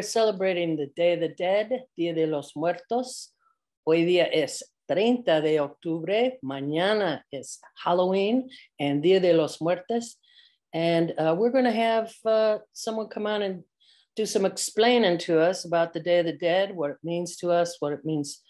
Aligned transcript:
Are 0.00 0.02
celebrating 0.02 0.76
the 0.76 0.86
Day 0.96 1.12
of 1.12 1.20
the 1.20 1.28
Dead, 1.28 1.84
Dia 1.94 2.14
de 2.14 2.26
los 2.26 2.56
Muertos. 2.56 3.34
Hoy 3.86 4.06
día 4.06 4.30
es 4.32 4.62
30 4.88 5.42
de 5.42 5.58
octubre. 5.58 6.38
Mañana 6.42 7.20
is 7.30 7.58
Halloween 7.76 8.48
and 8.78 9.02
Dia 9.02 9.20
de 9.20 9.34
los 9.34 9.60
Muertos. 9.60 10.16
And 10.72 11.12
uh, 11.18 11.36
we're 11.36 11.50
going 11.50 11.66
to 11.66 11.70
have 11.70 12.14
uh, 12.24 12.60
someone 12.72 13.08
come 13.08 13.26
on 13.26 13.42
and 13.42 13.62
do 14.16 14.24
some 14.24 14.46
explaining 14.46 15.18
to 15.18 15.38
us 15.38 15.66
about 15.66 15.92
the 15.92 16.00
Day 16.00 16.20
of 16.20 16.24
the 16.24 16.32
Dead, 16.32 16.74
what 16.74 16.92
it 16.92 16.98
means 17.04 17.36
to 17.36 17.50
us, 17.50 17.76
what 17.80 17.92
it 17.92 18.02
means 18.02 18.40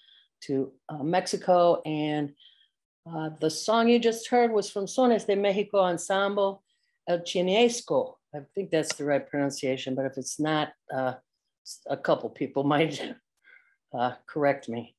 to 0.43 0.71
uh, 0.89 1.03
Mexico. 1.03 1.83
And 1.85 2.31
uh, 3.13 3.31
the 3.41 3.51
song 3.51 3.89
you 3.89 3.99
just 3.99 4.29
heard 4.29 4.53
was 4.53 4.71
from 4.71 4.87
Sones 4.87 5.27
de 5.27 5.35
Mexico 5.35 5.81
Ensemble 5.81 6.63
El 7.09 7.19
Chiniesco. 7.23 8.19
I 8.33 8.39
think 8.55 8.71
that's 8.71 8.95
the 8.95 9.05
right 9.05 9.29
pronunciation, 9.29 9.97
but 9.97 10.05
if 10.05 10.17
it's 10.17 10.39
not, 10.39 10.69
uh, 10.95 11.15
a 11.87 11.97
couple 11.97 12.31
people 12.31 12.65
might 12.65 13.03
uh, 13.99 14.13
correct 14.27 14.69
me. 14.69 14.95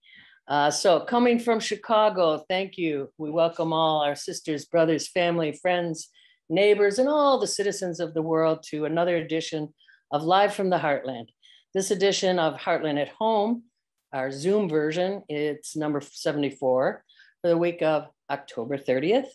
Uh, 0.47 0.71
so 0.71 0.99
coming 0.99 1.39
from 1.39 1.59
Chicago, 1.59 2.43
thank 2.49 2.77
you. 2.77 3.11
We 3.17 3.29
welcome 3.29 3.71
all 3.71 4.01
our 4.01 4.15
sisters, 4.15 4.65
brothers, 4.65 5.07
family, 5.07 5.53
friends, 5.53 6.09
neighbors, 6.49 6.99
and 6.99 7.07
all 7.07 7.39
the 7.39 7.47
citizens 7.47 7.99
of 7.99 8.13
the 8.13 8.21
world 8.21 8.63
to 8.69 8.85
another 8.85 9.15
edition 9.15 9.73
of 10.11 10.23
Live 10.23 10.53
from 10.53 10.69
the 10.69 10.77
Heartland. 10.77 11.27
This 11.73 11.91
edition 11.91 12.37
of 12.37 12.55
Heartland 12.55 12.99
at 12.99 13.09
Home, 13.09 13.63
our 14.11 14.31
Zoom 14.31 14.67
version, 14.67 15.23
it's 15.29 15.77
number 15.77 16.01
74 16.01 17.03
for 17.41 17.47
the 17.47 17.57
week 17.57 17.81
of 17.81 18.07
October 18.29 18.77
30th. 18.77 19.29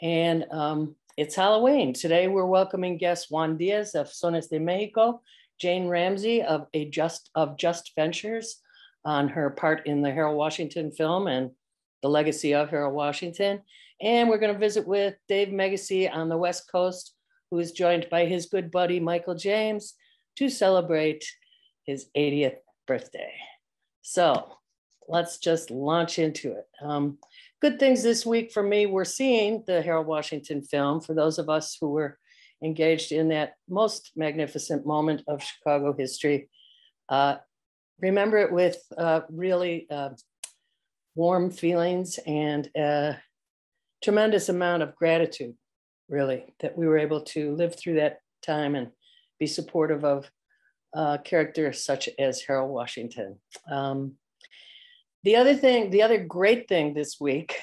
And 0.00 0.46
um, 0.50 0.96
it's 1.18 1.34
Halloween. 1.34 1.92
Today 1.92 2.28
we're 2.28 2.46
welcoming 2.46 2.96
guest 2.96 3.26
Juan 3.28 3.58
Diaz 3.58 3.94
of 3.94 4.06
Sones 4.06 4.48
de 4.48 4.58
Mexico, 4.58 5.20
Jane 5.58 5.88
Ramsey 5.88 6.42
of 6.42 6.66
a 6.74 6.88
Just 6.88 7.30
of 7.34 7.56
Just 7.56 7.92
Ventures 7.96 8.60
on 9.04 9.28
her 9.28 9.50
part 9.50 9.86
in 9.86 10.02
the 10.02 10.10
Harold 10.10 10.36
Washington 10.36 10.90
film 10.90 11.26
and 11.26 11.50
the 12.02 12.08
legacy 12.08 12.54
of 12.54 12.70
Harold 12.70 12.94
Washington. 12.94 13.62
And 14.00 14.28
we're 14.28 14.38
going 14.38 14.52
to 14.52 14.58
visit 14.58 14.86
with 14.86 15.14
Dave 15.28 15.48
Megacy 15.48 16.12
on 16.12 16.28
the 16.28 16.36
West 16.36 16.70
Coast, 16.70 17.14
who 17.50 17.58
is 17.58 17.72
joined 17.72 18.06
by 18.10 18.26
his 18.26 18.46
good 18.46 18.70
buddy 18.70 19.00
Michael 19.00 19.34
James 19.34 19.94
to 20.36 20.48
celebrate 20.48 21.24
his 21.84 22.06
80th 22.16 22.56
birthday. 22.86 23.32
So 24.02 24.52
let's 25.08 25.38
just 25.38 25.70
launch 25.70 26.18
into 26.18 26.52
it. 26.52 26.66
Um, 26.80 27.18
good 27.60 27.80
things 27.80 28.02
this 28.02 28.24
week 28.24 28.52
for 28.52 28.62
me. 28.62 28.86
We're 28.86 29.04
seeing 29.04 29.64
the 29.66 29.82
Harold 29.82 30.06
Washington 30.06 30.62
film 30.62 31.00
for 31.00 31.14
those 31.14 31.38
of 31.38 31.48
us 31.48 31.76
who 31.80 31.90
were 31.90 32.18
engaged 32.62 33.12
in 33.12 33.28
that 33.28 33.54
most 33.68 34.12
magnificent 34.16 34.86
moment 34.86 35.22
of 35.28 35.42
Chicago 35.42 35.94
history. 35.96 36.48
Uh, 37.08 37.36
remember 38.00 38.38
it 38.38 38.52
with 38.52 38.78
uh, 38.96 39.20
really 39.30 39.86
uh, 39.90 40.10
warm 41.14 41.50
feelings 41.50 42.18
and 42.26 42.70
a 42.76 43.16
tremendous 44.02 44.48
amount 44.48 44.82
of 44.82 44.94
gratitude, 44.94 45.54
really, 46.08 46.54
that 46.60 46.76
we 46.76 46.86
were 46.86 46.98
able 46.98 47.22
to 47.22 47.54
live 47.56 47.74
through 47.76 47.94
that 47.94 48.18
time 48.42 48.74
and 48.74 48.90
be 49.38 49.46
supportive 49.46 50.04
of 50.04 50.30
uh, 50.94 51.18
characters 51.18 51.84
such 51.84 52.08
as 52.18 52.40
Harold 52.40 52.70
Washington. 52.70 53.38
Um, 53.70 54.14
the 55.24 55.36
other 55.36 55.54
thing, 55.54 55.90
the 55.90 56.02
other 56.02 56.24
great 56.24 56.68
thing 56.68 56.94
this 56.94 57.20
week 57.20 57.56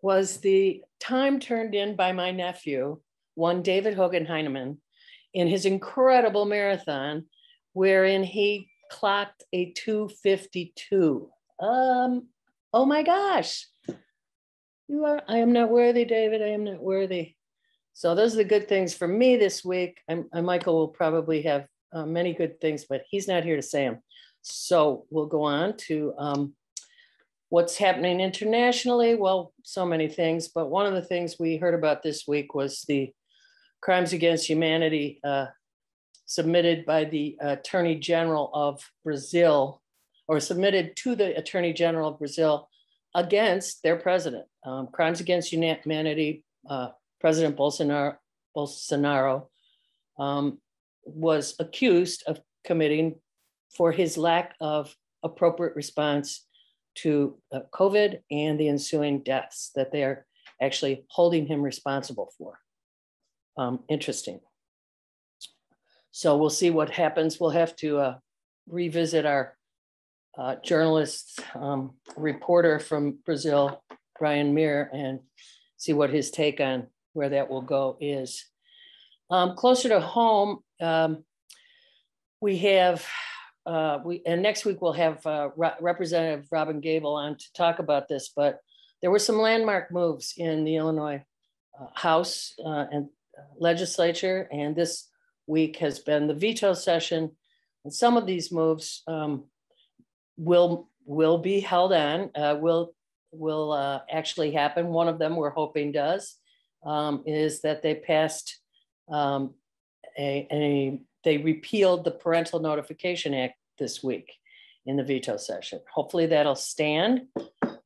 was 0.00 0.38
the 0.38 0.82
time 1.00 1.38
turned 1.38 1.74
in 1.74 1.96
by 1.96 2.12
my 2.12 2.30
nephew, 2.30 3.00
one 3.34 3.62
David 3.62 3.94
Hogan 3.94 4.26
Heineman, 4.26 4.80
in 5.34 5.48
his 5.48 5.64
incredible 5.64 6.44
marathon, 6.44 7.26
wherein 7.72 8.22
he 8.22 8.68
clocked 8.90 9.44
a 9.52 9.72
252. 9.72 11.30
Um, 11.60 12.28
oh 12.72 12.84
my 12.84 13.02
gosh. 13.02 13.66
You 14.88 15.04
are, 15.06 15.22
I 15.26 15.38
am 15.38 15.52
not 15.52 15.70
worthy, 15.70 16.04
David. 16.04 16.42
I 16.42 16.48
am 16.48 16.64
not 16.64 16.82
worthy. 16.82 17.34
So 17.94 18.14
those 18.14 18.34
are 18.34 18.38
the 18.38 18.44
good 18.44 18.68
things 18.68 18.94
for 18.94 19.08
me 19.08 19.36
this 19.36 19.64
week. 19.64 19.98
I'm, 20.08 20.28
uh, 20.32 20.42
Michael 20.42 20.74
will 20.74 20.88
probably 20.88 21.42
have 21.42 21.66
uh, 21.92 22.04
many 22.04 22.34
good 22.34 22.60
things, 22.60 22.84
but 22.88 23.02
he's 23.08 23.28
not 23.28 23.44
here 23.44 23.56
to 23.56 23.62
say 23.62 23.84
them. 23.84 23.98
So 24.42 25.06
we'll 25.10 25.26
go 25.26 25.42
on 25.42 25.76
to 25.88 26.14
um, 26.18 26.54
what's 27.48 27.76
happening 27.76 28.20
internationally. 28.20 29.14
Well, 29.14 29.52
so 29.62 29.86
many 29.86 30.08
things, 30.08 30.48
but 30.48 30.70
one 30.70 30.86
of 30.86 30.94
the 30.94 31.02
things 31.02 31.36
we 31.38 31.56
heard 31.56 31.74
about 31.74 32.02
this 32.02 32.26
week 32.26 32.54
was 32.54 32.82
the 32.88 33.12
crimes 33.82 34.12
against 34.14 34.48
humanity 34.48 35.20
uh, 35.22 35.46
submitted 36.24 36.86
by 36.86 37.04
the 37.04 37.36
Attorney 37.40 37.96
General 37.96 38.50
of 38.54 38.80
Brazil, 39.04 39.82
or 40.28 40.40
submitted 40.40 40.96
to 40.96 41.14
the 41.14 41.36
Attorney 41.36 41.74
General 41.74 42.10
of 42.10 42.18
Brazil 42.18 42.68
against 43.14 43.82
their 43.82 43.96
president. 43.96 44.46
Um, 44.64 44.88
crimes 44.90 45.20
against 45.20 45.52
humanity, 45.52 46.44
uh, 46.70 46.90
President 47.20 47.56
Bolsonaro, 47.56 48.16
Bolsonaro 48.56 49.48
um, 50.18 50.58
was 51.04 51.54
accused 51.58 52.22
of 52.26 52.40
committing 52.64 53.16
for 53.76 53.92
his 53.92 54.16
lack 54.16 54.54
of 54.60 54.94
appropriate 55.22 55.74
response 55.76 56.46
to 56.94 57.36
uh, 57.52 57.60
COVID 57.74 58.20
and 58.30 58.58
the 58.58 58.68
ensuing 58.68 59.22
deaths 59.22 59.70
that 59.74 59.92
they 59.92 60.04
are 60.04 60.24
actually 60.60 61.04
holding 61.08 61.46
him 61.46 61.62
responsible 61.62 62.32
for. 62.38 62.61
Um, 63.56 63.80
interesting. 63.88 64.40
So 66.10 66.36
we'll 66.36 66.50
see 66.50 66.70
what 66.70 66.90
happens. 66.90 67.40
We'll 67.40 67.50
have 67.50 67.74
to 67.76 67.98
uh, 67.98 68.18
revisit 68.68 69.26
our 69.26 69.56
uh, 70.38 70.56
journalist 70.64 71.40
um, 71.54 71.92
reporter 72.16 72.78
from 72.78 73.18
Brazil, 73.24 73.82
Brian 74.18 74.54
Mier, 74.54 74.90
and 74.92 75.20
see 75.76 75.92
what 75.92 76.10
his 76.10 76.30
take 76.30 76.60
on 76.60 76.86
where 77.12 77.30
that 77.30 77.50
will 77.50 77.62
go 77.62 77.96
is. 78.00 78.44
Um, 79.30 79.56
closer 79.56 79.88
to 79.88 80.00
home, 80.00 80.60
um, 80.80 81.24
we 82.40 82.58
have 82.58 83.06
uh, 83.64 84.00
we 84.04 84.22
and 84.26 84.42
next 84.42 84.64
week 84.64 84.82
we'll 84.82 84.92
have 84.92 85.24
uh, 85.26 85.50
Re 85.56 85.70
Representative 85.80 86.48
Robyn 86.50 86.80
Gabel 86.80 87.14
on 87.14 87.36
to 87.36 87.52
talk 87.54 87.78
about 87.78 88.08
this. 88.08 88.32
But 88.34 88.58
there 89.00 89.10
were 89.10 89.18
some 89.18 89.38
landmark 89.38 89.92
moves 89.92 90.34
in 90.36 90.64
the 90.64 90.76
Illinois 90.76 91.24
uh, 91.80 91.86
House 91.94 92.54
uh, 92.64 92.86
and 92.90 93.08
legislature, 93.58 94.48
and 94.52 94.74
this 94.74 95.08
week 95.46 95.76
has 95.78 95.98
been 95.98 96.26
the 96.26 96.34
veto 96.34 96.74
session. 96.74 97.30
And 97.84 97.92
some 97.92 98.16
of 98.16 98.26
these 98.26 98.52
moves 98.52 99.02
um, 99.06 99.44
will 100.36 100.88
will 101.04 101.38
be 101.38 101.60
held 101.60 101.92
on. 101.92 102.30
Uh, 102.34 102.56
will 102.60 102.94
will 103.32 104.02
actually 104.10 104.52
happen. 104.52 104.88
One 104.88 105.08
of 105.08 105.18
them 105.18 105.36
we're 105.36 105.50
hoping 105.50 105.92
does 105.92 106.36
um, 106.84 107.22
is 107.26 107.62
that 107.62 107.82
they 107.82 107.94
passed 107.94 108.58
um, 109.08 109.54
a, 110.18 110.46
a 110.50 111.00
they 111.24 111.38
repealed 111.38 112.04
the 112.04 112.10
Parental 112.10 112.60
Notification 112.60 113.34
Act 113.34 113.54
this 113.78 114.02
week 114.02 114.32
in 114.86 114.96
the 114.96 115.04
veto 115.04 115.36
session. 115.36 115.80
Hopefully 115.92 116.26
that'll 116.26 116.56
stand 116.56 117.22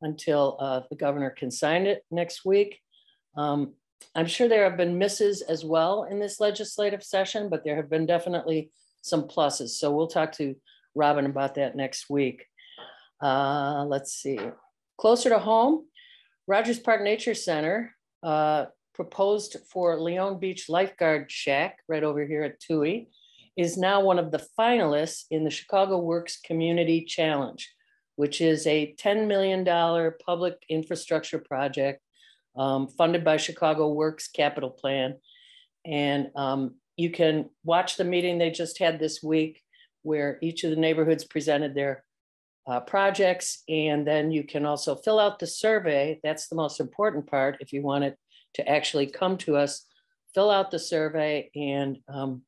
until 0.01 0.57
uh, 0.59 0.81
the 0.89 0.97
governor 0.97 1.31
can 1.31 1.51
sign 1.51 1.87
it 1.87 2.05
next 2.11 2.45
week. 2.45 2.81
Um, 3.37 3.75
I'm 4.15 4.27
sure 4.27 4.49
there 4.49 4.65
have 4.65 4.77
been 4.77 4.99
misses 4.99 5.43
as 5.43 5.65
well 5.65 6.05
in 6.05 6.19
this 6.19 6.41
legislative 6.41 7.03
session, 7.03 7.49
but 7.49 7.65
there 7.65 7.77
have 7.77 7.91
been 7.91 8.07
definitely 8.07 8.71
some 9.03 9.25
pluses. 9.25 9.71
So 9.71 9.93
we'll 9.93 10.07
talk 10.07 10.33
to 10.33 10.57
Robyn 10.95 11.27
about 11.27 11.55
that 11.57 11.77
next 11.77 12.09
week. 12.09 12.47
Uh, 13.23 13.85
let's 13.87 14.15
see. 14.15 14.39
Closer 14.99 15.29
to 15.29 15.39
home, 15.39 15.85
Rogers 16.47 16.79
Park 16.79 17.03
Nature 17.03 17.35
Center 17.35 17.95
uh, 18.23 18.67
proposed 18.95 19.57
for 19.71 20.01
Leone 20.01 20.39
Beach 20.39 20.69
Lifeguard 20.69 21.31
Shack 21.31 21.79
right 21.89 22.03
over 22.03 22.25
here 22.25 22.43
at 22.43 22.61
Touhy 22.61 23.09
is 23.57 23.77
now 23.77 24.01
one 24.01 24.19
of 24.19 24.31
the 24.31 24.45
finalists 24.59 25.25
in 25.31 25.45
the 25.45 25.51
Chicago 25.51 25.99
Works 25.99 26.41
Community 26.41 27.05
Challenge, 27.05 27.71
which 28.17 28.41
is 28.41 28.67
a 28.67 28.95
$10 28.99 29.27
million 29.27 29.65
public 30.25 30.57
infrastructure 30.69 31.39
project 31.39 32.01
um, 32.57 32.89
funded 32.89 33.25
by 33.25 33.37
Chicago 33.37 33.91
Works 33.91 34.29
Capital 34.29 34.71
Plan. 34.71 35.17
And 35.85 36.31
um, 36.35 36.77
you 36.97 37.11
can 37.11 37.51
watch 37.65 37.97
the 37.97 38.05
meeting 38.05 38.39
they 38.39 38.51
just 38.51 38.79
had 38.79 38.99
this 38.99 39.23
week 39.23 39.63
where 40.03 40.39
each 40.41 40.65
of 40.65 40.71
the 40.71 40.77
neighborhoods 40.77 41.25
presented 41.25 41.75
their 41.75 42.05
uh, 42.67 42.81
projects. 42.81 43.63
And 43.69 44.07
then 44.07 44.31
you 44.31 44.45
can 44.45 44.67
also 44.67 44.97
fill 44.97 45.19
out 45.19 45.39
the 45.39 45.47
survey. 45.47 46.21
That's 46.23 46.49
the 46.49 46.57
most 46.57 46.81
important 46.81 47.29
part 47.31 47.59
if 47.61 47.73
you 47.73 47.83
want 47.83 48.05
it 48.05 48.17
to 48.55 48.69
actually 48.69 49.07
come 49.07 49.37
to 49.39 49.57
us, 49.57 49.85
fill 50.35 50.51
out 50.51 50.71
the 50.71 50.79
survey 50.79 51.51
and 51.55 51.99
um, 52.09 52.43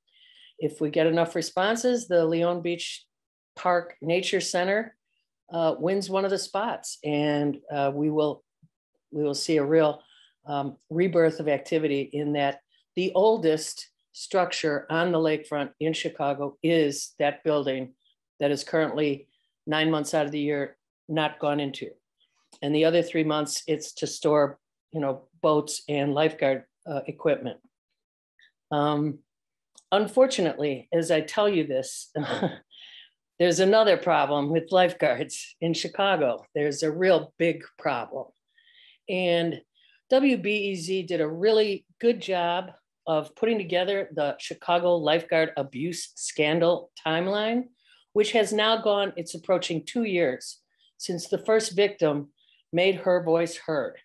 if 0.58 0.80
we 0.80 0.90
get 0.90 1.06
enough 1.06 1.34
responses, 1.34 2.08
the 2.08 2.24
Leone 2.24 2.62
Beach 2.62 3.04
Park 3.56 3.94
Nature 4.02 4.40
Center 4.40 4.96
uh, 5.52 5.74
wins 5.78 6.10
one 6.10 6.24
of 6.24 6.30
the 6.30 6.38
spots, 6.38 6.98
and 7.04 7.58
uh, 7.72 7.90
we 7.94 8.10
will 8.10 8.42
we 9.10 9.22
will 9.22 9.34
see 9.34 9.56
a 9.56 9.64
real 9.64 10.02
um, 10.46 10.76
rebirth 10.90 11.40
of 11.40 11.48
activity 11.48 12.10
in 12.12 12.32
that 12.32 12.60
the 12.96 13.12
oldest 13.14 13.88
structure 14.12 14.86
on 14.90 15.12
the 15.12 15.18
lakefront 15.18 15.70
in 15.78 15.92
Chicago 15.92 16.56
is 16.62 17.14
that 17.18 17.44
building 17.44 17.92
that 18.40 18.50
is 18.50 18.64
currently 18.64 19.28
nine 19.66 19.90
months 19.90 20.14
out 20.14 20.26
of 20.26 20.32
the 20.32 20.40
year 20.40 20.76
not 21.08 21.38
gone 21.38 21.60
into. 21.60 21.90
And 22.62 22.74
the 22.74 22.84
other 22.84 23.02
three 23.02 23.24
months, 23.24 23.62
it's 23.66 23.92
to 23.94 24.06
store, 24.06 24.58
you 24.92 25.00
know, 25.00 25.28
boats 25.42 25.82
and 25.88 26.14
lifeguard 26.14 26.64
uh, 26.86 27.00
equipment. 27.06 27.58
Um, 28.70 29.18
unfortunately, 29.92 30.88
as 30.92 31.10
I 31.10 31.20
tell 31.20 31.48
you 31.48 31.66
this, 31.66 32.10
there's 33.38 33.60
another 33.60 33.96
problem 33.96 34.50
with 34.50 34.72
lifeguards 34.72 35.54
in 35.60 35.74
Chicago. 35.74 36.44
There's 36.54 36.82
a 36.82 36.90
real 36.90 37.32
big 37.38 37.62
problem. 37.78 38.26
And 39.08 39.60
WBEZ 40.12 41.06
did 41.06 41.20
a 41.20 41.28
really 41.28 41.84
good 42.00 42.20
job 42.20 42.70
of 43.06 43.34
putting 43.36 43.58
together 43.58 44.10
the 44.14 44.36
Chicago 44.38 44.96
lifeguard 44.96 45.52
abuse 45.56 46.12
scandal 46.14 46.90
timeline, 47.06 47.64
which 48.12 48.32
has 48.32 48.52
now 48.52 48.80
gone, 48.80 49.12
it's 49.16 49.34
approaching 49.34 49.84
two 49.84 50.04
years 50.04 50.58
since 50.98 51.28
the 51.28 51.38
first 51.38 51.74
victim 51.74 52.28
made 52.72 52.96
her 52.96 53.22
voice 53.22 53.56
heard. 53.56 53.96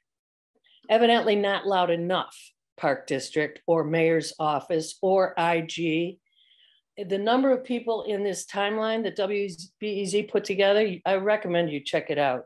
Evidently, 0.90 1.36
not 1.36 1.68
loud 1.68 1.90
enough, 1.90 2.38
Park 2.78 3.08
District 3.08 3.62
or 3.68 3.84
Mayor's 3.84 4.34
Office 4.40 4.98
or 5.02 5.34
IG. 5.38 6.18
The 6.98 7.18
number 7.18 7.52
of 7.52 7.64
people 7.64 8.04
in 8.04 8.24
this 8.24 8.46
timeline 8.46 9.04
that 9.04 9.18
WBEZ 9.18 10.30
put 10.30 10.44
together, 10.44 10.96
I 11.06 11.16
recommend 11.16 11.72
you 11.72 11.82
check 11.82 12.10
it 12.10 12.18
out. 12.18 12.44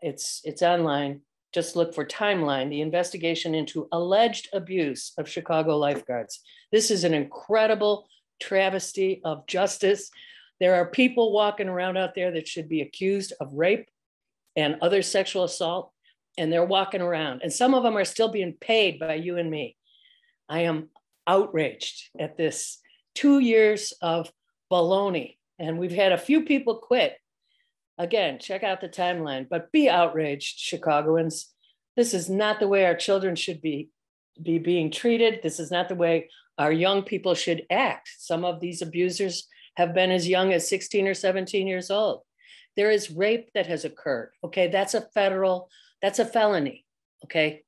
It's, 0.00 0.40
it's 0.44 0.62
online 0.62 1.22
just 1.54 1.76
look 1.76 1.94
for 1.94 2.04
timeline, 2.04 2.68
the 2.68 2.80
investigation 2.80 3.54
into 3.54 3.88
alleged 3.92 4.48
abuse 4.52 5.12
of 5.18 5.28
Chicago 5.28 5.76
lifeguards. 5.76 6.40
This 6.72 6.90
is 6.90 7.04
an 7.04 7.14
incredible 7.14 8.06
travesty 8.40 9.20
of 9.24 9.46
justice. 9.46 10.10
There 10.60 10.74
are 10.74 10.90
people 10.90 11.32
walking 11.32 11.68
around 11.68 11.96
out 11.96 12.14
there 12.14 12.30
that 12.32 12.48
should 12.48 12.68
be 12.68 12.82
accused 12.82 13.32
of 13.40 13.52
rape 13.54 13.88
and 14.56 14.76
other 14.82 15.02
sexual 15.02 15.44
assault, 15.44 15.92
and 16.36 16.52
they're 16.52 16.64
walking 16.64 17.00
around. 17.00 17.40
And 17.42 17.52
some 17.52 17.74
of 17.74 17.82
them 17.82 17.96
are 17.96 18.04
still 18.04 18.28
being 18.28 18.54
paid 18.60 18.98
by 18.98 19.14
you 19.14 19.38
and 19.38 19.50
me. 19.50 19.76
I 20.48 20.60
am 20.60 20.90
outraged 21.26 22.10
at 22.18 22.36
this 22.36 22.78
two 23.14 23.38
years 23.38 23.92
of 24.02 24.30
baloney. 24.70 25.36
And 25.58 25.78
we've 25.78 25.92
had 25.92 26.12
a 26.12 26.18
few 26.18 26.44
people 26.44 26.76
quit 26.76 27.16
Again, 27.98 28.38
check 28.38 28.62
out 28.62 28.80
the 28.80 28.88
timeline, 28.88 29.48
but 29.48 29.72
be 29.72 29.88
outraged, 29.88 30.58
Chicagoans. 30.58 31.52
This 31.96 32.14
is 32.14 32.30
not 32.30 32.60
the 32.60 32.68
way 32.68 32.84
our 32.84 32.94
children 32.94 33.34
should 33.34 33.60
be, 33.60 33.90
be 34.40 34.58
being 34.58 34.90
treated. 34.90 35.40
This 35.42 35.58
is 35.58 35.72
not 35.72 35.88
the 35.88 35.96
way 35.96 36.30
our 36.58 36.70
young 36.70 37.02
people 37.02 37.34
should 37.34 37.64
act. 37.70 38.08
Some 38.18 38.44
of 38.44 38.60
these 38.60 38.82
abusers 38.82 39.48
have 39.76 39.94
been 39.94 40.12
as 40.12 40.28
young 40.28 40.52
as 40.52 40.68
16 40.68 41.08
or 41.08 41.14
17 41.14 41.66
years 41.66 41.90
old. 41.90 42.22
There 42.76 42.90
is 42.90 43.10
rape 43.10 43.50
that 43.54 43.66
has 43.66 43.84
occurred. 43.84 44.30
Okay, 44.44 44.68
that's 44.68 44.94
a 44.94 45.00
federal, 45.00 45.68
that's 46.00 46.20
a 46.20 46.24
felony. 46.24 46.84
Okay, 47.24 47.64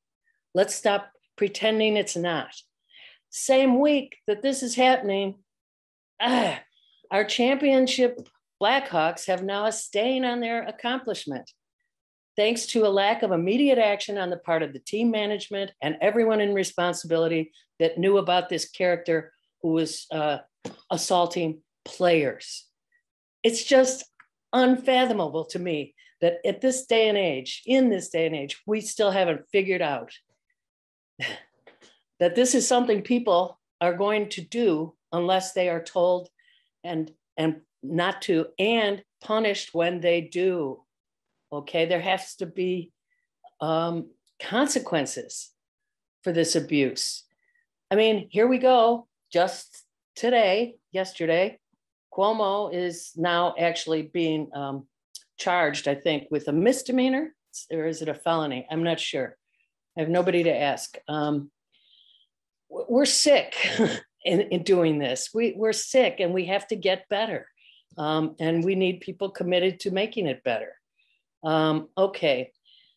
let's 0.54 0.74
stop 0.74 1.10
pretending 1.36 1.96
it's 1.96 2.16
not. 2.16 2.54
Same 3.30 3.80
week 3.80 4.18
that 4.28 4.42
this 4.42 4.62
is 4.62 4.76
happening, 4.76 5.36
ah, 6.20 6.60
our 7.10 7.24
championship 7.24 8.28
Blackhawks 8.60 9.26
have 9.26 9.42
now 9.42 9.66
a 9.66 9.72
stain 9.72 10.24
on 10.24 10.40
their 10.40 10.62
accomplishment. 10.62 11.50
Thanks 12.36 12.66
to 12.66 12.86
a 12.86 12.88
lack 12.88 13.22
of 13.22 13.32
immediate 13.32 13.78
action 13.78 14.18
on 14.18 14.30
the 14.30 14.36
part 14.36 14.62
of 14.62 14.72
the 14.72 14.78
team 14.78 15.10
management 15.10 15.72
and 15.82 15.96
everyone 16.00 16.40
in 16.40 16.54
responsibility 16.54 17.52
that 17.78 17.98
knew 17.98 18.18
about 18.18 18.48
this 18.48 18.68
character 18.68 19.32
who 19.62 19.72
was 19.72 20.06
uh, 20.12 20.38
assaulting 20.90 21.62
players. 21.84 22.66
It's 23.42 23.64
just 23.64 24.04
unfathomable 24.52 25.46
to 25.46 25.58
me 25.58 25.94
that 26.20 26.38
at 26.44 26.60
this 26.60 26.86
day 26.86 27.08
and 27.08 27.16
age, 27.16 27.62
in 27.66 27.88
this 27.88 28.10
day 28.10 28.26
and 28.26 28.36
age, 28.36 28.60
we 28.66 28.80
still 28.80 29.10
haven't 29.10 29.48
figured 29.50 29.82
out 29.82 30.12
that 32.20 32.34
this 32.34 32.54
is 32.54 32.68
something 32.68 33.02
people 33.02 33.58
are 33.80 33.94
going 33.94 34.28
to 34.28 34.42
do 34.42 34.94
unless 35.12 35.52
they 35.52 35.68
are 35.68 35.82
told 35.82 36.28
and 36.84 37.10
and 37.36 37.62
not 37.82 38.22
to, 38.22 38.46
and 38.58 39.02
punished 39.22 39.70
when 39.72 40.00
they 40.00 40.20
do. 40.20 40.82
Okay, 41.52 41.86
there 41.86 42.00
has 42.00 42.36
to 42.36 42.46
be 42.46 42.92
um, 43.60 44.10
consequences 44.40 45.50
for 46.22 46.32
this 46.32 46.56
abuse. 46.56 47.24
I 47.90 47.96
mean, 47.96 48.28
here 48.30 48.46
we 48.46 48.58
go. 48.58 49.08
Just 49.32 49.84
today, 50.14 50.76
yesterday, 50.92 51.58
Cuomo 52.12 52.72
is 52.72 53.12
now 53.16 53.54
actually 53.58 54.02
being 54.02 54.50
um, 54.54 54.86
charged, 55.38 55.88
I 55.88 55.94
think, 55.94 56.28
with 56.30 56.48
a 56.48 56.52
misdemeanor, 56.52 57.34
or 57.72 57.86
is 57.86 58.02
it 58.02 58.08
a 58.08 58.14
felony? 58.14 58.66
I'm 58.70 58.82
not 58.82 59.00
sure. 59.00 59.36
I 59.96 60.00
have 60.00 60.08
nobody 60.08 60.44
to 60.44 60.56
ask. 60.56 60.96
Um, 61.08 61.50
we're 62.68 63.04
sick 63.04 63.54
in, 64.24 64.40
in 64.42 64.62
doing 64.62 64.98
this. 64.98 65.30
We, 65.34 65.54
we're 65.56 65.72
sick 65.72 66.16
and 66.20 66.32
we 66.32 66.46
have 66.46 66.66
to 66.68 66.76
get 66.76 67.08
better. 67.08 67.46
Um, 68.00 68.34
and 68.40 68.64
we 68.64 68.76
need 68.76 69.02
people 69.02 69.28
committed 69.28 69.78
to 69.80 69.90
making 69.90 70.26
it 70.26 70.42
better. 70.42 70.72
Um, 71.44 71.88
okay, 71.98 72.50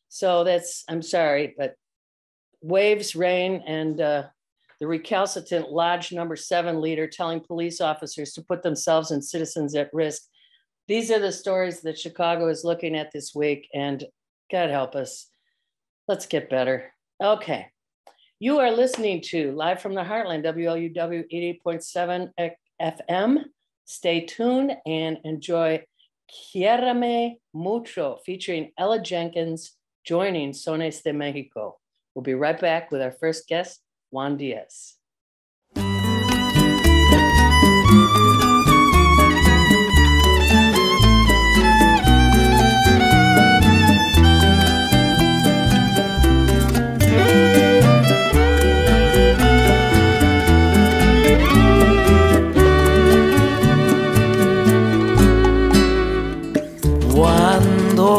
so 0.08 0.46
that's, 0.46 0.86
I'm 0.88 1.02
sorry, 1.02 1.54
but 1.58 1.76
waves, 2.62 3.14
rain, 3.14 3.62
and 3.68 4.00
uh, 4.00 4.24
the 4.80 4.88
recalcitrant 4.88 5.70
Lodge 5.70 6.14
number 6.14 6.38
seven 6.38 6.80
leader 6.80 7.06
telling 7.06 7.42
police 7.42 7.82
officers 7.82 8.32
to 8.34 8.44
put 8.44 8.64
themselves 8.64 9.12
and 9.12 9.24
citizens 9.24 9.76
at 9.76 9.94
risk. 9.94 10.22
These 10.88 11.12
are 11.12 11.20
the 11.20 11.34
stories 11.34 11.82
that 11.82 12.00
Chicago 12.00 12.48
is 12.48 12.64
looking 12.64 12.96
at 12.96 13.12
this 13.12 13.36
week, 13.36 13.68
and 13.74 14.06
God 14.50 14.70
help 14.70 14.96
us. 14.96 15.28
Let's 16.08 16.28
get 16.28 16.50
better. 16.50 16.94
Okay. 17.22 17.68
You 18.40 18.60
are 18.60 18.72
listening 18.72 19.20
to 19.32 19.52
Live 19.52 19.82
from 19.82 19.96
the 19.96 20.02
Heartland, 20.02 20.46
WLUW 20.46 21.60
88.7 21.66 22.54
FM. 22.82 23.44
Stay 23.86 24.26
tuned 24.26 24.76
and 24.86 25.20
enjoy 25.24 25.84
Quiereme 26.32 27.36
Mucho 27.54 28.18
featuring 28.26 28.72
Ella 28.78 29.02
Jenkins 29.02 29.78
joining 30.04 30.52
Sones 30.52 31.02
de 31.04 31.14
Mexico. 31.14 31.78
We'll 32.14 32.24
be 32.24 32.34
right 32.34 32.60
back 32.60 32.92
with 32.92 33.02
our 33.02 33.12
first 33.12 33.48
guest, 33.48 33.82
Juan 34.12 34.38
Diaz. 34.38 34.96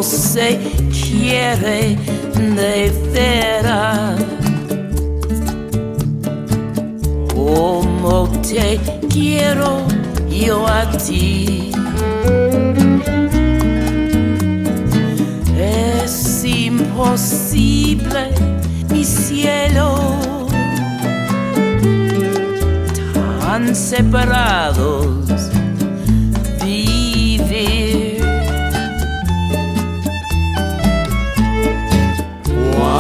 Se 0.03 0.59
quiere 0.91 1.97
de 2.35 2.93
veras. 3.13 4.21
Como 7.35 8.29
te 8.41 8.81
quiero 9.09 9.87
yo 10.29 10.67
a 10.67 10.91
ti. 10.91 11.71
Es 15.59 16.45
imposible, 16.45 18.31
mi 18.91 19.05
cielo, 19.05 20.19
tan 23.41 23.75
separados 23.75 25.25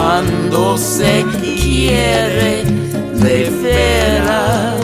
cuando 0.04 0.76
se 0.76 1.24
quiere 1.40 2.62
de 3.24 3.38
veras. 3.62 4.76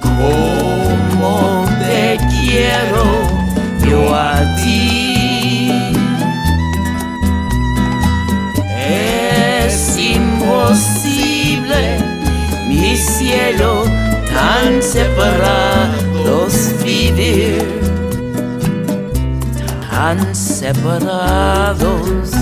Como 0.00 1.66
te 1.78 2.18
quiero 2.32 3.04
yo 3.88 4.00
a 4.12 4.34
ti. 4.56 5.70
Es 8.76 9.96
imposible, 9.96 11.82
mi 12.66 12.96
cielo, 12.96 13.84
tan 14.34 14.82
separados 14.82 16.52
vivir 16.82 17.79
tan 20.00 20.16
separados 20.34 22.32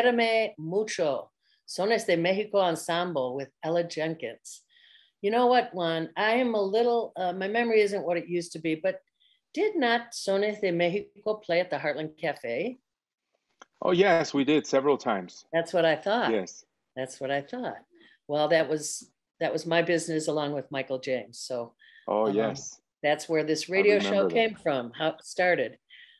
Quiereme 0.00 0.52
Mucho, 0.58 1.30
Sones 1.68 2.06
de 2.06 2.16
Mexico 2.16 2.58
Ensemble 2.58 3.34
with 3.36 3.48
Ella 3.62 3.84
Jenkins. 3.84 4.62
You 5.22 5.30
know 5.30 5.46
what, 5.46 5.70
Juan? 5.74 6.08
I 6.16 6.32
am 6.32 6.54
a 6.54 6.62
little, 6.62 7.12
uh, 7.16 7.32
my 7.32 7.48
memory 7.48 7.80
isn't 7.82 8.04
what 8.04 8.16
it 8.16 8.28
used 8.28 8.52
to 8.52 8.58
be, 8.58 8.74
but 8.74 9.00
did 9.52 9.76
not 9.76 10.12
Sones 10.12 10.60
de 10.60 10.70
Mexico 10.70 11.34
play 11.34 11.60
at 11.60 11.70
the 11.70 11.76
Heartland 11.76 12.18
Cafe? 12.18 12.78
Oh, 13.82 13.90
yes, 13.92 14.32
we 14.32 14.44
did 14.44 14.66
several 14.66 14.96
times. 14.96 15.44
That's 15.52 15.72
what 15.72 15.84
I 15.84 15.96
thought. 15.96 16.32
Yes. 16.32 16.64
That's 16.96 17.20
what 17.20 17.30
I 17.30 17.42
thought. 17.42 17.78
Well, 18.28 18.48
that 18.48 18.68
was 18.68 19.10
that 19.40 19.52
was 19.52 19.64
my 19.64 19.80
business 19.80 20.28
along 20.28 20.52
with 20.52 20.70
Michael 20.70 20.98
James. 20.98 21.38
So 21.38 21.72
Oh, 22.06 22.26
Um, 22.28 22.36
yes. 22.36 22.78
that's 23.02 23.26
where 23.28 23.42
this 23.42 23.68
radio 23.70 23.98
show 23.98 24.24
that. 24.24 24.32
came 24.32 24.54
from, 24.54 24.92
how 24.92 25.08
it 25.08 25.24
started. 25.24 25.78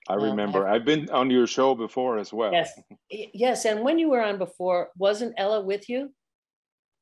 I 0.09 0.15
um, 0.15 0.23
remember. 0.23 0.67
I've 0.67 0.85
been 0.85 1.09
on 1.11 1.31
your 1.31 1.47
show 1.47 1.75
before 1.75 2.19
as 2.19 2.33
well. 2.33 2.53
Yes. 2.53 2.73
Yes. 3.11 3.65
And 3.65 3.83
when 3.83 3.99
you 3.99 4.11
were 4.11 4.23
on 4.23 4.39
before, 4.39 4.89
wasn't 4.97 5.35
Ella 5.37 5.61
with 5.61 5.89
you? 5.89 6.13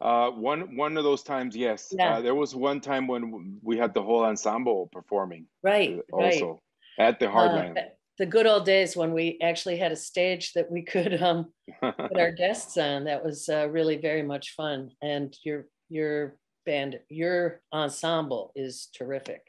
Uh, 0.01 0.31
one 0.31 0.77
one 0.77 0.97
of 0.97 1.05
those 1.05 1.23
times, 1.23 1.57
yes. 1.57 1.89
Yeah. 1.91 2.17
Uh, 2.19 2.21
there 2.21 2.35
was 2.35 2.55
one 2.55 2.81
time 2.81 3.07
when 3.09 3.59
we 3.63 3.77
had 3.77 3.95
the 3.95 4.03
whole 4.03 4.25
ensemble 4.25 4.89
performing 4.93 5.47
Right. 5.63 5.99
uh, 5.99 6.17
right. 6.17 6.35
also 6.43 6.61
at 6.99 7.19
the 7.19 7.29
Uh, 7.29 7.33
Heartland. 7.33 7.85
the 8.19 8.27
good 8.27 8.47
old 8.47 8.65
days 8.65 8.97
when 8.97 9.13
we 9.13 9.39
actually 9.43 9.77
had 9.77 9.91
a 9.93 9.97
stage 9.97 10.53
that 10.53 10.71
we 10.71 10.83
could 10.83 11.21
um, 11.23 11.53
put 11.81 12.17
our 12.19 12.31
guests 12.45 12.77
on. 12.77 13.05
That 13.05 13.25
was 13.25 13.49
uh, 13.49 13.69
really 13.71 13.97
very 13.97 14.23
much 14.23 14.55
fun. 14.55 14.91
And 15.03 15.37
your 15.45 15.67
your 15.89 16.37
band, 16.67 17.01
your 17.09 17.61
ensemble 17.73 18.53
is 18.55 18.89
terrific. 18.95 19.43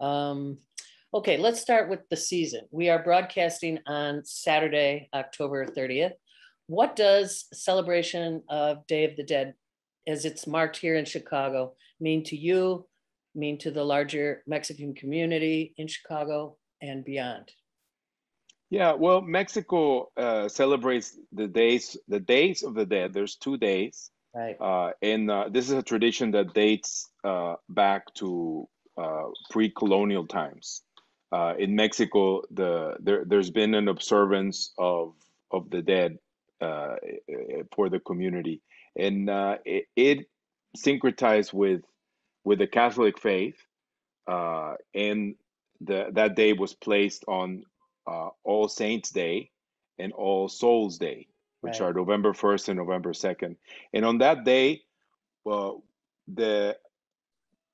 Um, 0.00 0.58
okay, 1.14 1.36
let's 1.36 1.60
start 1.60 1.88
with 1.88 2.00
the 2.10 2.16
season. 2.16 2.62
We 2.72 2.90
are 2.90 3.02
broadcasting 3.02 3.78
on 3.86 4.24
Saturday, 4.24 5.08
October 5.14 5.64
30th. 5.64 6.14
What 6.66 6.96
does 6.96 7.46
celebration 7.52 8.42
of 8.48 8.84
Day 8.88 9.04
of 9.04 9.16
the 9.16 9.22
Dead, 9.22 9.54
as 10.08 10.24
it's 10.24 10.48
marked 10.48 10.76
here 10.76 10.96
in 10.96 11.04
Chicago, 11.04 11.74
mean 12.00 12.24
to 12.24 12.36
you, 12.36 12.86
mean 13.34 13.58
to 13.58 13.70
the 13.70 13.84
larger 13.84 14.42
Mexican 14.48 14.92
community 14.94 15.72
in 15.76 15.86
Chicago 15.86 16.56
and 16.82 17.04
beyond? 17.04 17.52
Yeah, 18.70 18.94
well, 18.94 19.20
Mexico 19.20 20.10
uh, 20.16 20.48
celebrates 20.48 21.16
the 21.32 21.46
days 21.46 21.96
the 22.08 22.18
days 22.18 22.64
of 22.64 22.74
the 22.74 22.86
dead. 22.86 23.12
There's 23.12 23.36
two 23.36 23.56
days, 23.56 24.10
Right. 24.34 24.56
uh, 24.60 24.92
and 25.00 25.30
uh, 25.30 25.48
this 25.48 25.66
is 25.66 25.74
a 25.74 25.82
tradition 25.82 26.32
that 26.32 26.54
dates 26.54 27.08
uh, 27.22 27.54
back 27.68 28.12
to 28.14 28.66
uh, 28.96 29.26
pre-colonial 29.50 30.26
times. 30.26 30.82
Uh, 31.34 31.54
in 31.58 31.74
Mexico, 31.74 32.42
the 32.52 32.96
there 33.00 33.24
there's 33.24 33.50
been 33.50 33.74
an 33.74 33.88
observance 33.88 34.72
of 34.78 35.14
of 35.50 35.68
the 35.70 35.82
dead 35.82 36.18
uh, 36.60 36.94
eh, 37.28 37.62
for 37.74 37.88
the 37.88 37.98
community, 37.98 38.62
and 38.96 39.28
uh, 39.28 39.58
it, 39.64 39.86
it 39.96 40.18
syncretized 40.78 41.52
with 41.52 41.82
with 42.44 42.60
the 42.60 42.68
Catholic 42.68 43.18
faith, 43.18 43.56
uh, 44.28 44.74
and 44.94 45.34
the 45.80 46.10
that 46.12 46.36
day 46.36 46.52
was 46.52 46.72
placed 46.72 47.24
on 47.26 47.64
uh, 48.06 48.28
All 48.44 48.68
Saints 48.68 49.10
Day 49.10 49.50
and 49.98 50.12
All 50.12 50.48
Souls 50.48 50.98
Day, 50.98 51.26
which 51.62 51.80
Right. 51.80 51.88
are 51.88 51.92
November 51.92 52.32
1st 52.32 52.68
and 52.68 52.78
November 52.78 53.12
2nd. 53.12 53.56
And 53.92 54.04
on 54.04 54.18
that 54.18 54.44
day, 54.44 54.82
well, 55.44 55.82
the 56.32 56.76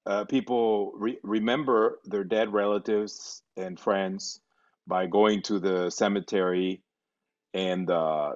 uh, 0.07 0.25
people 0.25 0.93
re- 0.97 1.19
remember 1.23 1.99
their 2.05 2.25
dead 2.25 2.53
relatives 2.53 3.43
and 3.57 3.79
friends 3.79 4.41
by 4.87 5.07
going 5.07 5.43
to 5.43 5.59
the 5.59 5.91
cemetery 5.91 6.83
and 7.55 7.91
uh, 7.91 8.33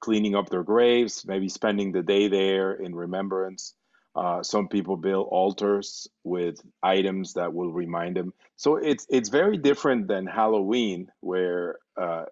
cleaning 0.00 0.34
up 0.34 0.48
their 0.48 0.62
graves, 0.62 1.24
maybe 1.26 1.48
spending 1.48 1.92
the 1.92 2.02
day 2.02 2.28
there 2.28 2.72
in 2.72 2.94
remembrance. 2.94 3.74
Uh, 4.14 4.42
some 4.42 4.68
people 4.68 4.96
build 4.96 5.28
altars 5.30 6.08
with 6.24 6.60
items 6.82 7.34
that 7.34 7.52
will 7.52 7.72
remind 7.72 8.16
them. 8.16 8.32
So 8.56 8.76
it's 8.76 9.06
it's 9.10 9.28
very 9.28 9.58
different 9.58 10.08
than 10.08 10.26
Halloween, 10.26 11.08
where 11.20 11.78
uh, 12.00 12.24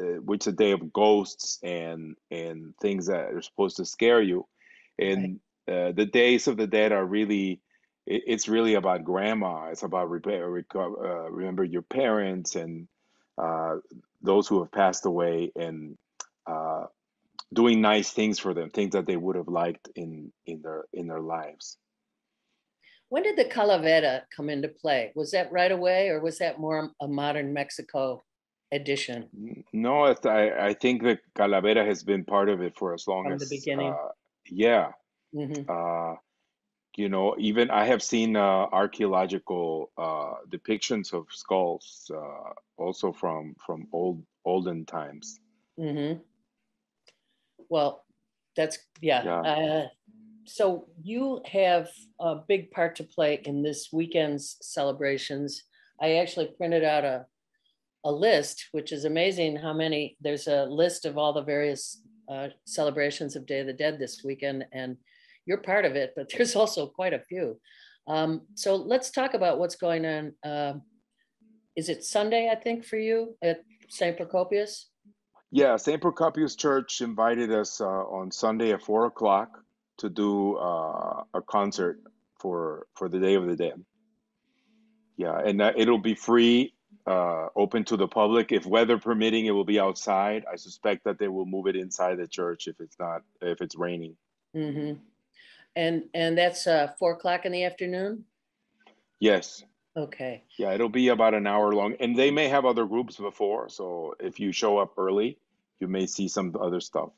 uh, 0.00 0.20
which 0.24 0.46
is 0.46 0.52
a 0.52 0.56
day 0.56 0.72
of 0.72 0.92
ghosts 0.92 1.58
and 1.62 2.16
and 2.30 2.74
things 2.80 3.06
that 3.06 3.32
are 3.32 3.42
supposed 3.42 3.78
to 3.78 3.84
scare 3.84 4.22
you. 4.22 4.46
And 4.98 5.40
uh, 5.68 5.92
the 5.92 6.06
days 6.06 6.48
of 6.48 6.56
the 6.56 6.66
dead 6.66 6.92
are 6.92 7.04
really 7.04 7.60
it, 8.06 8.22
it's 8.26 8.48
really 8.48 8.74
about 8.74 9.04
grandma. 9.04 9.66
It's 9.66 9.82
about 9.82 10.10
repair, 10.10 10.64
uh, 10.74 11.30
remember 11.30 11.64
your 11.64 11.82
parents 11.82 12.56
and 12.56 12.88
uh, 13.36 13.76
those 14.22 14.48
who 14.48 14.60
have 14.60 14.72
passed 14.72 15.06
away 15.06 15.52
and 15.56 15.98
uh, 16.46 16.86
doing 17.52 17.80
nice 17.80 18.10
things 18.12 18.38
for 18.38 18.54
them, 18.54 18.70
things 18.70 18.92
that 18.92 19.06
they 19.06 19.16
would 19.16 19.36
have 19.36 19.48
liked 19.48 19.88
in 19.94 20.32
in 20.46 20.62
their 20.62 20.84
in 20.92 21.06
their 21.06 21.20
lives. 21.20 21.76
When 23.08 23.22
did 23.22 23.36
the 23.36 23.44
Calavera 23.44 24.22
come 24.34 24.50
into 24.50 24.68
play? 24.68 25.12
Was 25.14 25.30
that 25.30 25.52
right 25.52 25.70
away 25.70 26.08
or 26.08 26.20
was 26.20 26.38
that 26.38 26.58
more 26.58 26.90
a 27.00 27.06
modern 27.06 27.52
Mexico 27.52 28.24
edition? 28.72 29.28
No, 29.72 30.04
I 30.04 30.14
I 30.24 30.66
I 30.68 30.74
think 30.74 31.02
the 31.02 31.18
calavera 31.34 31.86
has 31.86 32.02
been 32.02 32.24
part 32.24 32.48
of 32.48 32.60
it 32.62 32.76
for 32.76 32.94
as 32.94 33.06
long 33.06 33.24
From 33.24 33.34
as 33.34 33.48
the 33.48 33.56
beginning. 33.56 33.92
Uh, 33.92 34.08
yeah, 34.50 34.92
Mhm. 35.34 35.68
uh, 35.68 36.16
you 36.96 37.08
know, 37.08 37.34
even 37.38 37.70
I 37.70 37.84
have 37.84 38.02
seen 38.02 38.36
uh, 38.36 38.66
archaeological 38.72 39.90
uh, 39.98 40.34
depictions 40.48 41.12
of 41.12 41.26
skulls, 41.30 42.10
uh, 42.14 42.52
also 42.76 43.12
from 43.12 43.54
from 43.64 43.88
old 43.92 44.22
olden 44.44 44.84
times. 44.86 45.38
mm-hmm. 45.78 46.20
Well, 47.68 48.04
that's, 48.56 48.78
yeah. 49.00 49.24
Yeah. 49.24 49.40
uh, 49.40 49.88
So 50.46 50.86
you 51.02 51.40
have 51.44 51.88
a 52.20 52.36
big 52.36 52.70
part 52.70 52.94
to 52.96 53.04
play 53.04 53.40
in 53.44 53.62
this 53.62 53.88
weekend's 53.92 54.56
celebrations. 54.62 55.64
I 56.00 56.18
actually 56.18 56.54
printed 56.56 56.84
out 56.84 57.04
a, 57.04 57.26
a 58.04 58.12
list, 58.12 58.68
which 58.70 58.92
is 58.92 59.04
amazing 59.04 59.56
how 59.56 59.72
many, 59.72 60.16
there's 60.20 60.46
a 60.46 60.64
list 60.64 61.04
of 61.04 61.18
all 61.18 61.32
the 61.32 61.42
various 61.42 62.00
uh, 62.28 62.48
celebrations 62.64 63.34
of 63.34 63.46
Day 63.46 63.60
of 63.60 63.66
the 63.66 63.72
Dead 63.72 63.98
this 63.98 64.22
weekend, 64.24 64.64
and 64.72 64.96
you're 65.46 65.58
part 65.58 65.84
of 65.84 65.96
it, 65.96 66.12
but 66.16 66.28
there's 66.36 66.56
also 66.56 66.86
quite 66.86 67.14
a 67.14 67.20
few. 67.20 67.58
Um, 68.08 68.42
so 68.54 68.76
let's 68.76 69.10
talk 69.10 69.34
about 69.34 69.58
what's 69.58 69.76
going 69.76 70.04
on. 70.04 70.32
Um, 70.44 70.82
is 71.76 71.88
it 71.88 72.04
Sunday, 72.04 72.50
I 72.50 72.54
think, 72.54 72.84
for 72.84 72.96
you 72.96 73.36
at 73.42 73.62
St. 73.88 74.16
Procopius? 74.16 74.86
Yeah, 75.50 75.76
St. 75.76 76.00
Procopius 76.00 76.56
Church 76.56 77.00
invited 77.00 77.52
us 77.52 77.80
uh, 77.80 77.86
on 77.86 78.30
Sunday 78.30 78.72
at 78.72 78.82
four 78.82 79.06
o'clock 79.06 79.62
to 79.98 80.08
do 80.08 80.56
uh, 80.56 81.22
a 81.34 81.42
concert 81.42 82.00
for 82.38 82.86
for 82.94 83.08
the 83.08 83.18
Day 83.18 83.34
of 83.34 83.46
the 83.46 83.56
Dead. 83.56 83.84
Yeah, 85.16 85.38
and 85.38 85.62
uh, 85.62 85.72
it'll 85.76 85.98
be 85.98 86.14
free, 86.14 86.74
uh, 87.06 87.48
open 87.56 87.84
to 87.84 87.96
the 87.96 88.08
public. 88.08 88.52
If 88.52 88.66
weather 88.66 88.98
permitting, 88.98 89.46
it 89.46 89.52
will 89.52 89.64
be 89.64 89.80
outside. 89.80 90.44
I 90.50 90.56
suspect 90.56 91.04
that 91.04 91.18
they 91.18 91.28
will 91.28 91.46
move 91.46 91.66
it 91.68 91.76
inside 91.76 92.18
the 92.18 92.26
church 92.26 92.66
if 92.66 92.80
it's 92.80 92.98
not 92.98 93.22
if 93.40 93.60
it's 93.60 93.76
raining. 93.76 94.16
hmm 94.54 94.94
And 95.76 96.04
and 96.14 96.36
that's 96.36 96.66
uh, 96.66 96.88
four 96.98 97.12
o'clock 97.12 97.44
in 97.44 97.52
the 97.52 97.64
afternoon. 97.64 98.24
Yes. 99.20 99.62
Okay. 99.96 100.44
Yeah, 100.58 100.72
it'll 100.72 100.88
be 100.88 101.08
about 101.08 101.34
an 101.34 101.46
hour 101.46 101.72
long, 101.72 101.94
and 102.00 102.16
they 102.16 102.30
may 102.30 102.48
have 102.48 102.66
other 102.66 102.84
groups 102.84 103.16
before. 103.16 103.68
So 103.68 104.14
if 104.20 104.38
you 104.38 104.52
show 104.52 104.78
up 104.78 104.92
early, 104.98 105.38
you 105.80 105.88
may 105.88 106.06
see 106.06 106.28
some 106.28 106.54
other 106.60 106.80
stuff. 106.80 107.10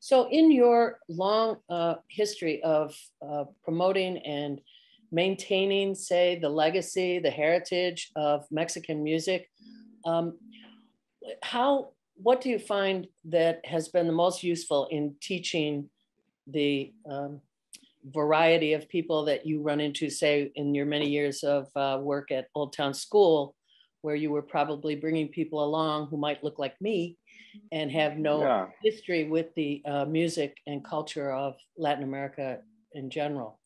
So 0.00 0.28
in 0.30 0.50
your 0.50 0.98
long 1.08 1.56
uh, 1.70 1.94
history 2.08 2.62
of 2.62 2.94
uh, 3.26 3.44
promoting 3.62 4.18
and 4.18 4.60
maintaining, 5.12 5.94
say, 5.94 6.38
the 6.38 6.48
legacy, 6.48 7.20
the 7.20 7.30
heritage 7.30 8.10
of 8.14 8.44
Mexican 8.50 9.02
music, 9.02 9.48
um, 10.04 10.36
how 11.42 11.92
what 12.16 12.42
do 12.42 12.50
you 12.50 12.58
find 12.58 13.06
that 13.24 13.64
has 13.64 13.88
been 13.88 14.06
the 14.06 14.12
most 14.12 14.42
useful 14.42 14.88
in 14.90 15.14
teaching 15.22 15.88
the 16.46 16.92
um, 17.10 17.40
variety 18.12 18.72
of 18.74 18.88
people 18.88 19.24
that 19.24 19.46
you 19.46 19.62
run 19.62 19.80
into, 19.80 20.10
say, 20.10 20.50
in 20.54 20.74
your 20.74 20.86
many 20.86 21.08
years 21.08 21.42
of 21.42 21.68
uh, 21.76 21.98
work 22.00 22.30
at 22.30 22.48
Old 22.54 22.72
Town 22.72 22.94
School, 22.94 23.54
where 24.02 24.14
you 24.14 24.30
were 24.30 24.42
probably 24.42 24.94
bringing 24.94 25.28
people 25.28 25.64
along 25.64 26.08
who 26.08 26.16
might 26.16 26.44
look 26.44 26.58
like 26.58 26.78
me 26.80 27.16
and 27.72 27.90
have 27.90 28.18
no 28.18 28.40
Yeah. 28.40 28.66
history 28.82 29.24
with 29.24 29.54
the 29.54 29.82
uh, 29.86 30.04
music 30.04 30.58
and 30.66 30.84
culture 30.84 31.32
of 31.32 31.56
Latin 31.78 32.04
America 32.04 32.58
in 32.92 33.08
general. 33.08 33.58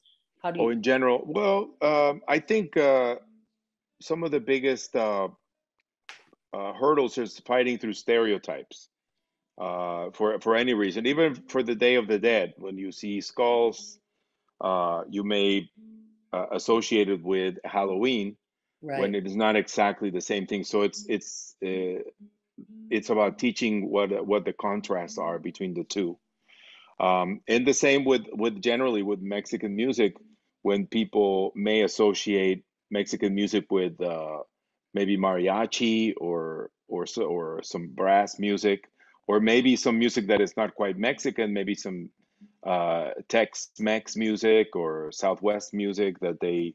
How 0.42 0.52
do 0.52 0.60
Oh, 0.60 0.68
in 0.68 0.82
general, 0.82 1.22
well, 1.26 1.74
um, 1.82 2.22
I 2.28 2.38
think 2.38 2.76
uh, 2.76 3.16
some 4.00 4.22
of 4.22 4.30
the 4.30 4.40
biggest 4.40 4.94
uh, 4.94 5.28
uh, 6.52 6.72
hurdles 6.72 7.18
is 7.18 7.40
fighting 7.40 7.78
through 7.78 7.94
stereotypes 7.94 8.88
uh, 9.60 10.10
for 10.12 10.40
for 10.40 10.54
any 10.54 10.74
reason, 10.74 11.06
even 11.06 11.34
for 11.34 11.62
the 11.64 11.74
Day 11.74 11.96
of 11.96 12.06
the 12.06 12.18
Dead. 12.18 12.54
When 12.58 12.78
you 12.78 12.92
see 12.92 13.20
skulls, 13.20 13.98
uh, 14.60 15.04
you 15.08 15.24
may 15.24 15.70
uh, 16.32 16.46
associate 16.52 17.08
it 17.08 17.22
with 17.22 17.56
Halloween 17.64 18.36
when 19.00 19.14
it 19.14 19.26
is 19.26 19.36
not 19.36 19.56
exactly 19.56 20.10
the 20.10 20.20
same 20.20 20.46
thing. 20.46 20.64
So 20.64 20.82
it's 20.82 21.04
it's 21.08 21.56
uh, 21.64 22.02
it's 22.90 23.10
about 23.10 23.38
teaching 23.38 23.90
what 23.90 24.26
what 24.26 24.44
the 24.44 24.52
contrasts 24.52 25.18
are 25.18 25.38
between 25.38 25.74
the 25.74 25.84
two. 25.84 26.18
Um, 27.00 27.40
and 27.48 27.66
the 27.66 27.74
same 27.74 28.04
with 28.04 28.22
with 28.32 28.60
generally 28.60 29.02
with 29.02 29.20
Mexican 29.20 29.76
music, 29.76 30.16
when 30.62 30.86
people 30.86 31.52
may 31.54 31.82
associate 31.82 32.64
Mexican 32.90 33.34
music 33.34 33.66
with 33.70 34.00
uh, 34.00 34.38
maybe 34.94 35.16
mariachi 35.16 36.14
or 36.18 36.70
or 36.88 37.06
or 37.20 37.62
some 37.62 37.88
brass 37.94 38.38
music, 38.38 38.88
or 39.26 39.40
maybe 39.40 39.76
some 39.76 39.98
music 39.98 40.26
that 40.28 40.40
is 40.40 40.56
not 40.56 40.74
quite 40.74 40.98
Mexican, 40.98 41.52
maybe 41.52 41.74
some 41.74 42.10
uh, 42.64 43.10
Tex-Mex 43.28 44.16
music 44.16 44.76
or 44.76 45.10
Southwest 45.12 45.72
music 45.74 46.20
that 46.20 46.40
they, 46.40 46.74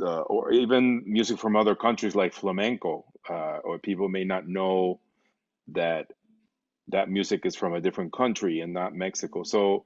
uh, 0.00 0.22
or 0.22 0.52
even 0.52 1.02
music 1.06 1.38
from 1.38 1.56
other 1.56 1.74
countries 1.74 2.14
like 2.14 2.32
flamenco, 2.32 3.04
uh, 3.28 3.58
or 3.64 3.78
people 3.78 4.08
may 4.08 4.24
not 4.24 4.48
know 4.48 5.00
that 5.68 6.06
that 6.88 7.10
music 7.10 7.44
is 7.44 7.54
from 7.54 7.74
a 7.74 7.80
different 7.80 8.12
country 8.12 8.60
and 8.60 8.72
not 8.72 8.94
Mexico. 8.94 9.42
So 9.42 9.84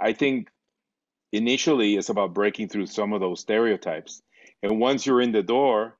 I 0.00 0.12
think 0.12 0.48
initially 1.32 1.96
it's 1.96 2.08
about 2.08 2.34
breaking 2.34 2.68
through 2.68 2.86
some 2.86 3.12
of 3.12 3.20
those 3.20 3.40
stereotypes. 3.40 4.22
And 4.62 4.80
once 4.80 5.06
you're 5.06 5.20
in 5.20 5.32
the 5.32 5.42
door, 5.42 5.96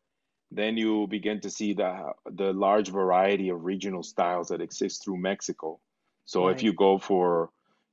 then 0.51 0.77
you 0.77 1.07
begin 1.07 1.41
to 1.41 1.51
see 1.51 1.75
the 1.75 2.13
the 2.27 2.53
large 2.53 2.91
variety 2.91 3.51
of 3.51 3.65
regional 3.65 4.03
styles 4.03 4.49
that 4.49 4.61
exist 4.61 5.05
through 5.05 5.19
Mexico. 5.19 5.79
So 6.25 6.47
right. 6.47 6.57
if 6.57 6.63
you 6.63 6.73
go 6.73 6.99
for, 6.99 7.51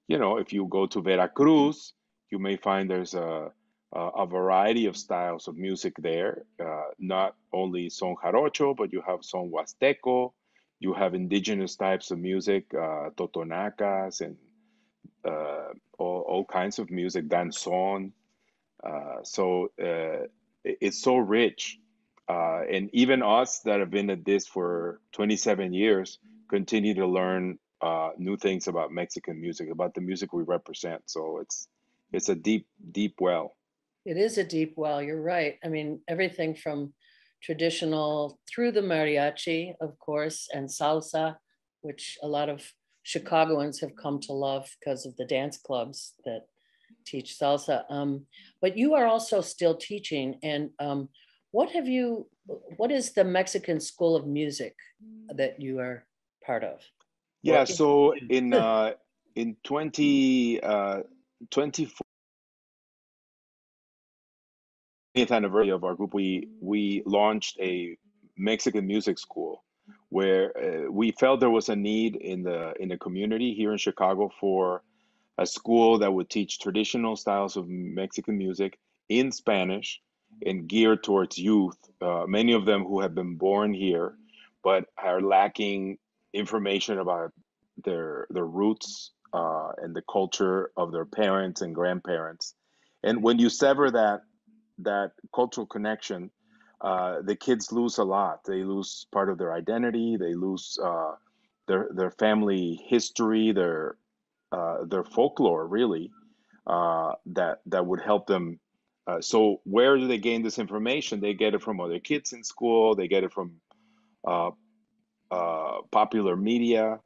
you 0.08 0.17
know, 0.17 0.38
if 0.38 0.54
you 0.54 0.67
go 0.67 0.86
to 0.88 1.02
Veracruz, 1.02 1.93
you 2.32 2.39
may 2.39 2.58
find 2.58 2.89
there's 2.89 3.13
a 3.13 3.52
a 3.93 4.26
variety 4.26 4.86
of 4.86 4.98
styles 4.98 5.48
of 5.48 5.56
music 5.58 5.93
there. 6.00 6.43
Uh, 6.60 6.84
not 7.00 7.36
only 7.54 7.89
son 7.89 8.15
jarocho, 8.22 8.76
but 8.76 8.91
you 8.91 9.02
have 9.08 9.24
son 9.24 9.50
huasteco, 9.50 10.34
you 10.80 10.93
have 10.93 11.15
indigenous 11.15 11.76
types 11.76 12.12
of 12.12 12.20
music, 12.20 12.65
uh, 12.74 13.10
totonacas, 13.15 14.22
and 14.22 14.36
uh, 15.26 15.74
all, 15.98 16.22
all 16.28 16.46
kinds 16.46 16.80
of 16.80 16.91
music, 16.91 17.28
danzón. 17.28 18.12
Uh, 18.84 19.24
so 19.24 19.72
uh, 19.82 20.28
it's 20.63 21.02
so 21.02 21.17
rich. 21.17 21.80
Uh, 22.30 22.62
and 22.70 22.89
even 22.91 23.24
us 23.24 23.62
that 23.62 23.80
have 23.80 23.89
been 23.89 24.10
at 24.10 24.26
this 24.26 24.46
for 24.46 25.00
27 25.13 25.74
years 25.74 26.20
continue 26.50 26.93
to 26.93 27.08
learn 27.08 27.58
uh, 27.81 28.09
new 28.17 28.37
things 28.37 28.67
about 28.67 28.91
Mexican 28.91 29.39
music, 29.39 29.69
about 29.69 29.93
the 29.93 30.01
music 30.01 30.33
we 30.33 30.43
represent. 30.43 31.01
So 31.05 31.39
it's 31.39 31.67
it's 32.13 32.29
a 32.29 32.35
deep, 32.35 32.67
deep 32.91 33.15
well. 33.19 33.55
It 34.05 34.17
is 34.17 34.37
a 34.37 34.43
deep 34.43 34.73
well. 34.77 35.01
You're 35.01 35.21
right. 35.21 35.55
I 35.63 35.67
mean, 35.67 35.99
everything 36.07 36.55
from 36.55 36.93
traditional 37.43 38.39
through 38.49 38.71
the 38.71 38.81
mariachi, 38.81 39.73
of 39.81 39.99
course, 39.99 40.47
and 40.53 40.67
salsa, 40.67 41.35
which 41.81 42.17
a 42.23 42.27
lot 42.27 42.49
of 42.49 42.63
Chicagoans 43.03 43.79
have 43.81 43.95
come 43.95 44.19
to 44.21 44.33
love 44.33 44.69
because 44.79 45.05
of 45.05 45.15
the 45.17 45.25
dance 45.25 45.57
clubs 45.57 46.13
that 46.25 46.47
teach 47.05 47.37
salsa. 47.39 47.83
Um, 47.89 48.25
but 48.61 48.77
you 48.77 48.95
are 48.95 49.05
also 49.05 49.41
still 49.41 49.75
teaching. 49.75 50.39
And 50.43 50.71
um, 50.79 51.09
what 51.51 51.69
have 51.71 51.87
you, 51.87 52.27
what 52.77 52.91
is 52.91 53.13
the 53.13 53.23
Mexican 53.23 53.79
School 53.79 54.15
of 54.15 54.27
Music 54.27 54.75
that 55.33 55.61
you 55.61 55.79
are 55.79 56.05
part 56.45 56.63
of? 56.63 56.81
Yeah, 57.47 57.63
so 57.63 58.13
in 58.13 58.53
uh, 58.53 58.91
in 59.36 59.55
20, 59.63 60.62
uh, 60.62 60.99
24, 61.49 62.05
anniversary 65.31 65.69
of 65.69 65.83
our 65.86 65.95
group, 65.95 66.13
we 66.13 66.49
we 66.62 67.03
launched 67.05 67.57
a 67.60 67.97
Mexican 68.38 68.86
music 68.86 69.17
school 69.17 69.63
where 70.10 70.51
uh, 70.57 70.91
we 70.91 71.12
felt 71.12 71.39
there 71.39 71.49
was 71.49 71.69
a 71.69 71.75
need 71.75 72.17
in 72.17 72.43
the 72.43 72.73
in 72.81 72.89
the 72.89 72.97
community 72.97 73.53
here 73.53 73.71
in 73.71 73.77
Chicago 73.77 74.29
for 74.41 74.83
a 75.38 75.45
school 75.45 75.99
that 75.99 76.13
would 76.13 76.29
teach 76.29 76.60
traditional 76.60 77.15
styles 77.15 77.55
of 77.55 77.67
Mexican 77.69 78.38
music 78.38 78.77
in 79.07 79.31
Spanish 79.31 80.01
and 80.45 80.67
geared 80.67 81.01
towards 81.01 81.38
youth, 81.38 81.77
uh, 82.01 82.25
many 82.27 82.51
of 82.51 82.65
them 82.65 82.83
who 82.83 82.99
have 82.99 83.15
been 83.15 83.38
born 83.38 83.73
here 83.73 84.15
but 84.63 84.86
are 85.01 85.21
lacking 85.21 85.97
information 86.38 87.00
about 87.00 87.34
their 87.84 88.28
their 88.30 88.45
roots 88.45 89.12
uh, 89.34 89.71
and 89.82 89.95
the 89.95 90.04
culture 90.12 90.71
of 90.78 90.91
their 90.91 91.06
parents 91.06 91.62
and 91.62 91.76
grandparents. 91.76 92.56
And 93.04 93.23
when 93.23 93.39
you 93.39 93.50
sever 93.50 93.91
that 93.91 94.21
that 94.80 95.12
cultural 95.34 95.67
connection, 95.67 96.32
uh, 96.82 97.21
the 97.21 97.36
kids 97.36 97.71
lose 97.71 97.97
a 97.97 98.04
lot. 98.04 98.43
They 98.45 98.63
lose 98.63 99.08
part 99.12 99.30
of 99.30 99.38
their 99.38 99.54
identity. 99.54 100.17
They 100.17 100.34
lose 100.34 100.78
uh, 100.84 101.13
their 101.67 101.89
their 101.91 102.12
family 102.12 102.80
history, 102.88 103.52
their 103.52 103.97
uh, 104.52 104.86
their 104.86 105.04
folklore, 105.04 105.67
really. 105.67 106.12
Uh, 106.65 107.13
that 107.26 107.60
that 107.65 107.86
would 107.86 108.02
help 108.02 108.28
them. 108.28 108.60
Uh, 109.08 109.21
so 109.21 109.62
where 109.63 109.97
do 109.97 110.06
they 110.06 110.17
gain 110.17 110.43
this 110.43 110.60
information? 110.60 111.21
They 111.21 111.34
get 111.34 111.56
it 111.56 111.63
from 111.63 111.80
other 111.80 112.00
kids 112.00 112.34
in 112.34 112.43
school. 112.43 112.93
They 112.93 113.08
get 113.08 113.23
it 113.23 113.32
from 113.32 113.54
uh, 115.31 115.81
popular 115.91 116.35
media, 116.35 116.99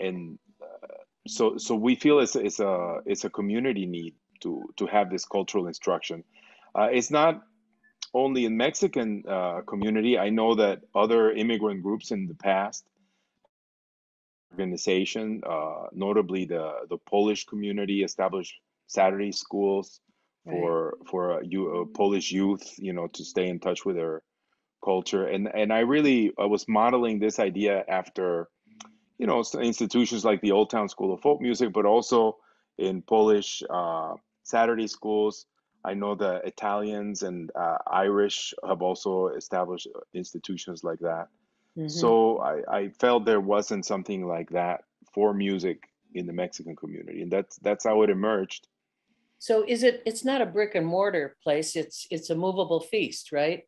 and 0.00 0.38
so 1.26 1.56
so 1.56 1.74
we 1.74 1.94
feel 1.94 2.20
it's 2.20 2.36
it's 2.36 2.60
a 2.60 3.00
it's 3.06 3.24
a 3.24 3.30
community 3.30 3.86
need 3.86 4.14
to 4.40 4.62
to 4.76 4.86
have 4.86 5.10
this 5.10 5.24
cultural 5.24 5.66
instruction 5.66 6.22
uh, 6.76 6.88
it's 6.92 7.10
not 7.10 7.42
only 8.12 8.44
in 8.44 8.56
Mexican 8.56 9.24
uh, 9.28 9.62
community. 9.66 10.18
I 10.18 10.30
know 10.30 10.54
that 10.56 10.82
other 10.94 11.32
immigrant 11.32 11.82
groups 11.82 12.10
in 12.10 12.26
the 12.26 12.34
past 12.34 12.84
organization, 14.52 15.42
uh, 15.46 15.86
notably 15.92 16.44
the 16.44 16.86
the 16.88 16.98
Polish 16.98 17.44
community, 17.46 18.02
established 18.02 18.54
Saturday 18.86 19.32
schools 19.32 20.00
for 20.44 20.96
right. 20.98 21.08
for 21.08 21.42
you, 21.42 21.82
uh, 21.82 21.84
Polish 21.96 22.30
youth, 22.30 22.78
you 22.78 22.92
know, 22.92 23.06
to 23.08 23.24
stay 23.24 23.48
in 23.48 23.58
touch 23.58 23.84
with 23.84 23.96
their 23.96 24.22
culture. 24.90 25.24
And 25.34 25.44
and 25.60 25.68
I 25.78 25.80
really 25.94 26.32
I 26.44 26.46
was 26.54 26.62
modeling 26.68 27.18
this 27.18 27.38
idea 27.50 27.84
after, 28.00 28.48
you 29.18 29.26
know, 29.26 29.42
institutions 29.72 30.24
like 30.24 30.40
the 30.40 30.52
Old 30.52 30.70
Town 30.70 30.88
School 30.88 31.10
of 31.12 31.20
Folk 31.20 31.40
Music, 31.48 31.72
but 31.72 31.84
also 31.94 32.38
in 32.78 33.02
Polish 33.02 33.62
uh, 33.78 34.14
Saturday 34.44 34.88
schools 34.98 35.46
I 35.86 35.94
know 35.94 36.16
the 36.16 36.40
Italians 36.44 37.22
and 37.22 37.50
uh, 37.54 37.78
Irish 37.86 38.52
have 38.66 38.82
also 38.82 39.28
established 39.28 39.86
institutions 40.14 40.82
like 40.82 40.98
that. 40.98 41.28
Mm-hmm. 41.78 41.86
So 41.86 42.38
I, 42.38 42.78
I 42.78 42.88
felt 42.88 43.24
there 43.24 43.40
wasn't 43.40 43.86
something 43.86 44.26
like 44.26 44.50
that 44.50 44.82
for 45.14 45.32
music 45.32 45.88
in 46.14 46.26
the 46.26 46.32
Mexican 46.32 46.74
community, 46.74 47.22
and 47.22 47.30
that's 47.30 47.56
that's 47.58 47.84
how 47.84 48.02
it 48.02 48.10
emerged. 48.10 48.66
So 49.38 49.64
is 49.68 49.84
it? 49.84 50.02
It's 50.04 50.24
not 50.24 50.40
a 50.40 50.46
brick 50.46 50.74
and 50.74 50.86
mortar 50.86 51.36
place. 51.44 51.76
It's 51.76 52.08
it's 52.10 52.30
a 52.30 52.34
movable 52.34 52.80
feast, 52.80 53.30
right? 53.30 53.62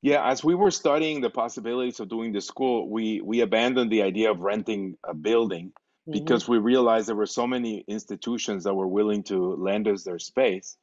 Yeah, 0.00 0.28
as 0.28 0.44
we 0.44 0.54
were 0.54 0.70
studying 0.70 1.20
the 1.20 1.30
possibilities 1.30 1.98
of 1.98 2.08
doing 2.08 2.32
the 2.32 2.40
school, 2.40 2.88
we 2.88 3.20
we 3.20 3.40
abandoned 3.40 3.90
the 3.90 4.02
idea 4.02 4.30
of 4.30 4.40
renting 4.40 4.96
a 5.02 5.12
building 5.12 5.68
mm-hmm. 5.68 6.12
because 6.12 6.48
we 6.48 6.58
realized 6.58 7.08
there 7.08 7.16
were 7.16 7.26
so 7.26 7.46
many 7.46 7.84
institutions 7.88 8.64
that 8.64 8.74
were 8.74 8.86
willing 8.86 9.24
to 9.24 9.54
lend 9.54 9.88
us 9.88 10.04
their 10.04 10.18
space. 10.18 10.76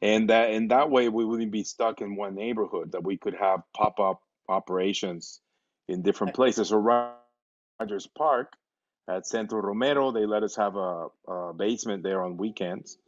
And 0.00 0.30
that 0.30 0.50
in 0.50 0.68
that 0.68 0.90
way 0.90 1.08
we 1.08 1.24
wouldn't 1.24 1.52
be 1.52 1.64
stuck 1.64 2.00
in 2.00 2.16
one 2.16 2.34
neighborhood 2.34 2.92
that 2.92 3.04
we 3.04 3.16
could 3.16 3.34
have 3.34 3.62
pop-up 3.76 4.22
operations 4.48 5.40
in 5.88 6.02
different 6.02 6.34
places. 6.34 6.68
So 6.68 6.76
rogers 7.80 8.06
park 8.16 8.52
at 9.08 9.26
centro 9.26 9.60
romero 9.60 10.12
they 10.12 10.26
let 10.26 10.42
us 10.42 10.54
have 10.56 10.76
a, 10.76 11.06
a 11.26 11.54
basement 11.54 12.02
there 12.02 12.22
on 12.22 12.36
weekends 12.36 12.98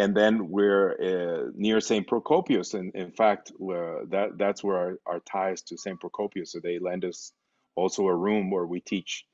and 0.00 0.16
then 0.16 0.48
we're 0.48 0.90
uh, 0.92 1.50
near 1.54 1.80
st 1.80 2.06
procopius 2.06 2.74
and 2.74 2.94
in 2.94 3.10
fact 3.12 3.52
that 3.58 4.30
that's 4.36 4.62
where 4.64 4.76
our, 4.76 4.98
our 5.06 5.20
ties 5.20 5.62
to 5.62 5.76
st 5.76 5.98
procopius 6.00 6.52
so 6.52 6.60
they 6.60 6.78
lend 6.78 7.04
us 7.04 7.32
also 7.76 8.06
a 8.06 8.14
room 8.14 8.50
where 8.50 8.66
we 8.66 8.80
teach 8.80 9.24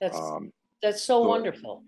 that's 0.00 0.18
um, 0.18 0.52
that's 0.82 1.02
so, 1.02 1.22
so 1.22 1.28
wonderful 1.28 1.82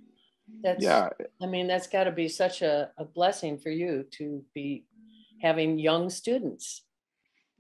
that's 0.62 0.82
yeah. 0.82 1.08
I 1.42 1.46
mean, 1.46 1.66
that's 1.66 1.86
got 1.86 2.04
to 2.04 2.12
be 2.12 2.28
such 2.28 2.62
a, 2.62 2.90
a 2.98 3.04
blessing 3.04 3.58
for 3.58 3.70
you 3.70 4.06
to 4.12 4.44
be 4.54 4.84
having 5.40 5.78
young 5.78 6.10
students. 6.10 6.82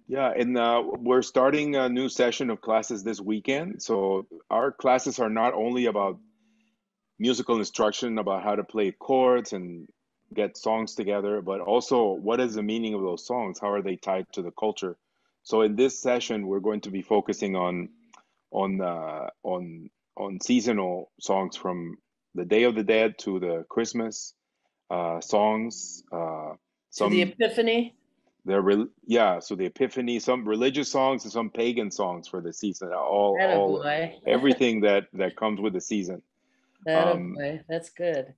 Yeah, 0.08 0.32
and 0.36 0.56
uh, 0.56 0.84
we're 0.86 1.22
starting 1.22 1.74
a 1.74 1.88
new 1.88 2.08
session 2.08 2.48
of 2.50 2.60
classes 2.60 3.02
this 3.02 3.20
weekend. 3.20 3.82
So 3.82 4.26
our 4.50 4.70
classes 4.70 5.18
are 5.18 5.28
not 5.28 5.54
only 5.54 5.86
about 5.86 6.18
musical 7.18 7.58
instruction 7.58 8.18
about 8.18 8.44
how 8.44 8.54
to 8.54 8.62
play 8.62 8.92
chords 8.92 9.52
and 9.52 9.88
get 10.34 10.56
songs 10.56 10.94
together, 10.94 11.40
but 11.40 11.60
also 11.60 12.12
what 12.12 12.40
is 12.40 12.54
the 12.54 12.62
meaning 12.62 12.94
of 12.94 13.02
those 13.02 13.26
songs? 13.26 13.58
How 13.58 13.70
are 13.72 13.82
they 13.82 13.96
tied 13.96 14.32
to 14.32 14.42
the 14.42 14.50
culture? 14.50 14.96
So 15.42 15.62
in 15.62 15.76
this 15.76 15.98
session, 15.98 16.46
we're 16.46 16.60
going 16.60 16.80
to 16.82 16.90
be 16.90 17.02
focusing 17.02 17.54
on 17.54 17.88
on 18.50 18.80
uh, 18.80 19.28
on 19.42 19.90
on 20.16 20.40
seasonal 20.40 21.10
songs 21.20 21.56
from 21.56 21.98
the 22.34 22.44
Day 22.44 22.64
of 22.64 22.74
the 22.74 22.82
Dead 22.82 23.18
to 23.18 23.38
the 23.38 23.64
Christmas 23.68 24.34
uh, 24.90 25.20
songs. 25.20 26.02
Uh, 26.12 26.54
some, 26.90 27.10
to 27.10 27.16
the 27.16 27.22
Epiphany. 27.22 27.94
the 28.44 28.60
re- 28.60 28.86
yeah, 29.06 29.38
so 29.38 29.54
the 29.54 29.66
Epiphany, 29.66 30.18
some 30.18 30.48
religious 30.48 30.90
songs 30.90 31.24
and 31.24 31.32
some 31.32 31.50
pagan 31.50 31.90
songs 31.90 32.26
for 32.28 32.40
the 32.40 32.52
season. 32.52 32.92
All, 32.92 33.38
all 33.40 33.84
everything 34.26 34.80
that 34.80 35.06
that 35.12 35.36
comes 35.36 35.60
with 35.60 35.72
the 35.72 35.80
season. 35.80 36.22
Um. 36.88 37.36
That's 37.68 37.90
good. 37.90 38.34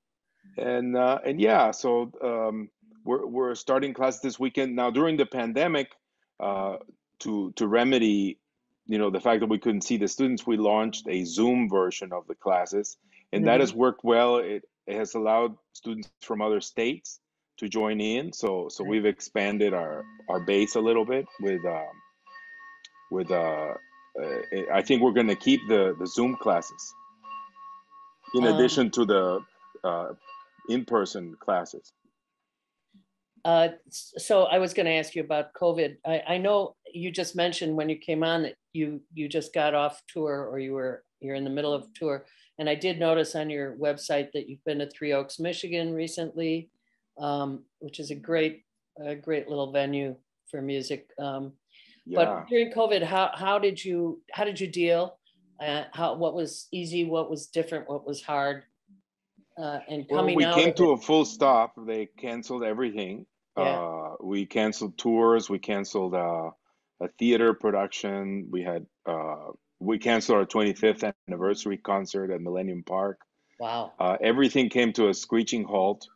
And 0.56 0.96
uh, 0.96 1.18
and 1.24 1.40
yeah, 1.40 1.70
so 1.72 2.10
um, 2.22 2.70
we're 3.04 3.26
we're 3.26 3.54
starting 3.54 3.94
classes 3.94 4.20
this 4.22 4.38
weekend 4.38 4.76
now. 4.76 4.90
During 4.90 5.16
the 5.16 5.26
pandemic, 5.26 5.90
uh, 6.40 6.76
to 7.20 7.52
to 7.56 7.66
remedy, 7.66 8.38
you 8.86 8.98
know, 8.98 9.10
the 9.10 9.20
fact 9.20 9.40
that 9.40 9.48
we 9.48 9.58
couldn't 9.58 9.82
see 9.82 9.96
the 9.96 10.08
students, 10.08 10.46
we 10.46 10.56
launched 10.56 11.06
a 11.08 11.24
Zoom 11.24 11.68
version 11.68 12.12
of 12.12 12.26
the 12.26 12.34
classes, 12.34 12.96
and 13.32 13.46
that 13.46 13.60
Mhm. 13.60 13.60
has 13.60 13.74
worked 13.74 14.04
well. 14.04 14.36
It, 14.38 14.64
it 14.86 14.96
has 14.96 15.14
allowed 15.14 15.56
students 15.72 16.10
from 16.22 16.40
other 16.42 16.60
states 16.60 17.20
to 17.58 17.68
join 17.68 18.00
in. 18.00 18.32
So 18.32 18.68
so 18.70 18.84
Right. 18.84 18.90
we've 18.90 19.06
expanded 19.06 19.74
our 19.74 20.04
our 20.28 20.40
base 20.40 20.76
a 20.76 20.80
little 20.80 21.04
bit 21.04 21.26
with 21.40 21.64
um, 21.66 21.92
with 23.10 23.30
uh, 23.30 23.74
uh, 24.20 24.40
I 24.72 24.82
think 24.82 25.02
we're 25.02 25.12
going 25.12 25.28
to 25.28 25.36
keep 25.36 25.60
the 25.68 25.94
the 25.98 26.06
Zoom 26.06 26.36
classes 26.36 26.94
in 28.34 28.44
Um, 28.44 28.46
addition 28.46 28.90
to 28.92 29.04
the 29.06 29.40
uh, 29.84 30.08
in-person 30.68 31.36
classes. 31.40 31.92
Uh, 33.44 33.68
so 33.90 34.44
I 34.44 34.58
was 34.58 34.74
going 34.74 34.86
to 34.86 34.92
ask 34.92 35.14
you 35.14 35.22
about 35.22 35.54
COVID. 35.54 35.96
I, 36.04 36.22
I 36.28 36.38
know 36.38 36.74
you 36.92 37.10
just 37.10 37.36
mentioned 37.36 37.76
when 37.76 37.88
you 37.88 37.96
came 37.96 38.22
on 38.24 38.42
that 38.42 38.54
you 38.72 39.00
you 39.14 39.28
just 39.28 39.54
got 39.54 39.74
off 39.74 40.02
tour 40.08 40.48
or 40.50 40.58
you 40.58 40.72
were 40.74 41.04
you're 41.20 41.36
in 41.36 41.44
the 41.44 41.50
middle 41.50 41.72
of 41.72 41.92
tour. 41.94 42.26
And 42.58 42.68
I 42.68 42.74
did 42.74 42.98
notice 42.98 43.34
on 43.36 43.48
your 43.48 43.76
website 43.76 44.32
that 44.32 44.48
you've 44.48 44.64
been 44.64 44.80
to 44.80 44.90
Three 44.90 45.12
Oaks, 45.12 45.38
Michigan 45.38 45.94
recently, 45.94 46.68
um, 47.18 47.64
which 47.78 48.00
is 48.00 48.10
a 48.10 48.14
great 48.14 48.64
a 49.00 49.14
great 49.14 49.48
little 49.48 49.72
venue 49.72 50.16
for 50.50 50.60
music. 50.60 51.10
Um, 51.18 51.52
Yeah. 52.08 52.24
But 52.24 52.48
during 52.48 52.72
COVID, 52.72 53.02
how 53.02 53.30
how 53.34 53.58
did 53.58 53.84
you 53.84 54.22
how 54.32 54.44
did 54.44 54.58
you 54.60 54.66
deal? 54.66 55.18
Uh, 55.60 55.84
how 55.92 56.14
what 56.14 56.34
was 56.34 56.68
easy? 56.72 57.04
What 57.04 57.30
was 57.30 57.48
different? 57.48 57.88
What 57.88 58.06
was 58.06 58.22
hard? 58.22 58.64
Uh, 59.58 59.80
and 59.88 60.06
Well, 60.08 60.24
we 60.26 60.44
came 60.44 60.72
to 60.74 60.90
it- 60.92 60.94
a 60.94 60.96
full 60.98 61.24
stop. 61.24 61.74
They 61.76 62.06
canceled 62.06 62.62
everything. 62.62 63.26
Yeah. 63.56 63.64
Uh, 63.64 64.14
we 64.22 64.46
canceled 64.46 64.96
tours. 64.98 65.50
We 65.50 65.58
canceled 65.58 66.14
uh, 66.14 66.50
a 67.00 67.08
theater 67.18 67.54
production. 67.54 68.46
We 68.50 68.62
had 68.62 68.86
uh, 69.06 69.50
we 69.80 69.98
canceled 69.98 70.38
our 70.38 70.46
25th 70.46 71.12
anniversary 71.28 71.76
concert 71.78 72.30
at 72.30 72.40
Millennium 72.40 72.84
Park. 72.84 73.18
wow. 73.58 73.92
Uh, 73.98 74.16
everything 74.20 74.68
came 74.68 74.92
to 74.92 75.08
a 75.08 75.14
screeching 75.14 75.64
halt. 75.64 76.06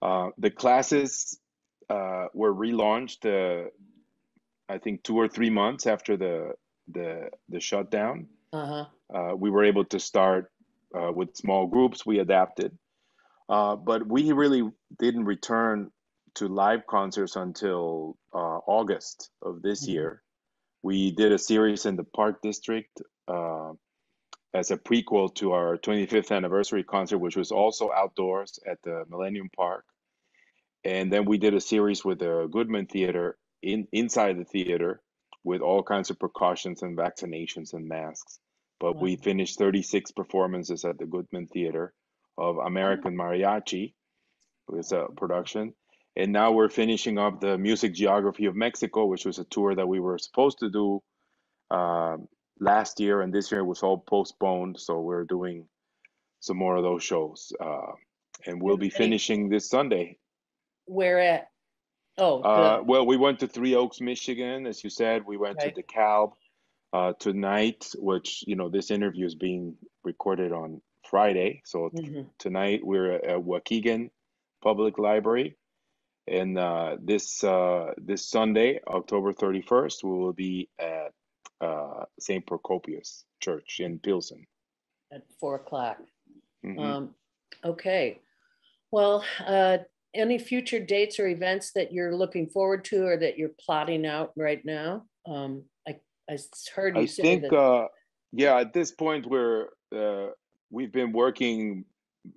Uh, 0.00 0.28
the 0.38 0.50
classes 0.50 1.38
uh, 1.90 2.26
were 2.34 2.54
relaunched. 2.54 3.24
Uh, 3.26 3.68
I 4.68 4.78
think 4.78 5.02
two 5.02 5.16
or 5.16 5.28
three 5.28 5.50
months 5.50 5.86
after 5.86 6.16
the 6.16 6.52
the 6.92 7.30
the 7.48 7.58
shutdown. 7.60 8.28
Uh 8.52 8.66
huh. 8.66 8.84
Uh, 9.12 9.34
we 9.36 9.50
were 9.50 9.64
able 9.64 9.84
to 9.86 9.98
start 9.98 10.50
uh, 10.96 11.12
with 11.12 11.36
small 11.36 11.66
groups. 11.68 12.06
We 12.06 12.20
adapted, 12.20 12.78
uh, 13.48 13.76
but 13.76 14.06
we 14.06 14.32
really 14.32 14.70
didn't 14.98 15.26
return 15.26 15.92
to 16.36 16.48
live 16.48 16.86
concerts 16.86 17.36
until 17.36 18.18
uh, 18.34 18.60
August 18.66 19.30
of 19.42 19.62
this 19.62 19.86
Mhm. 19.86 19.88
year. 19.88 20.22
We 20.82 21.12
did 21.12 21.32
a 21.32 21.38
series 21.38 21.86
in 21.86 21.96
the 21.96 22.04
Park 22.04 22.42
District 22.42 23.02
uh, 23.28 23.72
as 24.54 24.70
a 24.70 24.78
prequel 24.78 25.34
to 25.36 25.52
our 25.52 25.78
25th 25.78 26.32
anniversary 26.32 26.84
concert, 26.84 27.18
which 27.18 27.36
was 27.36 27.52
also 27.52 27.92
outdoors 27.92 28.58
at 28.66 28.82
the 28.82 29.04
Millennium 29.08 29.50
Park. 29.56 29.84
And 30.84 31.12
then 31.12 31.24
we 31.26 31.38
did 31.38 31.54
a 31.54 31.60
series 31.60 32.04
with 32.04 32.20
the 32.20 32.48
Goodman 32.50 32.86
Theater 32.86 33.38
in 33.62 33.88
inside 33.92 34.38
the 34.38 34.44
theater 34.44 35.02
with 35.44 35.60
all 35.62 35.82
kinds 35.82 36.10
of 36.10 36.18
precautions 36.18 36.82
and 36.82 36.96
vaccinations 36.96 37.74
and 37.74 37.88
masks. 37.88 38.40
But 38.78 38.96
we 38.96 39.16
finished 39.16 39.58
36 39.58 40.10
performances 40.12 40.84
at 40.84 40.98
the 40.98 41.06
Goodman 41.06 41.46
Theater 41.46 41.94
of 42.36 42.58
American 42.58 43.16
Mariachi. 43.16 43.94
It 44.68 44.74
was 44.74 44.92
a 44.92 45.06
production. 45.16 45.74
And 46.16 46.32
now 46.32 46.52
we're 46.52 46.68
finishing 46.68 47.18
up 47.18 47.40
the 47.40 47.56
Music 47.58 47.94
Geography 47.94 48.46
of 48.46 48.54
Mexico, 48.56 49.06
which 49.06 49.24
was 49.24 49.38
a 49.38 49.44
tour 49.44 49.74
that 49.74 49.86
we 49.88 50.00
were 50.00 50.18
supposed 50.18 50.58
to 50.60 50.70
do 50.70 51.02
um 51.70 52.28
last 52.60 53.00
year, 53.00 53.20
and 53.20 53.34
this 53.34 53.50
year 53.52 53.64
was 53.64 53.82
all 53.82 53.98
postponed. 53.98 54.78
So 54.80 55.00
we're 55.00 55.24
doing 55.24 55.66
some 56.40 56.56
more 56.56 56.76
of 56.76 56.82
those 56.84 57.02
shows. 57.02 57.52
Uh, 57.60 57.92
and 58.46 58.62
we'll 58.62 58.76
be 58.76 58.90
finishing 58.90 59.48
this 59.48 59.68
Sunday. 59.68 60.18
Where 60.86 61.18
at? 61.18 61.48
Oh, 62.18 62.40
Uh, 62.42 62.82
well, 62.84 63.04
we 63.06 63.16
went 63.16 63.40
to 63.40 63.46
Three 63.48 63.74
Oaks, 63.74 64.00
Michigan, 64.00 64.66
as 64.66 64.82
you 64.84 64.88
said. 64.90 65.24
We 65.26 65.36
went 65.36 65.58
Right. 65.58 65.74
to 65.74 65.82
DeKalb 65.82 66.32
uh, 66.96 67.12
tonight, 67.18 67.92
which, 67.98 68.42
you 68.46 68.56
know, 68.56 68.68
this 68.70 68.90
interview 68.90 69.26
is 69.26 69.34
being 69.34 69.76
recorded 70.02 70.50
on 70.52 70.80
Friday. 71.10 71.60
So 71.64 71.90
Mhm. 71.90 72.30
tonight 72.38 72.80
we're 72.82 73.12
at 73.12 73.44
Waukegan 73.44 74.10
Public 74.62 74.98
Library. 74.98 75.56
And 76.26 76.58
uh, 76.58 76.96
this 77.00 77.44
uh, 77.44 77.92
this 77.98 78.26
Sunday, 78.26 78.80
October 78.86 79.32
31st, 79.32 80.02
we 80.04 80.10
will 80.10 80.32
be 80.32 80.68
at 80.78 81.12
uh, 81.60 82.04
St. 82.18 82.44
Procopius 82.46 83.24
Church 83.40 83.80
in 83.80 83.98
Pilsen. 83.98 84.46
At 85.12 85.22
four 85.38 85.56
o'clock. 85.56 85.98
Mhm. 86.64 86.80
Um, 86.80 87.14
okay. 87.62 88.20
Well, 88.90 89.22
uh, 89.46 89.78
any 90.14 90.38
future 90.38 90.80
dates 90.80 91.20
or 91.20 91.28
events 91.28 91.72
that 91.72 91.92
you're 91.92 92.16
looking 92.16 92.48
forward 92.48 92.84
to 92.86 93.06
or 93.06 93.16
that 93.18 93.36
you're 93.38 93.54
plotting 93.64 94.06
out 94.06 94.32
right 94.36 94.64
now? 94.64 95.06
Um, 95.26 95.68
I, 96.28 96.38
heard 96.74 96.96
you 96.96 97.02
I 97.02 97.06
say 97.06 97.22
think, 97.22 97.42
that. 97.42 97.56
uh, 97.56 97.88
yeah, 98.32 98.58
at 98.58 98.72
this 98.72 98.90
point 98.90 99.26
we're 99.26 99.68
uh, 99.94 100.30
we've 100.70 100.92
been 100.92 101.12
working 101.12 101.84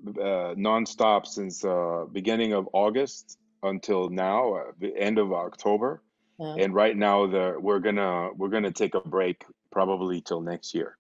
uh, 0.08 0.54
nonstop 0.56 1.26
since 1.26 1.66
uh, 1.66 2.06
beginning 2.12 2.54
of 2.54 2.70
August 2.74 3.38
until 3.64 4.10
now, 4.10 4.54
uh, 4.54 4.64
the 4.80 4.96
end 4.96 5.18
of 5.18 5.34
October, 5.34 6.04
and 6.40 6.74
right 6.74 6.96
now 6.96 7.28
the 7.28 7.56
we're 7.60 7.80
gonna 7.80 8.30
we're 8.36 8.50
gonna 8.50 8.72
take 8.72 8.96
a 8.96 9.02
break 9.02 9.44
probably 9.72 10.22
till 10.22 10.42
next 10.42 10.74
year. 10.74 10.98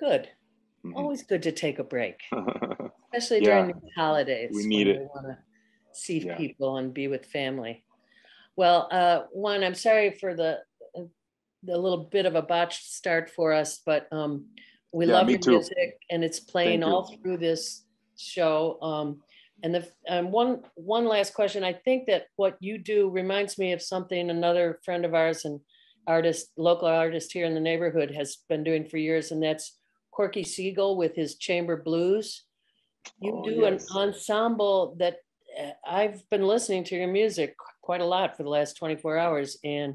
good. 0.00 0.28
Mhm. 0.84 0.94
Always 0.94 1.22
good 1.24 1.42
to 1.42 1.52
take 1.52 1.78
a 1.78 1.84
break, 1.84 2.20
especially 3.12 3.40
during 3.40 3.68
the 3.68 3.90
holidays. 3.96 4.52
We 4.54 4.64
need 4.66 4.86
it. 4.86 5.00
We 5.00 5.06
want 5.06 5.26
to 5.26 5.38
see 5.92 6.18
Yeah. 6.18 6.36
people 6.36 6.76
and 6.76 6.94
be 6.94 7.08
with 7.08 7.26
family. 7.26 7.84
Well, 8.56 8.88
uh, 8.90 9.24
one, 9.32 9.64
I'm 9.64 9.74
sorry 9.74 10.12
for 10.12 10.34
the 10.34 10.60
the 11.62 11.76
little 11.76 12.04
bit 12.04 12.26
of 12.26 12.34
a 12.34 12.42
botched 12.42 12.84
start 12.84 13.30
for 13.30 13.52
us, 13.52 13.80
but 13.84 14.06
um, 14.12 14.46
we 14.92 15.06
Yeah, 15.06 15.14
love 15.14 15.26
me 15.26 15.32
your 15.34 15.40
too. 15.40 15.50
music 15.52 16.00
and 16.10 16.24
it's 16.24 16.40
playing 16.40 16.80
Thank 16.80 16.90
you. 16.90 16.92
all 16.94 17.16
through 17.22 17.38
this 17.38 17.84
show. 18.16 18.78
Um, 18.82 19.22
and 19.62 19.74
the 19.74 19.88
and 20.06 20.30
one 20.30 20.62
one 20.74 21.06
last 21.06 21.32
question. 21.32 21.64
I 21.64 21.72
think 21.72 22.06
that 22.06 22.26
what 22.36 22.56
you 22.60 22.76
do 22.78 23.08
reminds 23.08 23.56
me 23.58 23.72
of 23.72 23.80
something 23.80 24.28
another 24.28 24.80
friend 24.84 25.04
of 25.04 25.14
ours 25.14 25.46
and 25.46 25.60
artist, 26.06 26.52
local 26.58 26.88
artist 26.88 27.32
here 27.32 27.46
in 27.46 27.54
the 27.54 27.60
neighborhood 27.60 28.10
has 28.10 28.36
been 28.48 28.62
doing 28.62 28.84
for 28.86 28.98
years, 28.98 29.32
and 29.32 29.42
that's 29.42 29.78
Corky 30.12 30.44
Siegel 30.44 30.96
with 30.98 31.16
his 31.16 31.36
chamber 31.36 31.76
blues. 31.82 32.44
You 33.18 33.32
Oh, 33.34 33.44
do 33.44 33.50
yes. 33.62 33.90
an 33.90 33.96
ensemble 33.96 34.94
that 34.98 35.16
uh, 35.58 35.70
I've 35.88 36.28
been 36.28 36.42
listening 36.46 36.84
to 36.84 36.96
your 36.96 37.08
music 37.08 37.56
quite 37.80 38.02
a 38.02 38.06
lot 38.06 38.36
for 38.36 38.42
the 38.42 38.50
last 38.50 38.76
24 38.76 39.16
hours, 39.16 39.56
and 39.64 39.94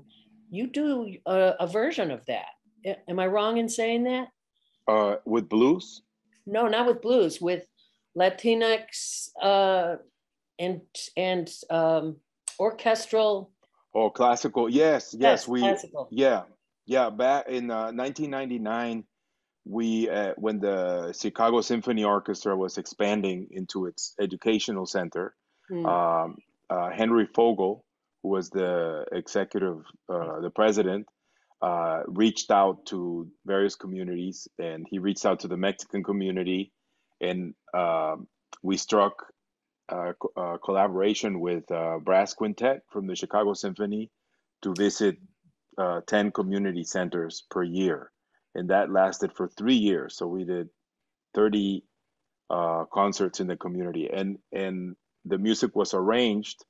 you 0.51 0.67
do 0.67 1.15
a, 1.25 1.55
a 1.61 1.67
version 1.67 2.11
of 2.11 2.23
that. 2.27 2.45
Am 3.07 3.17
I 3.19 3.25
wrong 3.27 3.57
in 3.57 3.67
saying 3.69 4.03
that? 4.03 4.27
uh, 4.87 5.15
with 5.25 5.47
blues. 5.49 6.01
No, 6.45 6.67
not 6.67 6.85
with 6.87 7.01
blues, 7.01 7.39
with 7.41 7.65
Latinx 8.17 9.29
uh, 9.41 9.95
and 10.59 10.81
and 11.17 11.49
um, 11.69 12.17
orchestral. 12.59 13.51
Oh, 13.93 14.09
classical. 14.09 14.69
Yes, 14.69 15.13
yes, 15.17 15.41
Yes, 15.43 15.47
we 15.47 15.59
classical. 15.61 16.07
yeah. 16.11 16.43
Yeah, 16.85 17.09
back 17.09 17.47
in 17.47 17.69
uh, 17.71 17.91
1999 17.93 19.05
we 19.65 20.09
uh, 20.09 20.33
when 20.37 20.59
the 20.59 21.13
Chicago 21.13 21.61
Symphony 21.61 22.03
Orchestra 22.03 22.55
was 22.57 22.77
expanding 22.77 23.47
into 23.51 23.85
its 23.85 24.13
educational 24.19 24.85
center, 24.85 25.35
Hmm. 25.69 25.85
um, 25.85 26.37
uh, 26.69 26.89
Henry 26.89 27.27
Fogel, 27.33 27.85
who 28.23 28.29
was 28.29 28.49
the 28.49 29.05
executive, 29.11 29.83
uh, 30.09 30.41
the 30.41 30.51
president, 30.51 31.07
uh, 31.61 32.01
reached 32.07 32.51
out 32.51 32.85
to 32.87 33.27
various 33.45 33.75
communities, 33.75 34.47
and 34.59 34.87
he 34.89 34.99
reached 34.99 35.25
out 35.25 35.41
to 35.41 35.47
the 35.47 35.57
Mexican 35.57 36.03
community, 36.03 36.71
and 37.21 37.53
um, 37.73 38.27
we 38.63 38.77
struck 38.77 39.13
uh, 39.89 40.13
co- 40.19 40.33
uh, 40.37 40.57
collaboration 40.59 41.39
with 41.39 41.69
uh, 41.71 41.99
brass 41.99 42.33
quintet 42.33 42.81
from 42.91 43.07
the 43.07 43.15
Chicago 43.15 43.53
Symphony 43.53 44.11
to 44.63 44.73
visit 44.75 45.17
uh, 45.77 46.01
10 46.07 46.31
community 46.31 46.83
centers 46.83 47.43
per 47.51 47.63
year. 47.63 48.11
And 48.55 48.69
that 48.71 48.91
lasted 48.91 49.33
for 49.33 49.49
three 49.49 49.75
years. 49.75 50.17
So 50.17 50.27
we 50.27 50.45
did 50.45 50.69
30 51.35 51.83
uh, 52.49 52.85
concerts 52.93 53.39
in 53.39 53.47
the 53.47 53.57
community. 53.57 54.09
And, 54.13 54.39
and 54.51 54.95
the 55.25 55.37
music 55.37 55.75
was 55.75 55.93
arranged 55.93 56.65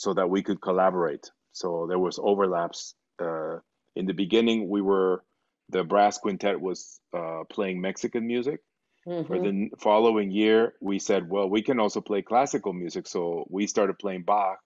so 0.00 0.14
that 0.14 0.30
we 0.30 0.42
could 0.42 0.62
collaborate 0.62 1.30
So 1.52 1.86
there 1.86 1.98
was 1.98 2.18
overlaps. 2.18 2.94
Uh, 3.22 3.58
in 3.94 4.06
the 4.06 4.14
beginning, 4.14 4.70
we 4.70 4.80
were 4.80 5.22
the 5.68 5.84
brass 5.84 6.16
quintet 6.16 6.58
was 6.58 7.00
uh, 7.12 7.42
playing 7.50 7.82
Mexican 7.82 8.26
music. 8.26 8.60
Mm-hmm. 9.06 9.26
For 9.26 9.38
the 9.38 9.70
following 9.78 10.30
year, 10.30 10.74
we 10.80 10.98
said, 10.98 11.28
well, 11.28 11.48
we 11.50 11.60
can 11.62 11.78
also 11.78 12.00
play 12.00 12.22
classical 12.22 12.72
music. 12.72 13.06
So 13.06 13.44
we 13.50 13.66
started 13.66 13.98
playing 13.98 14.22
Bach 14.22 14.58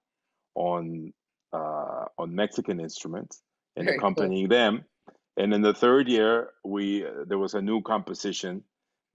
on 0.54 1.12
uh, 1.52 2.04
on 2.16 2.34
Mexican 2.34 2.78
instruments 2.78 3.42
and 3.76 3.86
Very 3.86 3.96
accompanying 3.96 4.48
cool. 4.48 4.58
them. 4.58 4.84
And 5.36 5.52
in 5.52 5.62
the 5.62 5.74
third 5.74 6.08
year, 6.08 6.50
we 6.64 7.04
uh, 7.04 7.24
there 7.26 7.38
was 7.38 7.54
a 7.54 7.62
new 7.62 7.82
composition 7.82 8.62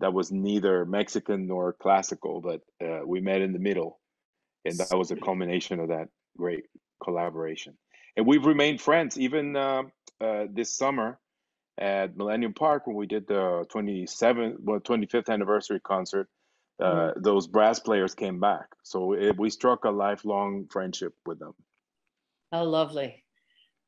that 0.02 0.14
was 0.14 0.32
neither 0.32 0.86
Mexican 0.86 1.48
nor 1.48 1.74
classical, 1.74 2.42
but 2.42 2.60
uh, 2.86 3.06
we 3.06 3.22
met 3.22 3.42
in 3.42 3.54
the 3.54 3.60
middle, 3.70 3.99
and 4.66 4.78
that 4.78 4.98
was 4.98 5.12
a 5.12 5.16
culmination 5.16 5.80
of 5.80 5.90
that 5.90 6.10
great 6.38 6.66
collaboration. 7.04 7.78
And 8.18 8.26
we've 8.26 8.46
remained 8.46 8.82
friends 8.82 9.18
even 9.18 9.56
uh, 9.56 9.84
uh, 10.20 10.46
this 10.52 10.76
summer 10.76 11.20
at 11.80 12.18
Millennium 12.18 12.54
Park 12.54 12.88
when 12.88 12.96
we 12.96 13.08
did 13.08 13.28
the 13.28 13.66
27th, 13.74 14.58
well, 14.60 14.80
25th 14.80 15.30
anniversary 15.30 15.80
concert. 15.80 16.28
Uh, 16.82 16.86
mm-hmm. 16.86 17.22
Those 17.22 17.48
brass 17.48 17.80
players 17.80 18.16
came 18.16 18.40
back, 18.40 18.68
so 18.84 19.14
it, 19.14 19.38
we 19.38 19.50
struck 19.50 19.84
a 19.84 19.90
lifelong 19.90 20.68
friendship 20.72 21.14
with 21.26 21.40
them. 21.40 21.54
How 22.52 22.64
lovely. 22.64 23.24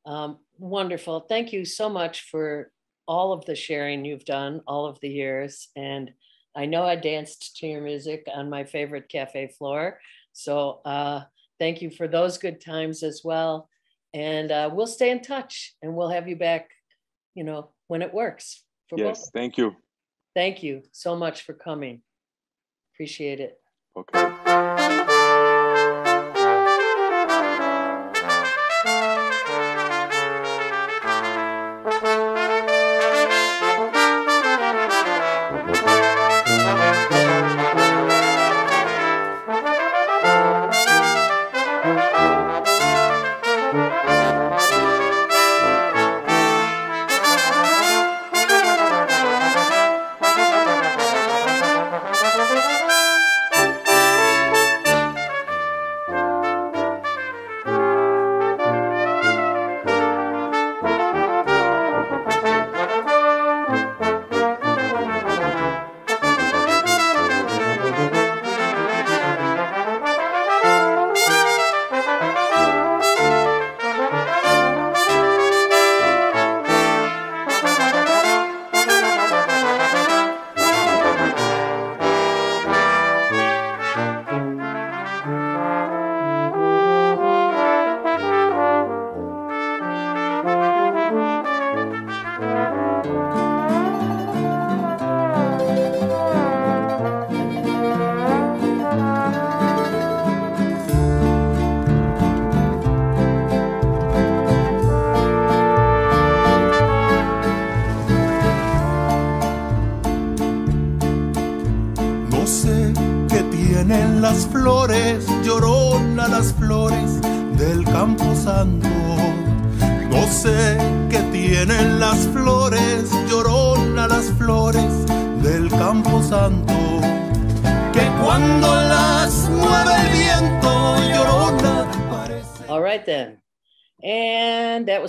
Um, 0.06 0.40
wonderful. 0.58 1.22
Thank 1.22 1.54
you 1.54 1.64
so 1.64 1.90
much 1.90 2.30
for 2.30 2.72
all 3.08 3.34
of 3.34 3.46
the 3.46 3.56
sharing 3.56 4.06
you've 4.06 4.26
done 4.26 4.62
all 4.68 4.86
of 4.86 5.00
the 5.02 5.10
years. 5.10 5.70
And 5.76 6.12
I 6.56 6.66
know 6.66 6.84
I 6.84 6.96
danced 6.96 7.58
to 7.58 7.68
your 7.68 7.82
music 7.82 8.28
on 8.34 8.50
my 8.50 8.64
favorite 8.64 9.10
cafe 9.10 9.48
floor. 9.58 10.00
So 10.34 10.82
uh, 10.86 11.22
thank 11.60 11.82
you 11.82 11.90
for 11.90 12.08
those 12.08 12.38
good 12.38 12.62
times 12.62 13.04
as 13.04 13.22
well. 13.24 13.70
And 14.14 14.52
uh, 14.52 14.70
we'll 14.74 14.88
stay 14.88 15.10
in 15.10 15.22
touch 15.22 15.76
and 15.82 15.96
we'll 15.96 16.10
have 16.10 16.28
you 16.28 16.36
back, 16.36 16.70
you 17.36 17.44
know, 17.44 17.70
when 17.88 18.02
it 18.02 18.14
works. 18.14 18.64
yes, 18.96 19.22
both. 19.22 19.30
thank 19.34 19.58
you. 19.58 19.76
Thank 20.36 20.64
you 20.64 20.84
so 20.92 21.16
much 21.16 21.44
for 21.44 21.54
coming. 21.54 22.02
Appreciate 22.94 23.40
it. 23.40 23.60
Okay. 23.98 24.51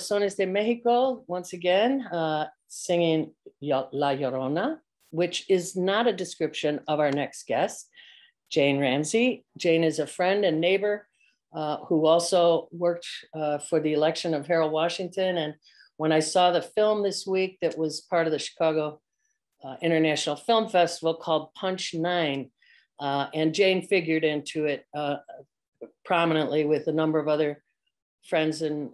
Sones 0.02 0.36
de 0.36 0.44
Mexico, 0.44 1.22
once 1.28 1.52
again, 1.52 2.02
uh, 2.06 2.48
singing 2.66 3.32
La 3.60 3.88
Llorona, 3.92 4.78
which 5.10 5.48
is 5.48 5.76
not 5.76 6.08
a 6.08 6.12
description 6.12 6.80
of 6.88 6.98
our 6.98 7.12
next 7.12 7.46
guest, 7.46 7.88
Jane 8.50 8.80
Ramsey. 8.80 9.44
Jane 9.56 9.84
is 9.84 10.00
a 10.00 10.06
friend 10.06 10.44
and 10.44 10.60
neighbor 10.60 11.06
uh, 11.54 11.76
who 11.86 12.06
also 12.06 12.66
worked 12.72 13.06
uh, 13.34 13.58
for 13.58 13.78
the 13.78 13.92
election 13.92 14.34
of 14.34 14.48
Harold 14.48 14.72
Washington. 14.72 15.38
And 15.38 15.54
when 15.96 16.10
I 16.10 16.18
saw 16.18 16.50
the 16.50 16.60
film 16.60 17.04
this 17.04 17.24
week 17.24 17.58
that 17.62 17.78
was 17.78 18.00
part 18.00 18.26
of 18.26 18.32
the 18.32 18.40
Chicago 18.40 19.00
uh, 19.64 19.76
International 19.82 20.36
Film 20.36 20.68
Festival 20.68 21.14
called 21.14 21.54
Punch 21.54 21.94
Nine, 21.94 22.50
uh, 23.00 23.26
and 23.34 23.54
Jane 23.54 23.86
figured 23.86 24.24
into 24.24 24.66
it 24.66 24.86
uh, 24.94 25.16
prominently 26.04 26.64
with 26.64 26.86
a 26.88 26.92
number 26.92 27.18
of 27.18 27.28
other 27.28 27.62
friends 28.28 28.62
and 28.62 28.90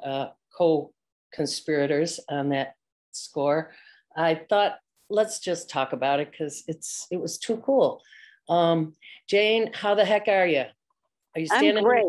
co 0.56 0.92
conspirators 1.32 2.20
on 2.28 2.50
that 2.50 2.74
score. 3.12 3.72
I 4.16 4.34
thought 4.48 4.78
let's 5.10 5.38
just 5.40 5.70
talk 5.70 5.92
about 5.92 6.20
it 6.20 6.30
because 6.30 6.64
it's 6.66 7.06
it 7.10 7.20
was 7.20 7.38
too 7.38 7.58
cool. 7.58 8.02
Um, 8.48 8.94
Jane, 9.28 9.72
how 9.72 9.94
the 9.94 10.04
heck 10.04 10.28
are 10.28 10.46
you? 10.46 10.64
Are 11.34 11.40
you 11.40 11.46
standing? 11.46 11.78
I'm 11.78 11.84
great. 11.84 12.04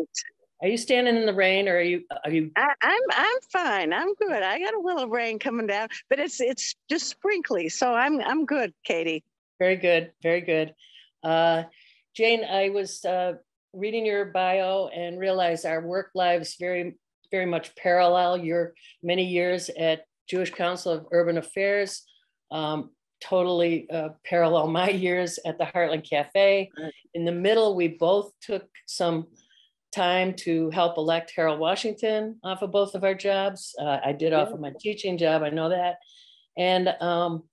Are 0.62 0.68
you 0.68 0.76
standing 0.76 1.16
in 1.16 1.24
the 1.24 1.34
rain, 1.34 1.68
or 1.68 1.76
are 1.76 1.82
you? 1.82 2.02
Are 2.24 2.30
you? 2.30 2.50
I, 2.56 2.74
I'm 2.82 3.00
I'm 3.10 3.40
fine. 3.50 3.92
I'm 3.94 4.14
good. 4.14 4.42
I 4.42 4.58
got 4.58 4.74
a 4.74 4.80
little 4.80 5.08
rain 5.08 5.38
coming 5.38 5.66
down, 5.66 5.88
but 6.10 6.18
it's 6.18 6.40
it's 6.40 6.74
just 6.90 7.08
sprinkly, 7.08 7.70
so 7.70 7.94
I'm 7.94 8.20
I'm 8.20 8.44
good, 8.44 8.74
Katy. 8.84 9.24
Very 9.58 9.76
good. 9.76 10.12
Very 10.22 10.42
good. 10.42 10.74
Uh, 11.22 11.64
Jane, 12.14 12.44
I 12.44 12.68
was 12.68 13.02
uh, 13.06 13.34
reading 13.72 14.04
your 14.04 14.26
bio 14.26 14.88
and 14.88 15.18
realized 15.18 15.64
our 15.64 15.80
work 15.80 16.10
lives 16.14 16.56
very 16.60 16.96
very 17.30 17.46
much 17.46 17.74
parallel 17.76 18.36
your 18.36 18.74
many 19.02 19.24
years 19.24 19.70
at 19.78 20.04
Jewish 20.28 20.52
Council 20.52 20.92
of 20.92 21.06
Urban 21.10 21.38
Affairs, 21.38 22.02
um, 22.50 22.90
totally 23.22 23.88
uh, 23.90 24.10
parallel 24.24 24.68
my 24.68 24.90
years 24.90 25.38
at 25.46 25.56
the 25.56 25.64
Heartland 25.64 26.08
Cafe. 26.08 26.70
In 27.14 27.24
the 27.24 27.32
middle, 27.32 27.74
we 27.74 27.88
both 27.88 28.32
took 28.42 28.68
some 28.86 29.26
time 29.92 30.34
to 30.34 30.70
help 30.70 30.96
elect 30.96 31.32
Harold 31.34 31.58
Washington 31.58 32.38
off 32.44 32.62
of 32.62 32.70
both 32.70 32.94
of 32.94 33.04
our 33.04 33.14
jobs. 33.14 33.74
Uh, 33.80 33.98
I 34.04 34.12
did 34.12 34.32
off 34.32 34.52
of 34.52 34.60
my 34.60 34.72
teaching 34.78 35.18
job, 35.18 35.42
I 35.42 35.50
know 35.50 35.68
that. 35.68 35.98
And 36.56 36.88
um, 37.00 37.44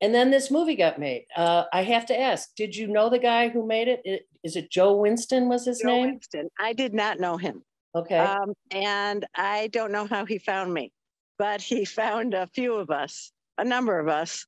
and 0.00 0.14
then 0.14 0.30
this 0.30 0.50
movie 0.50 0.76
got 0.76 0.98
made. 0.98 1.26
Uh, 1.36 1.64
I 1.72 1.82
have 1.82 2.06
to 2.06 2.18
ask, 2.18 2.54
did 2.54 2.76
you 2.76 2.86
know 2.86 3.10
the 3.10 3.18
guy 3.18 3.48
who 3.48 3.66
made 3.66 3.88
it? 3.88 4.00
it 4.04 4.28
is 4.44 4.56
it 4.56 4.70
Joe 4.70 4.96
Winston 4.96 5.48
was 5.48 5.66
his 5.66 5.80
Joe 5.80 5.88
name? 5.88 6.10
Winston. 6.10 6.48
I 6.58 6.72
did 6.72 6.94
not 6.94 7.18
know 7.18 7.36
him. 7.36 7.64
Okay. 7.94 8.18
Um, 8.18 8.54
and 8.70 9.26
I 9.34 9.68
don't 9.68 9.90
know 9.90 10.06
how 10.06 10.24
he 10.24 10.38
found 10.38 10.72
me, 10.72 10.92
but 11.38 11.60
he 11.60 11.84
found 11.84 12.34
a 12.34 12.46
few 12.48 12.74
of 12.74 12.90
us, 12.90 13.32
a 13.56 13.64
number 13.64 13.98
of 13.98 14.08
us. 14.08 14.46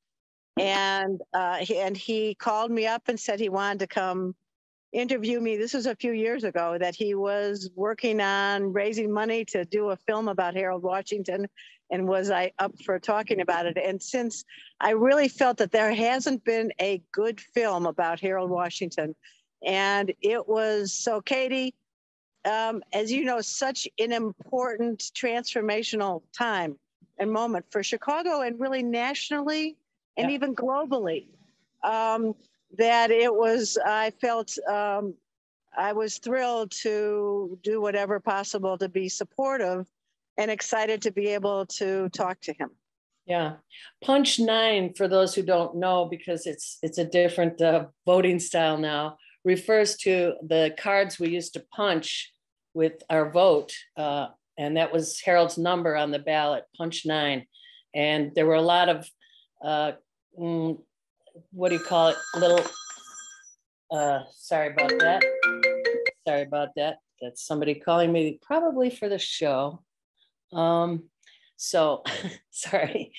And 0.59 1.19
uh, 1.33 1.57
he, 1.57 1.79
and 1.79 1.95
he 1.97 2.35
called 2.35 2.71
me 2.71 2.85
up 2.87 3.03
and 3.07 3.19
said 3.19 3.39
he 3.39 3.49
wanted 3.49 3.79
to 3.79 3.87
come 3.87 4.35
interview 4.93 5.39
me. 5.39 5.57
This 5.57 5.73
was 5.73 5.85
a 5.85 5.95
few 5.95 6.11
years 6.11 6.43
ago 6.43 6.77
that 6.79 6.95
he 6.95 7.15
was 7.15 7.69
working 7.75 8.19
on 8.21 8.73
raising 8.73 9.11
money 9.11 9.45
to 9.45 9.65
do 9.65 9.89
a 9.89 9.95
film 9.95 10.27
about 10.27 10.55
Harold 10.55 10.83
Washington 10.83 11.47
and 11.89 12.07
was 12.07 12.29
I 12.31 12.51
up 12.59 12.73
for 12.85 12.99
talking 12.99 13.41
about 13.41 13.65
it. 13.65 13.77
And 13.77 14.01
since 14.01 14.45
I 14.79 14.91
really 14.91 15.27
felt 15.27 15.57
that 15.57 15.71
there 15.71 15.93
hasn't 15.93 16.43
been 16.43 16.71
a 16.79 17.01
good 17.11 17.39
film 17.39 17.85
about 17.85 18.19
Harold 18.19 18.49
Washington, 18.49 19.15
and 19.65 20.13
it 20.21 20.47
was 20.47 20.93
so 20.93 21.21
Katy, 21.21 21.75
um, 22.45 22.81
as 22.93 23.11
you 23.11 23.23
know, 23.25 23.41
such 23.41 23.87
an 23.99 24.11
important 24.11 24.99
transformational 25.15 26.23
time 26.35 26.77
and 27.19 27.31
moment 27.31 27.65
for 27.69 27.83
Chicago 27.83 28.41
and 28.41 28.59
really 28.59 28.83
nationally 28.83 29.77
and 30.17 30.29
Yeah. 30.29 30.35
even 30.35 30.55
globally. 30.55 31.27
Um, 31.83 32.35
that 32.77 33.11
it 33.11 33.33
was, 33.33 33.77
I 33.83 34.11
felt, 34.21 34.57
um, 34.69 35.15
I 35.77 35.93
was 35.93 36.17
thrilled 36.17 36.71
to 36.83 37.57
do 37.63 37.81
whatever 37.81 38.19
possible 38.19 38.77
to 38.77 38.89
be 38.89 39.09
supportive 39.09 39.87
and 40.37 40.51
excited 40.51 41.01
to 41.03 41.11
be 41.11 41.27
able 41.27 41.65
to 41.67 42.09
talk 42.09 42.39
to 42.41 42.53
him. 42.53 42.71
Yeah, 43.25 43.53
punch 44.03 44.39
nine 44.39 44.93
for 44.93 45.07
those 45.07 45.35
who 45.35 45.43
don't 45.43 45.75
know 45.75 46.05
because 46.05 46.47
it's 46.47 46.79
it's 46.81 46.97
a 46.97 47.05
different 47.05 47.61
uh, 47.61 47.85
voting 48.05 48.39
style 48.39 48.77
now. 48.77 49.17
Refers 49.45 49.95
to 49.97 50.33
the 50.41 50.75
cards 50.77 51.19
we 51.19 51.29
used 51.29 51.53
to 51.53 51.63
punch 51.73 52.33
with 52.73 53.03
our 53.09 53.29
vote, 53.29 53.73
uh, 53.95 54.27
and 54.57 54.75
that 54.77 54.91
was 54.91 55.21
Harold's 55.21 55.57
number 55.57 55.95
on 55.95 56.11
the 56.11 56.19
ballot, 56.19 56.65
punch 56.75 57.05
nine. 57.05 57.45
And 57.93 58.33
there 58.35 58.45
were 58.45 58.55
a 58.55 58.61
lot 58.61 58.89
of 58.89 59.09
uh, 59.63 59.91
mm, 60.39 60.79
what 61.51 61.69
do 61.69 61.75
you 61.75 61.83
call 61.83 62.09
it? 62.09 62.17
Little. 62.35 62.63
Uh, 63.91 64.21
sorry 64.37 64.67
about 64.67 64.91
that. 64.99 65.23
Sorry 66.27 66.43
about 66.43 66.69
that. 66.75 66.97
That's 67.21 67.45
somebody 67.45 67.75
calling 67.75 68.11
me, 68.11 68.39
probably 68.41 68.89
for 68.89 69.09
the 69.09 69.19
show. 69.19 69.83
Um, 70.53 71.03
so 71.57 72.03
sorry. 72.51 73.13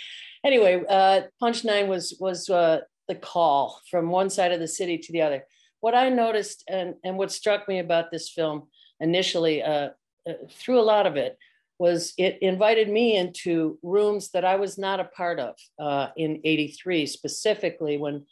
Anyway, 0.44 0.82
uh, 0.88 1.22
Punch 1.38 1.64
Nine 1.64 1.88
was 1.88 2.16
was 2.18 2.48
uh, 2.48 2.80
the 3.08 3.14
call 3.14 3.80
from 3.90 4.10
one 4.10 4.30
side 4.30 4.52
of 4.52 4.60
the 4.60 4.68
city 4.68 4.98
to 4.98 5.12
the 5.12 5.22
other. 5.22 5.44
What 5.80 5.94
I 5.94 6.08
noticed 6.08 6.64
and 6.68 6.94
and 7.04 7.16
what 7.16 7.32
struck 7.32 7.68
me 7.68 7.78
about 7.78 8.10
this 8.10 8.30
film 8.30 8.68
initially, 9.00 9.62
uh, 9.62 9.90
uh, 10.28 10.32
through 10.50 10.80
a 10.80 10.82
lot 10.82 11.06
of 11.06 11.16
it, 11.16 11.36
was 11.82 12.14
it 12.16 12.38
invited 12.42 12.88
me 12.88 13.16
into 13.16 13.76
rooms 13.82 14.30
that 14.30 14.44
I 14.44 14.54
was 14.54 14.78
not 14.78 15.00
a 15.00 15.10
part 15.20 15.40
of 15.40 15.56
uh, 15.80 16.08
in 16.16 16.40
'83, 16.44 17.06
specifically 17.06 17.96
when 17.98 18.24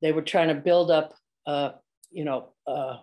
they 0.00 0.12
were 0.12 0.22
trying 0.22 0.48
to 0.48 0.54
build 0.54 0.90
up, 0.90 1.12
uh, 1.46 1.72
you 2.10 2.24
know, 2.24 2.54
uh, 2.66 2.96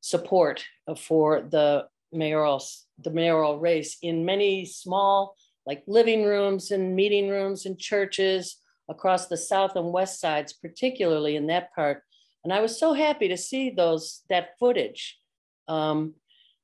support 0.00 0.64
for 0.96 1.40
the 1.40 1.88
mayoral 2.12 2.62
the 3.00 3.10
mayoral 3.10 3.58
race 3.58 3.96
in 4.00 4.24
many 4.24 4.64
small 4.64 5.34
like 5.66 5.82
living 5.88 6.22
rooms 6.22 6.70
and 6.70 6.94
meeting 6.94 7.28
rooms 7.28 7.66
and 7.66 7.80
churches 7.80 8.58
across 8.88 9.26
the 9.26 9.36
south 9.36 9.74
and 9.74 9.92
west 9.92 10.20
sides 10.20 10.52
particularly 10.52 11.34
in 11.34 11.48
that 11.48 11.74
part. 11.74 12.04
And 12.44 12.52
i 12.52 12.60
was 12.60 12.78
so 12.78 12.92
happy 12.92 13.26
to 13.26 13.36
see 13.36 13.70
those 13.70 14.22
that 14.30 14.50
footage. 14.60 15.18
Um, 15.66 16.14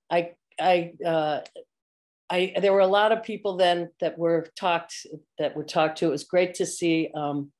i 0.09 0.20
i 0.61 0.93
uh, 1.05 1.41
I, 2.33 2.55
there 2.62 2.72
were 2.72 2.80
a 2.80 2.87
lot 2.87 3.12
of 3.12 3.22
people 3.22 3.59
then 3.59 3.91
that 4.01 4.18
were 4.18 4.47
talked 4.59 5.07
that 5.39 5.55
were 5.55 5.64
talked 5.64 5.99
to. 5.99 6.07
It 6.07 6.11
was 6.11 6.24
great 6.24 6.55
to 6.55 6.66
see 6.66 7.11
um, 7.14 7.53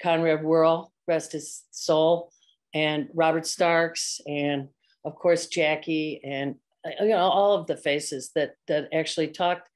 Conrad 0.00 0.44
Worrill, 0.44 0.92
rest 1.08 1.32
his 1.32 1.64
soul, 1.72 2.30
and 2.72 3.08
Robert 3.14 3.48
Starks, 3.48 4.20
and 4.24 4.68
of 5.04 5.16
course 5.16 5.48
Jackie, 5.48 6.20
and 6.22 6.54
you 7.00 7.08
know 7.08 7.16
all 7.16 7.54
of 7.54 7.66
the 7.66 7.76
faces 7.76 8.30
that 8.36 8.54
that 8.68 8.90
actually 8.94 9.28
talked. 9.28 9.68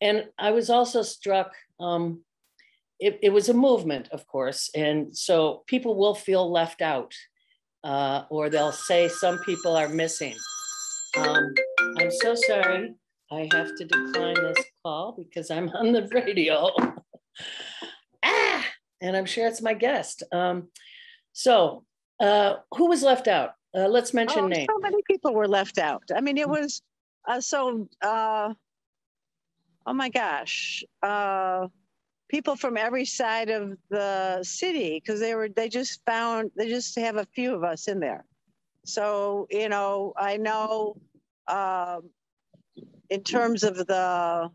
And 0.00 0.26
I 0.36 0.50
was 0.50 0.70
also 0.70 1.02
struck. 1.02 1.52
Um, 1.78 2.22
it, 2.98 3.20
it 3.22 3.32
was 3.32 3.48
a 3.48 3.54
movement, 3.54 4.08
of 4.10 4.26
course, 4.26 4.70
and 4.74 5.16
so 5.16 5.62
people 5.68 5.94
will 5.96 6.16
feel 6.16 6.50
left 6.50 6.82
out, 6.82 7.14
uh, 7.84 8.24
or 8.28 8.50
they'll 8.50 8.72
say 8.72 9.08
some 9.08 9.38
people 9.44 9.76
are 9.76 9.88
missing. 9.88 10.34
Um, 11.16 11.54
I'm 12.00 12.10
so 12.10 12.34
sorry. 12.34 12.96
I 13.30 13.48
have 13.52 13.74
to 13.76 13.84
decline 13.84 14.34
this 14.34 14.64
call 14.82 15.12
because 15.12 15.50
I'm 15.50 15.68
on 15.70 15.92
the 15.92 16.08
radio. 16.08 16.70
ah, 18.24 18.64
and 19.00 19.16
I'm 19.16 19.26
sure 19.26 19.46
it's 19.46 19.62
my 19.62 19.74
guest. 19.74 20.22
Um, 20.32 20.68
so, 21.32 21.84
uh, 22.20 22.56
who 22.74 22.86
was 22.86 23.02
left 23.02 23.28
out? 23.28 23.50
Uh, 23.76 23.86
let's 23.86 24.14
mention 24.14 24.44
Oh, 24.44 24.48
names. 24.48 24.66
so 24.70 24.78
many 24.78 25.02
people 25.06 25.34
were 25.34 25.46
left 25.46 25.78
out. 25.78 26.02
I 26.14 26.20
mean, 26.20 26.38
it 26.38 26.48
was 26.48 26.82
uh, 27.26 27.40
so. 27.40 27.88
Uh, 28.02 28.54
oh 29.86 29.92
my 29.92 30.08
gosh, 30.08 30.84
uh, 31.02 31.66
people 32.28 32.56
from 32.56 32.76
every 32.76 33.04
side 33.04 33.50
of 33.50 33.76
the 33.90 34.42
city 34.42 35.00
because 35.02 35.20
they 35.20 35.34
were 35.34 35.48
they 35.48 35.68
just 35.68 36.00
found 36.06 36.50
they 36.56 36.68
just 36.68 36.98
have 36.98 37.16
a 37.16 37.26
few 37.34 37.54
of 37.54 37.62
us 37.62 37.88
in 37.88 38.00
there. 38.00 38.24
So 38.84 39.46
you 39.50 39.68
know, 39.68 40.12
I 40.16 40.38
know 40.38 40.96
um, 41.46 42.10
in 43.10 43.22
terms 43.22 43.64
of 43.64 43.76
the 43.76 44.50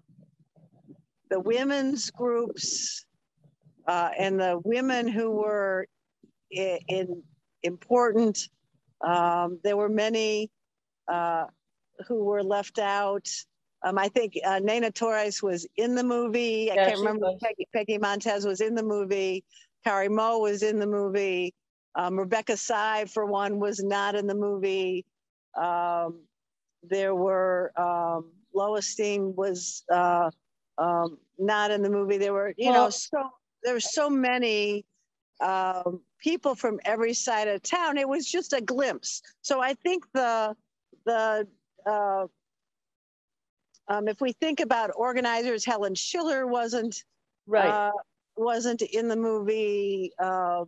the 1.30 1.40
women's 1.40 2.12
groups 2.12 3.06
uh, 3.88 4.10
and 4.18 4.40
the 4.40 4.60
women 4.64 5.08
who 5.08 5.32
were 5.32 5.88
in, 6.52 6.80
in 6.88 7.24
important 7.64 8.50
um, 9.06 9.60
there 9.64 9.78
were 9.78 9.90
many 9.90 10.50
uh, 11.12 11.46
who 12.08 12.24
were 12.24 12.44
left 12.44 12.80
out. 12.80 13.28
Um, 13.86 13.98
I 13.98 14.08
think 14.08 14.34
uh, 14.46 14.60
Nena 14.60 14.92
Torres 14.92 15.44
was 15.44 15.68
in 15.76 15.96
the 15.96 16.04
movie. 16.04 16.72
I 16.72 16.76
Yeah, 16.76 16.86
can't 16.88 17.00
remember. 17.00 17.32
Peggy, 17.42 17.68
Peggy 17.74 17.98
Montes 17.98 18.46
was 18.46 18.62
in 18.62 18.76
the 18.76 18.84
movie. 18.84 19.44
Kari 19.84 20.10
Moe 20.10 20.40
was 20.40 20.64
in 20.64 20.80
the 20.80 20.88
movie. 20.88 21.54
Um, 21.96 22.18
Rebecca 22.18 22.56
Sy, 22.56 23.06
for 23.06 23.26
one, 23.26 23.60
was 23.60 23.84
not 23.84 24.16
in 24.16 24.26
the 24.26 24.36
movie. 24.36 25.06
Um, 25.62 26.22
there 26.90 27.16
were 27.16 27.72
um, 27.80 28.32
Lois 28.54 28.88
Steen 28.88 29.34
was 29.36 29.84
uh, 29.92 30.30
um, 30.78 31.18
not 31.38 31.72
in 31.72 31.82
the 31.82 31.90
movie. 31.90 32.18
There 32.18 32.34
were, 32.34 32.54
you 32.58 32.72
know, 32.72 32.90
so 32.90 33.30
there 33.64 33.74
were 33.74 33.80
so 33.80 34.10
many 34.10 34.86
um, 35.42 36.02
people 36.20 36.56
from 36.56 36.80
every 36.86 37.14
side 37.14 37.48
of 37.48 37.62
town. 37.64 37.98
It 37.98 38.08
was 38.08 38.30
just 38.30 38.54
a 38.54 38.62
glimpse. 38.62 39.22
So 39.42 39.62
I 39.62 39.74
think 39.74 40.06
the 40.14 40.56
the 41.06 41.48
uh, 41.86 42.28
um, 43.88 44.08
if 44.08 44.22
we 44.22 44.32
think 44.34 44.60
about 44.60 44.92
organizers, 44.96 45.66
Helen 45.66 45.96
Shiller 45.96 46.48
wasn't 46.48 47.04
Right, 47.46 47.70
uh, 47.70 47.92
wasn't 48.38 48.82
in 48.82 49.08
the 49.08 49.16
movie. 49.16 50.12
Uh, 50.18 50.64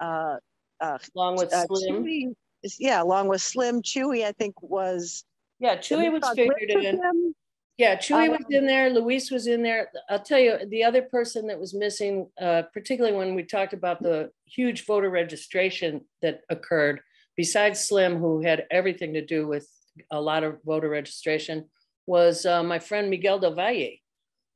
uh, 0.00 0.36
uh, 0.80 0.98
along 1.14 1.36
with 1.36 1.52
uh, 1.52 1.66
Slim. 1.66 2.34
Yeah, 2.78 3.02
along 3.02 3.28
with 3.28 3.42
Slim 3.42 3.82
Chuy, 3.82 4.24
I 4.24 4.32
think 4.32 4.60
was. 4.62 5.24
Yeah, 5.58 5.76
Chuy 5.76 6.10
was 6.12 6.22
figured 6.34 6.70
in. 6.84 6.96
him. 6.96 7.34
Yeah, 7.78 7.96
Chuy 7.96 8.28
was 8.28 8.40
Um, 8.40 8.46
in 8.52 8.66
there. 8.66 8.90
Luis 8.90 9.30
was 9.30 9.46
in 9.46 9.62
there. 9.62 9.90
I'll 10.08 10.20
tell 10.22 10.38
you, 10.38 10.58
the 10.68 10.84
other 10.84 11.02
person 11.02 11.46
that 11.46 11.58
was 11.58 11.72
missing, 11.74 12.28
uh, 12.40 12.62
particularly 12.74 13.16
when 13.16 13.34
we 13.34 13.42
talked 13.44 13.72
about 13.72 14.02
the 14.02 14.30
huge 14.46 14.84
voter 14.84 15.10
registration 15.10 16.02
that 16.20 16.42
occurred, 16.50 17.00
besides 17.36 17.80
Slim, 17.80 18.16
who 18.18 18.42
had 18.42 18.66
everything 18.70 19.14
to 19.14 19.24
do 19.24 19.46
with 19.46 19.68
a 20.10 20.20
lot 20.20 20.44
of 20.44 20.62
voter 20.64 20.88
registration, 20.88 21.68
was 22.06 22.44
uh, 22.46 22.62
my 22.62 22.78
friend 22.78 23.08
Miguel 23.08 23.38
Del 23.38 23.54
Valle. 23.54 23.98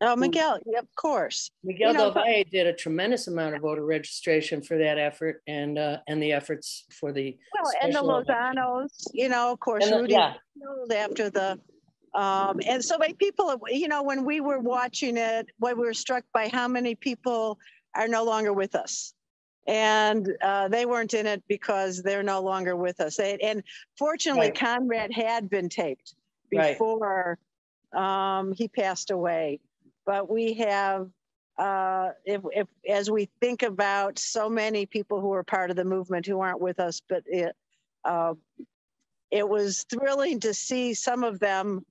Oh, 0.02 0.14
Miguel, 0.14 0.58
yeah, 0.66 0.80
of 0.80 0.94
course. 0.94 1.50
Miguel 1.64 1.94
know, 1.94 2.12
Del 2.12 2.12
Valle 2.12 2.44
did 2.50 2.66
a 2.66 2.72
tremendous 2.72 3.28
amount 3.28 3.54
of 3.54 3.62
voter 3.62 3.84
registration 3.84 4.60
for 4.60 4.76
that 4.76 4.98
effort 4.98 5.42
and 5.46 5.78
uh, 5.78 5.98
and 6.06 6.22
the 6.22 6.32
efforts 6.32 6.84
for 6.90 7.12
the 7.12 7.36
Well, 7.54 7.72
and 7.82 7.94
the. 7.94 8.00
Lozanos, 8.02 8.90
you 9.14 9.30
know, 9.30 9.52
of 9.52 9.60
course, 9.60 9.88
the- 9.88 9.96
Rudy 9.96 10.12
yeah. 10.12 10.34
killed 10.58 10.92
after 10.92 11.30
the, 11.30 11.58
um, 12.14 12.60
and 12.66 12.84
so 12.84 12.98
many 12.98 13.14
people, 13.14 13.58
you 13.68 13.88
know, 13.88 14.02
when 14.02 14.26
we 14.26 14.40
were 14.40 14.58
watching 14.58 15.16
it, 15.16 15.46
we 15.60 15.72
were 15.72 15.94
struck 15.94 16.24
by 16.34 16.48
how 16.48 16.68
many 16.68 16.94
people 16.94 17.58
are 17.94 18.08
no 18.08 18.22
longer 18.24 18.52
with 18.52 18.74
us. 18.74 19.14
And 19.66 20.28
uh, 20.44 20.68
they 20.68 20.86
weren't 20.86 21.14
in 21.14 21.26
it 21.26 21.42
because 21.48 22.02
they're 22.02 22.22
no 22.22 22.40
longer 22.40 22.76
with 22.76 23.00
us. 23.00 23.16
They, 23.16 23.36
and 23.42 23.62
fortunately, 23.98 24.48
Right. 24.48 24.54
Conrad 24.58 25.12
had 25.12 25.48
been 25.50 25.68
taped 25.68 26.14
Right. 26.54 26.72
before 26.74 27.38
um, 27.92 28.52
he 28.52 28.68
passed 28.68 29.10
away. 29.10 29.58
But 30.06 30.30
we 30.30 30.54
have, 30.54 31.08
uh, 31.58 32.10
if, 32.24 32.40
if 32.52 32.68
as 32.88 33.10
we 33.10 33.28
think 33.40 33.62
about 33.62 34.18
so 34.18 34.48
many 34.48 34.86
people 34.86 35.20
who 35.20 35.32
are 35.32 35.42
part 35.42 35.70
of 35.70 35.76
the 35.76 35.84
movement 35.84 36.26
who 36.26 36.40
aren't 36.40 36.60
with 36.60 36.78
us, 36.78 37.02
but 37.08 37.24
it, 37.26 37.54
uh, 38.04 38.34
it 39.30 39.46
was 39.46 39.84
thrilling 39.90 40.40
to 40.40 40.54
see 40.54 40.94
some 40.94 41.24
of 41.24 41.40
them 41.40 41.84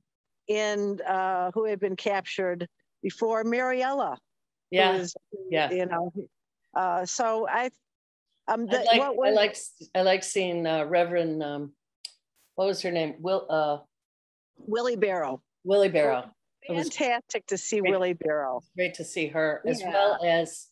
in 0.47 1.01
uh, 1.01 1.51
who 1.53 1.65
had 1.65 1.79
been 1.79 1.95
captured 1.95 2.67
before 3.03 3.43
Mariella. 3.43 4.17
yeah. 4.71 4.97
was, 4.97 5.15
yeah. 5.49 5.71
You 5.71 5.85
know, 5.85 6.13
uh, 6.73 7.05
so 7.05 7.47
I, 7.47 7.69
um, 8.47 8.67
I 8.69 8.77
the, 8.77 8.83
like, 8.83 9.17
what 9.17 9.29
I 9.29 9.31
like, 9.31 9.57
I 9.93 10.01
like 10.03 10.23
seeing 10.23 10.65
uh, 10.65 10.85
Reverend, 10.85 11.43
um, 11.43 11.73
what 12.55 12.67
was 12.67 12.81
her 12.81 12.91
name? 12.91 13.15
Will, 13.19 13.45
uh, 13.49 13.77
Willie 14.57 14.95
Barrow. 14.95 15.41
Willie 15.65 15.89
Barrow. 15.89 16.31
Fantastic 16.67 17.45
to 17.47 17.57
see 17.57 17.79
great. 17.79 17.91
Willie 17.91 18.13
Barrow. 18.13 18.61
great 18.75 18.93
to 18.95 19.03
see 19.03 19.27
her 19.27 19.61
as 19.65 19.81
well 19.85 20.19
as, 20.23 20.67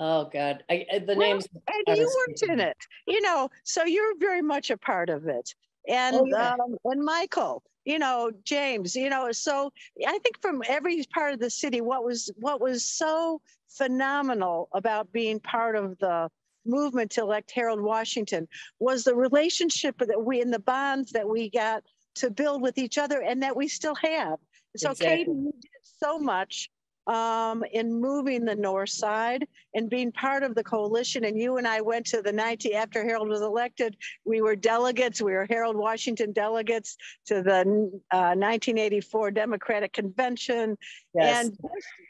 oh 0.00 0.28
God, 0.32 0.62
I, 0.70 0.86
I- 0.92 0.98
the 1.00 1.14
Well, 1.16 1.28
names. 1.34 1.46
And 1.86 1.96
you 1.98 2.12
weren't 2.28 2.42
in 2.42 2.60
it, 2.60 2.76
you 3.06 3.20
know, 3.20 3.48
so 3.64 3.84
you're 3.84 4.16
very 4.18 4.42
much 4.42 4.70
a 4.70 4.76
part 4.76 5.08
of 5.10 5.26
it. 5.26 5.54
and 5.88 6.16
Oh, 6.16 6.26
yeah. 6.26 6.52
um, 6.54 6.76
and 6.84 7.04
Michael, 7.04 7.62
you 7.84 7.98
know, 7.98 8.30
James, 8.44 8.96
you 8.96 9.08
know, 9.08 9.30
so 9.32 9.72
I 10.06 10.18
think 10.18 10.40
from 10.42 10.62
every 10.68 11.04
part 11.14 11.32
of 11.32 11.38
the 11.40 11.50
city, 11.50 11.80
what 11.80 12.04
was 12.04 12.30
what 12.36 12.60
was 12.60 12.84
so 12.84 13.40
phenomenal 13.68 14.68
about 14.72 15.12
being 15.12 15.38
part 15.40 15.76
of 15.76 15.96
the 15.98 16.28
movement 16.64 17.12
to 17.12 17.20
elect 17.20 17.52
Harold 17.52 17.80
Washington 17.80 18.48
was 18.80 19.04
the 19.04 19.14
relationship 19.14 19.96
that 19.98 20.24
we 20.24 20.40
and 20.40 20.52
the 20.52 20.58
bonds 20.58 21.12
that 21.12 21.28
we 21.28 21.48
got 21.48 21.84
to 22.16 22.30
build 22.30 22.60
with 22.62 22.76
each 22.78 22.98
other 22.98 23.20
and 23.22 23.42
that 23.42 23.54
we 23.56 23.68
still 23.68 23.94
have. 23.96 24.38
So 24.76 24.90
Exactly. 24.90 25.18
Katy, 25.18 25.30
you 25.30 25.52
did 25.60 25.70
so 25.82 26.18
much 26.18 26.70
um, 27.06 27.62
in 27.72 28.00
moving 28.00 28.44
the 28.44 28.54
north 28.56 28.90
side 28.90 29.46
and 29.74 29.88
being 29.88 30.10
part 30.10 30.42
of 30.42 30.54
the 30.54 30.64
coalition. 30.64 31.24
And 31.24 31.38
you 31.38 31.56
and 31.56 31.66
I 31.66 31.80
went 31.80 32.06
to 32.06 32.20
the 32.20 32.32
90 32.32 32.74
after 32.74 33.04
Harold 33.04 33.28
was 33.28 33.42
elected. 33.42 33.96
We 34.24 34.40
were 34.40 34.56
delegates. 34.56 35.22
We 35.22 35.32
were 35.32 35.46
Harold 35.48 35.76
Washington 35.76 36.32
delegates 36.32 36.96
to 37.26 37.42
the 37.42 37.60
uh, 38.10 38.34
1984 38.34 39.30
Democratic 39.30 39.92
Convention. 39.92 40.76
Yes. 41.14 41.46
And 41.46 41.58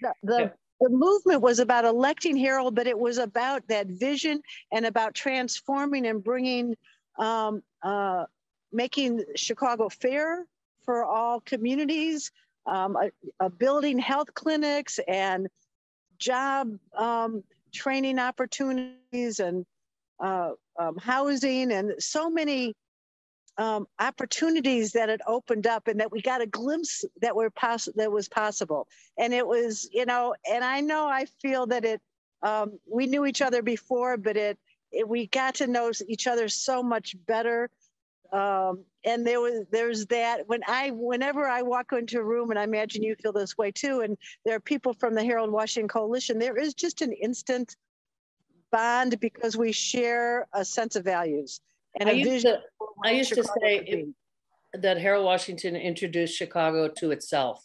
the, 0.01 0.12
the, 0.23 0.39
Yeah. 0.41 0.49
the 0.81 0.89
movement 0.89 1.43
was 1.43 1.59
about 1.59 1.85
electing 1.85 2.37
Harold, 2.37 2.75
but 2.75 2.87
it 2.87 2.99
was 2.99 3.19
about 3.19 3.69
that 3.69 3.89
vision 3.89 4.41
and 4.73 4.87
about 4.87 5.14
transforming 5.14 6.07
and 6.07 6.25
bringing, 6.25 6.75
um, 7.19 7.62
uh, 7.83 8.25
making 8.73 9.25
Chicago 9.37 9.91
fair 9.91 10.47
for 10.87 11.05
all 11.05 11.41
communities, 11.41 12.31
um, 12.67 12.97
uh, 12.97 13.09
uh, 13.41 13.49
building 13.49 13.99
health 13.99 14.35
clinics 14.35 14.99
and 15.07 15.49
job 16.19 16.73
um, 16.97 17.43
training 17.73 18.19
opportunities 18.19 19.41
and 19.41 19.64
uh, 20.21 20.51
um, 20.79 20.97
housing 20.97 21.73
and 21.73 21.95
so 21.99 22.31
many 22.31 22.75
um, 23.59 23.87
opportunities 23.99 24.93
that 24.93 25.09
it 25.09 25.21
opened 25.27 25.67
up 25.67 25.89
and 25.89 26.01
that 26.01 26.12
we 26.12 26.21
got 26.21 26.43
a 26.43 26.47
glimpse 26.47 27.05
that 27.23 27.35
were 27.35 27.51
poss- 27.51 27.89
that 27.97 28.12
was 28.12 28.29
possible. 28.29 28.87
And 29.19 29.33
it 29.33 29.47
was 29.47 29.89
you 29.93 30.05
know 30.05 30.35
and 30.51 30.62
i 30.64 30.81
know 30.81 31.07
i 31.07 31.27
feel 31.41 31.67
that 31.67 31.85
it 31.85 32.01
um, 32.43 32.79
we 32.87 33.07
knew 33.07 33.25
each 33.27 33.43
other 33.43 33.62
before 33.62 34.17
but 34.17 34.37
it, 34.37 34.59
it 34.93 35.09
we 35.09 35.27
got 35.27 35.57
to 35.57 35.67
know 35.67 35.91
each 36.07 36.27
other 36.27 36.49
so 36.49 36.83
much 36.83 37.17
better 37.27 37.71
um, 38.33 38.85
and 39.05 39.27
there 39.27 39.41
was 39.41 39.64
there's 39.70 40.07
that 40.07 40.47
when 40.49 40.61
i 40.66 40.91
whenever 40.91 41.47
i 41.47 41.62
walk 41.62 41.93
into 41.93 42.18
a 42.18 42.24
room 42.24 42.51
and 42.51 42.59
i 42.59 42.64
imagine 42.64 43.03
you 43.03 43.14
feel 43.22 43.33
this 43.33 43.57
way 43.57 43.70
too 43.70 44.01
and 44.01 44.16
there 44.45 44.57
are 44.57 44.61
people 44.61 44.93
from 44.93 45.14
the 45.14 45.24
harold 45.24 45.51
washington 45.51 45.89
coalition 45.89 46.39
there 46.39 46.57
is 46.57 46.74
just 46.74 47.03
an 47.03 47.12
instant 47.12 47.77
bond 48.72 49.18
because 49.20 49.57
we 49.57 49.72
share 49.72 50.47
a 50.53 50.64
sense 50.64 50.97
of 50.97 51.05
values 51.05 51.61
and 51.99 52.09
I 52.09 52.12
a 52.12 52.16
used 52.16 52.31
vision 52.31 52.53
to, 52.53 52.87
I 53.05 53.11
used 53.12 53.35
to 53.35 53.45
say 53.45 53.83
be. 53.83 54.12
that 54.74 54.99
Harold 54.99 55.24
Washington 55.24 55.77
introduced 55.77 56.37
Chicago 56.37 56.89
to 56.99 57.11
itself. 57.11 57.64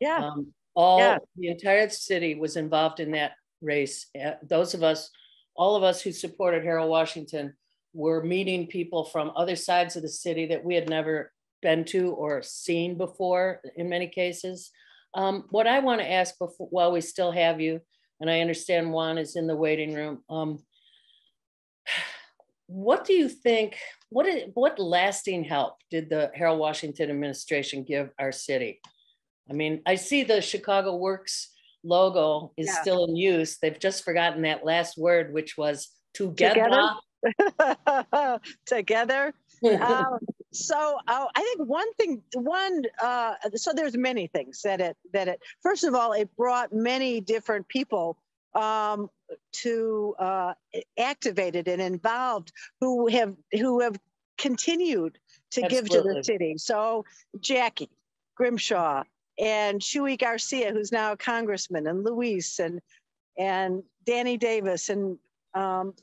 yeah 0.00 0.18
Um, 0.18 0.52
all 0.74 0.98
Yeah. 0.98 1.18
the 1.36 1.48
entire 1.48 1.88
city 1.88 2.34
was 2.34 2.56
involved 2.56 3.00
in 3.00 3.12
that 3.12 3.32
race. 3.62 4.06
Uh, 4.20 4.32
those 4.42 4.74
of 4.74 4.82
us, 4.82 5.10
all 5.54 5.76
of 5.76 5.82
us 5.82 6.02
who 6.02 6.12
supported 6.12 6.64
Harold 6.64 6.90
Washington, 6.90 7.54
were 7.94 8.22
meeting 8.22 8.66
people 8.66 9.04
from 9.04 9.32
other 9.36 9.56
sides 9.56 9.96
of 9.96 10.02
the 10.02 10.08
city 10.08 10.46
that 10.46 10.64
we 10.64 10.74
had 10.74 10.88
never 10.88 11.32
been 11.60 11.84
to 11.84 12.10
or 12.12 12.42
seen 12.42 12.96
before. 12.96 13.60
In 13.76 13.88
many 13.88 14.08
cases, 14.08 14.70
um, 15.14 15.44
what 15.50 15.66
I 15.66 15.80
want 15.80 16.00
to 16.00 16.10
ask 16.10 16.38
before, 16.38 16.68
while 16.70 16.92
we 16.92 17.00
still 17.00 17.30
have 17.32 17.60
you, 17.60 17.80
and 18.20 18.30
I 18.30 18.40
understand 18.40 18.92
Juan 18.92 19.18
is 19.18 19.36
in 19.36 19.46
the 19.46 19.56
waiting 19.56 19.94
room. 19.94 20.22
Um, 20.30 20.62
what 22.66 23.04
do 23.04 23.12
you 23.12 23.28
think? 23.28 23.76
What 24.08 24.26
is, 24.26 24.44
what 24.54 24.78
lasting 24.78 25.44
help 25.44 25.76
did 25.90 26.08
the 26.08 26.30
Harold 26.34 26.58
Washington 26.58 27.10
administration 27.10 27.84
give 27.84 28.10
our 28.18 28.32
city? 28.32 28.80
I 29.50 29.52
mean, 29.52 29.82
I 29.84 29.96
see 29.96 30.22
the 30.22 30.40
Chicago 30.40 30.96
Works 30.96 31.50
logo 31.84 32.52
is 32.56 32.68
Yeah. 32.68 32.80
still 32.80 33.04
in 33.04 33.16
use. 33.16 33.58
They've 33.58 33.78
just 33.78 34.04
forgotten 34.04 34.42
that 34.42 34.64
last 34.64 34.96
word, 34.96 35.34
which 35.34 35.58
was 35.58 35.88
together. 36.14 36.54
together 36.54 36.94
um, 39.80 40.18
so 40.52 40.98
uh, 41.08 41.26
i 41.34 41.40
think 41.40 41.68
one 41.68 41.92
thing 41.94 42.22
one 42.34 42.82
uh, 43.02 43.34
so 43.54 43.72
there's 43.74 43.96
many 43.96 44.26
things 44.26 44.62
that 44.62 44.80
it 44.80 44.96
that 45.12 45.28
it 45.28 45.40
first 45.62 45.84
of 45.84 45.94
all 45.94 46.12
it 46.12 46.28
brought 46.36 46.72
many 46.72 47.20
different 47.20 47.66
people 47.68 48.16
um, 48.54 49.08
to 49.52 50.14
uh, 50.18 50.52
activated 50.98 51.68
and 51.68 51.80
involved 51.80 52.52
who 52.80 53.06
have 53.08 53.34
who 53.52 53.80
have 53.80 53.96
continued 54.38 55.18
to 55.50 55.62
give 55.68 55.88
to 55.88 56.02
the 56.02 56.22
city. 56.24 56.54
So 56.58 57.04
jackie 57.40 57.90
grimshaw 58.36 59.04
and 59.38 59.80
chuy 59.80 60.18
garcia 60.18 60.72
who's 60.72 60.92
now 60.92 61.12
a 61.12 61.16
congressman 61.16 61.86
and 61.86 62.04
luis 62.04 62.58
and 62.58 62.80
and 63.38 63.82
danny 64.04 64.36
davis 64.36 64.88
and 64.88 65.18
um, 65.54 65.94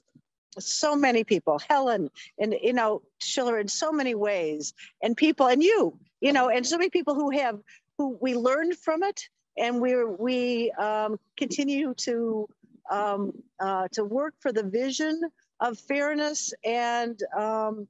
so 0.58 0.96
many 0.96 1.24
people, 1.24 1.60
Helen, 1.70 2.10
and 2.40 2.56
you 2.62 2.74
know, 2.74 3.02
Shiller 3.20 3.60
in 3.60 3.68
so 3.68 3.92
many 3.92 4.16
ways, 4.16 4.74
and 5.02 5.16
people, 5.16 5.48
and 5.48 5.62
you, 5.62 5.98
you 6.22 6.34
know, 6.34 6.50
and 6.50 6.66
so 6.66 6.78
many 6.78 6.90
people 6.90 7.16
who 7.16 7.30
have 7.32 7.60
who 7.98 8.18
we 8.22 8.36
learned 8.36 8.78
from 8.78 9.04
it, 9.04 9.30
and 9.58 9.82
we 9.82 10.04
we 10.04 10.72
um, 10.72 11.20
continue 11.38 11.94
to 11.96 12.48
um, 12.90 13.34
uh, 13.60 13.88
to 13.94 14.04
work 14.04 14.34
for 14.40 14.52
the 14.52 14.64
vision 14.64 15.22
of 15.60 15.78
fairness 15.78 16.54
and 16.64 17.22
um, 17.38 17.88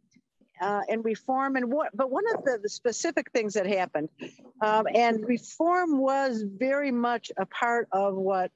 uh, 0.62 0.82
and 0.90 1.06
reform. 1.06 1.56
And 1.56 1.72
what, 1.72 1.96
but 1.96 2.12
one 2.12 2.24
of 2.36 2.44
the, 2.44 2.60
the 2.62 2.70
specific 2.70 3.32
things 3.32 3.54
that 3.54 3.66
happened, 3.66 4.10
um, 4.62 4.88
and 4.94 5.26
reform 5.28 5.98
was 6.00 6.44
very 6.44 6.92
much 6.92 7.32
a 7.38 7.46
part 7.46 7.88
of 7.92 8.16
what 8.16 8.52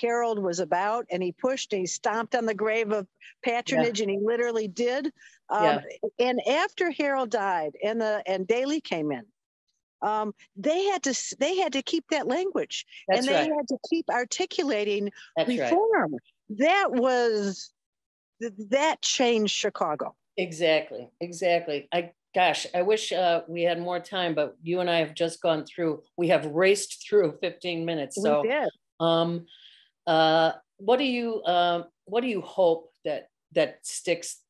Harold 0.00 0.38
was 0.38 0.58
about, 0.58 1.06
and 1.10 1.22
he 1.22 1.32
pushed 1.32 1.72
and 1.72 1.80
he 1.80 1.86
stomped 1.86 2.34
on 2.34 2.46
the 2.46 2.54
grave 2.54 2.92
of 2.92 3.06
patronage, 3.42 4.00
and 4.00 4.10
he 4.10 4.18
literally 4.20 4.68
did. 4.68 5.12
Um, 5.48 5.80
And 6.18 6.40
after 6.48 6.90
Harold 6.90 7.30
died, 7.30 7.72
and 7.82 8.00
the 8.00 8.22
and 8.26 8.46
Daley 8.46 8.80
came 8.80 9.12
in, 9.12 9.24
um, 10.02 10.34
they 10.56 10.84
had 10.84 11.02
to 11.04 11.36
they 11.38 11.56
had 11.56 11.72
to 11.74 11.82
keep 11.82 12.04
that 12.10 12.26
language, 12.26 12.84
That's 13.08 13.20
and 13.20 13.28
they 13.28 13.34
right. 13.34 13.52
had 13.56 13.68
to 13.68 13.78
keep 13.88 14.06
articulating 14.10 15.10
That's 15.36 15.48
right. 15.48 15.60
reform. 15.60 16.16
That 16.50 16.92
was 16.92 17.72
that 18.40 19.02
changed 19.02 19.54
Chicago. 19.54 20.14
Exactly. 20.36 21.08
Exactly. 21.20 21.88
I 21.92 22.12
gosh, 22.34 22.66
I 22.74 22.82
wish 22.82 23.12
uh, 23.12 23.42
we 23.48 23.62
had 23.62 23.80
more 23.80 24.00
time, 24.00 24.34
but 24.34 24.56
you 24.62 24.80
and 24.80 24.90
I 24.90 24.98
have 24.98 25.14
just 25.14 25.40
gone 25.40 25.64
through. 25.64 26.02
We 26.18 26.28
have 26.28 26.44
raced 26.46 27.06
through 27.08 27.38
15 27.40 27.84
minutes. 27.84 28.20
So. 28.20 28.44
Um, 28.98 29.46
uh, 30.06 30.52
what 30.78 30.98
do 30.98 31.04
you 31.04 31.42
um, 31.44 31.84
what 32.04 32.22
do 32.22 32.28
you 32.28 32.40
hope 32.40 32.92
that 33.04 33.28
that 33.52 33.78
sticks? 33.82 34.40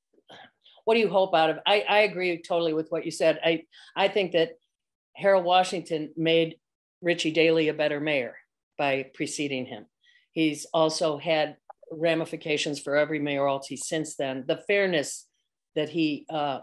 What 0.85 0.95
do 0.95 1.01
you 1.01 1.09
hope 1.09 1.35
out 1.35 1.51
of? 1.51 1.59
I, 1.67 1.85
I 1.89 1.99
agree 2.01 2.41
totally 2.43 2.73
with 2.73 2.89
what 2.91 3.05
you 3.05 3.11
said. 3.11 3.41
I 3.45 3.65
I 3.97 4.09
think 4.09 4.33
that 4.33 4.53
Harold 5.15 5.45
Washington 5.45 6.13
made 6.17 6.57
Richie 7.01 7.33
Daley 7.33 7.69
a 7.69 7.75
better 7.75 8.01
mayor 8.01 8.37
by 8.79 9.11
preceding 9.15 9.67
him. 9.67 9.87
He's 10.33 10.67
also 10.73 11.17
had 11.17 11.57
ramifications 11.91 12.81
for 12.81 12.97
every 12.97 13.19
mayoralty 13.19 13.77
since 13.77 14.17
then. 14.17 14.45
The 14.47 14.63
fairness 14.67 15.27
that 15.75 15.89
he 15.89 16.27
uh, 16.29 16.61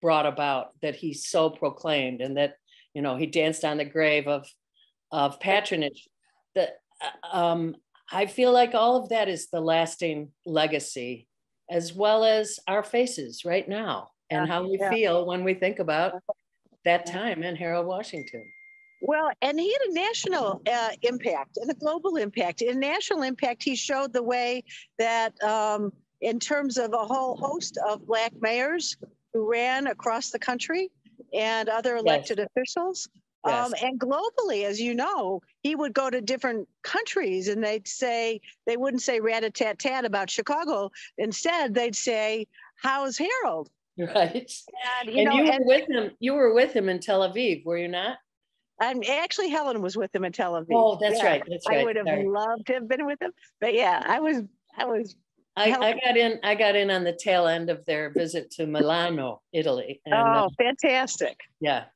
brought 0.00 0.26
about, 0.26 0.68
that 0.82 0.94
he 0.94 1.12
so 1.14 1.50
proclaimed, 1.50 2.20
and 2.20 2.36
that 2.36 2.54
you 2.94 3.02
know 3.02 3.16
he 3.16 3.26
danced 3.26 3.64
on 3.64 3.78
the 3.78 3.84
grave 3.84 4.28
of 4.28 4.46
of 5.10 5.40
patronage. 5.40 6.08
That 6.54 6.78
uh, 7.00 7.36
um, 7.36 7.76
I 8.12 8.26
feel 8.26 8.52
like 8.52 8.74
all 8.74 8.96
of 8.96 9.08
that 9.10 9.28
is 9.28 9.48
the 9.48 9.60
lasting 9.60 10.30
legacy, 10.44 11.28
as 11.70 11.92
well 11.92 12.24
as 12.24 12.58
our 12.66 12.82
faces 12.82 13.44
right 13.44 13.68
now 13.68 14.10
and 14.30 14.48
how 14.48 14.64
we 14.64 14.78
yeah. 14.78 14.90
feel 14.90 15.26
when 15.26 15.44
we 15.44 15.54
think 15.54 15.78
about 15.78 16.14
that 16.84 17.06
time 17.06 17.42
in 17.42 17.56
Harold 17.56 17.86
Washington. 17.86 18.44
Well, 19.02 19.30
and 19.40 19.58
he 19.58 19.72
had 19.72 19.82
a 19.90 19.94
national 19.94 20.60
uh, 20.70 20.90
impact 21.02 21.56
and 21.56 21.70
a 21.70 21.74
global 21.74 22.16
impact. 22.16 22.62
In 22.62 22.78
national 22.78 23.22
impact, 23.22 23.62
he 23.62 23.74
showed 23.74 24.12
the 24.12 24.22
way 24.22 24.62
that, 24.98 25.40
um, 25.42 25.92
in 26.20 26.38
terms 26.38 26.76
of 26.76 26.92
a 26.92 27.04
whole 27.04 27.36
host 27.36 27.78
of 27.88 28.06
Black 28.06 28.32
mayors 28.40 28.96
who 29.32 29.50
ran 29.50 29.86
across 29.86 30.30
the 30.30 30.38
country 30.38 30.90
and 31.32 31.68
other 31.68 31.96
elected 31.96 32.40
officials. 32.40 33.08
Um, 33.44 33.72
and 33.82 33.98
globally, 33.98 34.64
as 34.64 34.80
you 34.80 34.94
know, 34.94 35.40
he 35.62 35.74
would 35.74 35.94
go 35.94 36.10
to 36.10 36.20
different 36.20 36.68
countries 36.82 37.48
and 37.48 37.64
they'd 37.64 37.88
say, 37.88 38.40
they 38.66 38.76
wouldn't 38.76 39.02
say 39.02 39.20
rat 39.20 39.44
a 39.44 39.50
tat 39.50 39.78
tat 39.78 40.04
about 40.04 40.28
Chicago. 40.30 40.90
Instead, 41.18 41.74
they'd 41.74 41.96
say, 41.96 42.46
How's 42.76 43.18
Harold? 43.18 43.70
Right. 43.98 44.50
And, 45.00 45.10
you 45.14 45.18
and 45.18 45.24
know, 45.26 45.34
you 45.36 45.44
were 45.44 45.52
and, 45.52 45.66
with 45.66 45.88
him. 45.90 46.10
You 46.20 46.32
were 46.32 46.54
with 46.54 46.72
him 46.72 46.88
in 46.88 47.00
Tel 47.00 47.20
Aviv, 47.20 47.64
were 47.66 47.76
you 47.76 47.88
not? 47.88 48.16
and 48.80 49.04
actually, 49.06 49.50
Helen 49.50 49.82
was 49.82 49.94
with 49.94 50.14
him 50.14 50.24
in 50.24 50.32
Tel 50.32 50.54
Aviv. 50.54 50.68
Oh, 50.72 50.96
that's 50.98 51.18
Yeah. 51.22 51.26
right. 51.26 51.42
That's 51.46 51.68
right. 51.68 51.80
I 51.80 51.84
would 51.84 51.96
have 51.96 52.06
Sorry. 52.06 52.26
loved 52.26 52.66
to 52.68 52.74
have 52.74 52.88
been 52.88 53.04
with 53.04 53.20
him. 53.20 53.32
But 53.60 53.74
yeah, 53.74 54.02
I 54.06 54.20
was, 54.20 54.42
I 54.78 54.84
was, 54.86 55.16
I, 55.56 55.72
I 55.74 55.92
got 56.02 56.16
in. 56.16 56.40
I 56.42 56.54
got 56.54 56.76
in 56.76 56.90
on 56.90 57.04
the 57.04 57.12
tail 57.12 57.46
end 57.46 57.68
of 57.68 57.84
their 57.84 58.08
visit 58.10 58.50
to 58.52 58.66
Milano, 58.66 59.42
Italy. 59.52 60.00
And, 60.06 60.14
uh, 60.14 60.44
Oh, 60.46 60.50
fantastic. 60.56 61.36
yeah. 61.60 61.86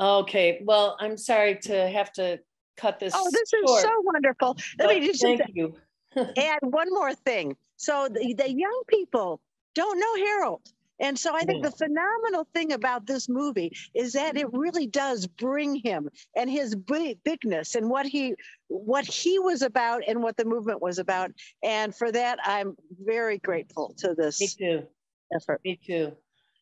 Okay. 0.00 0.62
Well, 0.64 0.96
I'm 0.98 1.16
sorry 1.16 1.56
to 1.62 1.88
have 1.88 2.12
to 2.14 2.40
cut 2.76 2.98
this. 2.98 3.12
Oh, 3.16 3.30
this 3.30 3.52
is 3.52 3.82
so 3.82 3.90
wonderful. 4.02 4.56
Let 4.78 4.98
me 4.98 5.06
just 5.06 5.22
thank 5.22 5.42
you. 5.54 5.74
add 6.36 6.58
one 6.62 6.88
more 6.90 7.14
thing. 7.14 7.56
So 7.76 8.08
the, 8.10 8.34
the 8.34 8.50
young 8.50 8.82
people 8.88 9.40
don't 9.74 9.98
know 9.98 10.26
Harold. 10.26 10.62
And 11.00 11.18
so 11.18 11.34
I 11.34 11.40
think 11.44 11.64
the 11.64 11.70
phenomenal 11.70 12.46
thing 12.52 12.72
about 12.72 13.06
this 13.06 13.26
movie 13.26 13.74
is 13.94 14.12
that 14.12 14.36
it 14.36 14.52
really 14.52 14.86
does 14.86 15.26
bring 15.26 15.74
him 15.76 16.10
and 16.36 16.50
his 16.50 16.76
big, 16.76 17.18
bigness 17.24 17.74
and 17.74 17.88
what 17.88 18.04
he 18.04 18.34
what 18.68 19.06
he 19.06 19.38
was 19.38 19.62
about 19.62 20.02
and 20.06 20.22
what 20.22 20.36
the 20.36 20.44
movement 20.44 20.82
was 20.82 20.98
about. 20.98 21.30
And 21.64 21.94
for 21.94 22.12
that, 22.12 22.38
I'm 22.44 22.76
very 23.02 23.38
grateful 23.38 23.94
to 23.98 24.14
this 24.14 24.40
Me 24.40 24.48
too. 24.48 24.86
effort. 25.34 25.62
Me 25.64 25.80
too. 25.82 26.12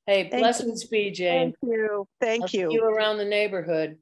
Hey, 0.09 0.24
you. 0.24 0.38
blessings 0.38 0.84
be, 0.86 1.11
Jane. 1.11 1.52
Thank 1.52 1.56
you. 1.62 2.09
Thank 2.18 2.42
I'll 2.44 2.48
see 2.48 2.61
you. 2.61 2.72
you 2.72 2.82
around 2.82 3.18
the 3.18 3.26
neighborhood. 3.26 3.98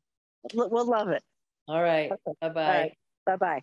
We'll 0.55 0.87
love 0.87 1.09
it. 1.09 1.25
All 1.67 1.83
right. 1.83 2.13
Okay. 2.13 2.37
Bye 2.41 2.49
bye. 2.49 2.93
Bye 3.27 3.37
bye. 3.37 3.63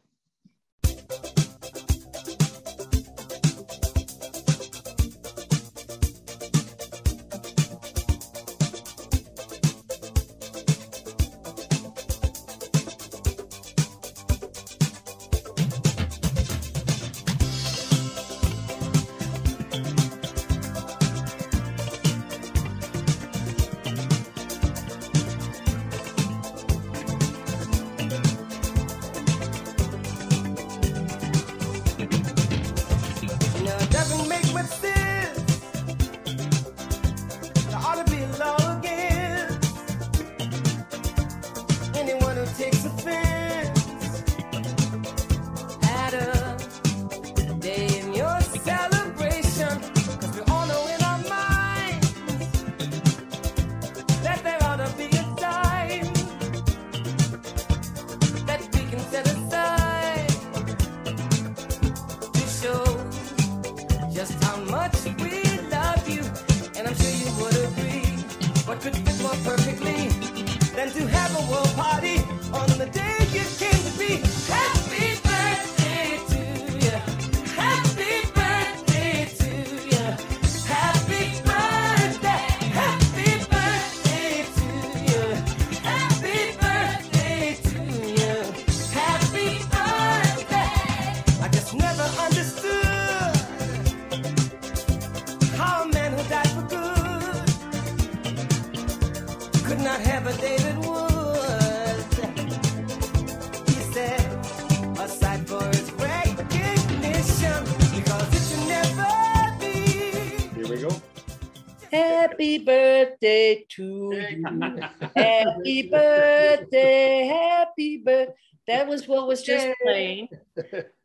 Birthday 113.23 113.65
to 113.69 114.11
you. 114.31 114.43
Happy 115.15 115.89
birthday. 115.89 117.25
Happy 117.25 117.97
birthday. 117.97 118.33
That 118.67 118.87
was 118.87 119.07
what 119.07 119.29
was 119.29 119.43
just 119.43 119.69
playing. 119.81 120.27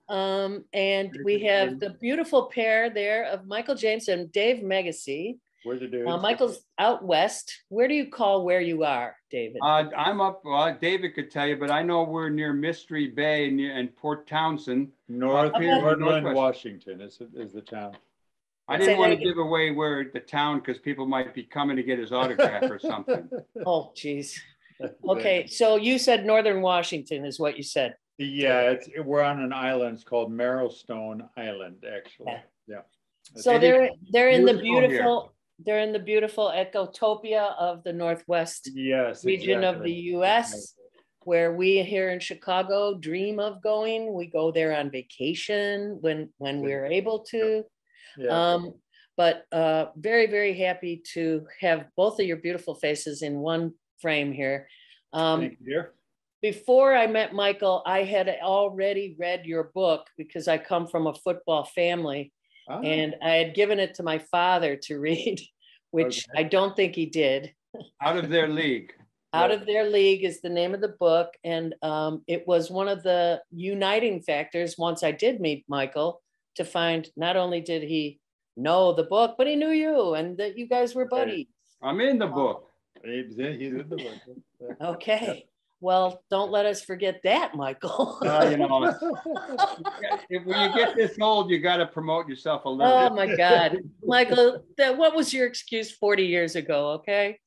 Um, 0.09 0.65
and 0.73 1.17
we 1.25 1.41
have 1.45 1.79
the 1.79 1.91
beautiful 2.01 2.47
pair 2.47 2.91
there 2.91 3.27
of 3.27 3.47
Michael 3.47 3.77
James 3.77 4.09
and 4.09 4.33
Dave 4.33 4.65
Meggyesy. 4.65 5.39
Where's 5.65 5.81
the 5.81 5.87
dude? 5.87 6.09
Uh, 6.09 6.17
Michael's 6.17 6.61
out 6.79 7.05
west. 7.05 7.53
Where 7.69 7.87
do 7.87 7.95
you 7.95 8.11
call 8.11 8.45
where 8.45 8.61
you 8.61 8.85
are, 8.85 9.15
David? 9.31 9.59
Uh, 9.63 9.85
I'm 9.97 10.21
up, 10.21 10.41
well, 10.45 10.77
David 10.81 11.15
could 11.15 11.31
tell 11.31 11.47
you, 11.47 11.57
but 11.57 11.71
I 11.71 11.83
know 11.83 12.03
we're 12.05 12.31
near 12.31 12.53
Mystery 12.53 13.09
Bay 13.09 13.51
near, 13.51 13.77
and 13.77 13.95
Port 13.95 14.27
Townsend. 14.27 14.89
North 15.09 15.53
Okay. 15.55 15.67
Portland, 15.67 16.01
Northwest. 16.01 16.37
Washington 16.37 17.01
is, 17.01 17.21
is 17.37 17.53
the 17.53 17.61
town. 17.61 17.97
I 18.69 18.77
didn't 18.77 18.99
want 18.99 19.19
to 19.19 19.25
give 19.25 19.39
away 19.39 19.71
where 19.71 20.11
the 20.13 20.21
town 20.21 20.59
because 20.59 20.79
people 20.79 21.07
might 21.07 21.35
be 21.35 21.43
coming 21.43 21.77
to 21.77 21.83
get 21.83 21.99
his 21.99 22.13
autograph 22.13 22.71
or 22.71 22.79
something. 22.79 23.29
oh, 23.67 23.93
geez. 23.97 24.41
Okay, 25.09 25.47
so 25.47 25.77
you 25.77 25.99
said 25.99 26.25
Northern 26.25 26.61
Washington 26.61 27.25
is 27.25 27.41
what 27.41 27.57
you 27.57 27.63
said. 27.63 27.97
Yeah, 28.19 28.71
it's, 28.71 28.89
we're 29.05 29.23
on 29.23 29.41
an 29.41 29.53
island. 29.53 29.95
It's 29.95 30.05
called 30.05 30.31
Marrowstone 30.33 31.29
Island, 31.37 31.85
actually. 31.91 32.27
Yeah. 32.27 32.41
Yeah. 32.67 32.81
So 33.37 33.53
It 33.53 33.57
is 33.57 33.61
they're 33.61 33.91
they're 34.11 34.31
in 34.31 34.45
the 34.45 34.55
beautiful 34.55 35.21
here. 35.23 35.31
they're 35.65 35.81
in 35.81 35.93
the 35.93 35.99
beautiful 35.99 36.53
ecotopia 36.55 37.55
of 37.59 37.85
the 37.85 37.93
Northwest 37.93 38.71
Yes. 38.75 39.25
region 39.25 39.65
of 39.65 39.83
the 39.83 40.09
exactly. 40.09 40.17
US 40.17 40.75
where 41.25 41.53
we 41.55 41.83
here 41.83 42.11
in 42.11 42.21
Chicago 42.21 42.95
dream 42.95 43.39
of 43.39 43.63
going. 43.63 44.15
We 44.15 44.27
go 44.27 44.51
there 44.51 44.77
on 44.77 44.91
vacation 44.91 45.99
when 46.01 46.31
when 46.39 46.61
we're 46.61 46.87
able 46.87 47.21
to. 47.31 47.65
Yeah. 48.17 48.53
Um, 48.55 48.75
but 49.17 49.47
uh, 49.53 49.87
very, 49.97 50.27
very 50.27 50.55
happy 50.57 51.03
to 51.15 51.47
have 51.61 51.87
both 51.97 52.21
of 52.21 52.27
your 52.27 52.37
beautiful 52.37 52.75
faces 52.75 53.23
in 53.23 53.39
one 53.41 53.75
frame 54.01 54.33
here. 54.33 54.69
Um, 55.13 55.41
Thank 55.41 55.59
you, 55.61 55.67
dear. 55.67 55.93
before 56.41 56.95
I 56.95 57.07
met 57.09 57.35
Michael, 57.35 57.83
I 57.85 58.05
had 58.05 58.29
already 58.43 59.17
read 59.19 59.45
your 59.45 59.65
book 59.75 60.07
because 60.17 60.47
I 60.47 60.59
come 60.59 60.87
from 60.87 61.07
a 61.09 61.15
football 61.15 61.65
family 61.65 62.33
Ah, 62.69 62.81
and 62.81 63.17
I 63.23 63.31
had 63.31 63.55
given 63.55 63.79
it 63.81 63.95
to 63.95 64.03
my 64.03 64.19
father 64.19 64.77
to 64.85 64.99
read, 65.09 65.41
which 65.91 66.27
Okay. 66.29 66.41
I 66.41 66.43
don't 66.45 66.77
think 66.77 66.95
he 66.95 67.07
did. 67.07 67.55
Out 68.03 68.17
of 68.17 68.29
their 68.29 68.49
league. 68.49 68.93
Out 69.35 69.51
of 69.51 69.67
Their 69.67 69.85
League 69.91 70.25
is 70.25 70.41
the 70.41 70.49
name 70.49 70.73
of 70.73 70.81
the 70.81 70.97
book. 70.99 71.35
And 71.45 71.75
um, 71.83 72.23
it 72.27 72.49
was 72.49 72.71
one 72.71 72.89
of 72.89 73.03
the 73.03 73.43
uniting 73.51 74.23
factors 74.23 74.79
once 74.79 75.03
I 75.03 75.13
did 75.13 75.39
meet 75.39 75.67
Michael 75.69 76.23
to 76.59 76.65
find 76.65 77.09
not 77.17 77.37
only 77.37 77.61
did 77.61 77.83
he 77.83 78.21
know 78.57 78.93
the 78.93 79.05
book, 79.05 79.37
but 79.39 79.47
he 79.47 79.57
knew 79.57 79.71
you 79.71 80.15
and 80.15 80.37
that 80.39 80.59
you 80.59 80.69
guys 80.69 80.95
were 80.95 81.07
buddies. 81.07 81.47
I'm 81.83 82.01
in 82.01 82.19
the 82.19 82.27
book. 82.27 82.71
He's 83.05 83.39
in, 83.39 83.59
he's 83.59 83.73
in 83.73 83.79
the 83.89 83.97
book. 83.97 84.77
Okay. 84.81 85.47
Well, 85.81 86.25
don't 86.29 86.51
let 86.51 86.67
us 86.67 86.83
forget 86.83 87.21
that, 87.23 87.55
Michael. 87.55 88.19
Uh, 88.29 88.49
you 88.51 88.57
know, 88.57 88.85
if 90.29 90.45
when 90.45 90.61
you 90.61 90.77
get 90.77 90.97
this 90.97 91.17
old, 91.21 91.51
you 91.51 91.61
got 91.61 91.77
to 91.77 91.87
promote 91.87 92.29
yourself 92.29 92.65
a 92.65 92.69
little. 92.69 92.93
oh 92.93 93.09
bit. 93.09 93.15
my 93.29 93.37
God. 93.37 93.79
Michael, 94.05 94.65
that, 94.77 94.99
what 94.99 95.15
was 95.15 95.33
your 95.33 95.47
excuse 95.47 95.93
40 95.93 96.25
years 96.25 96.57
ago? 96.57 96.91
Okay. 96.95 97.39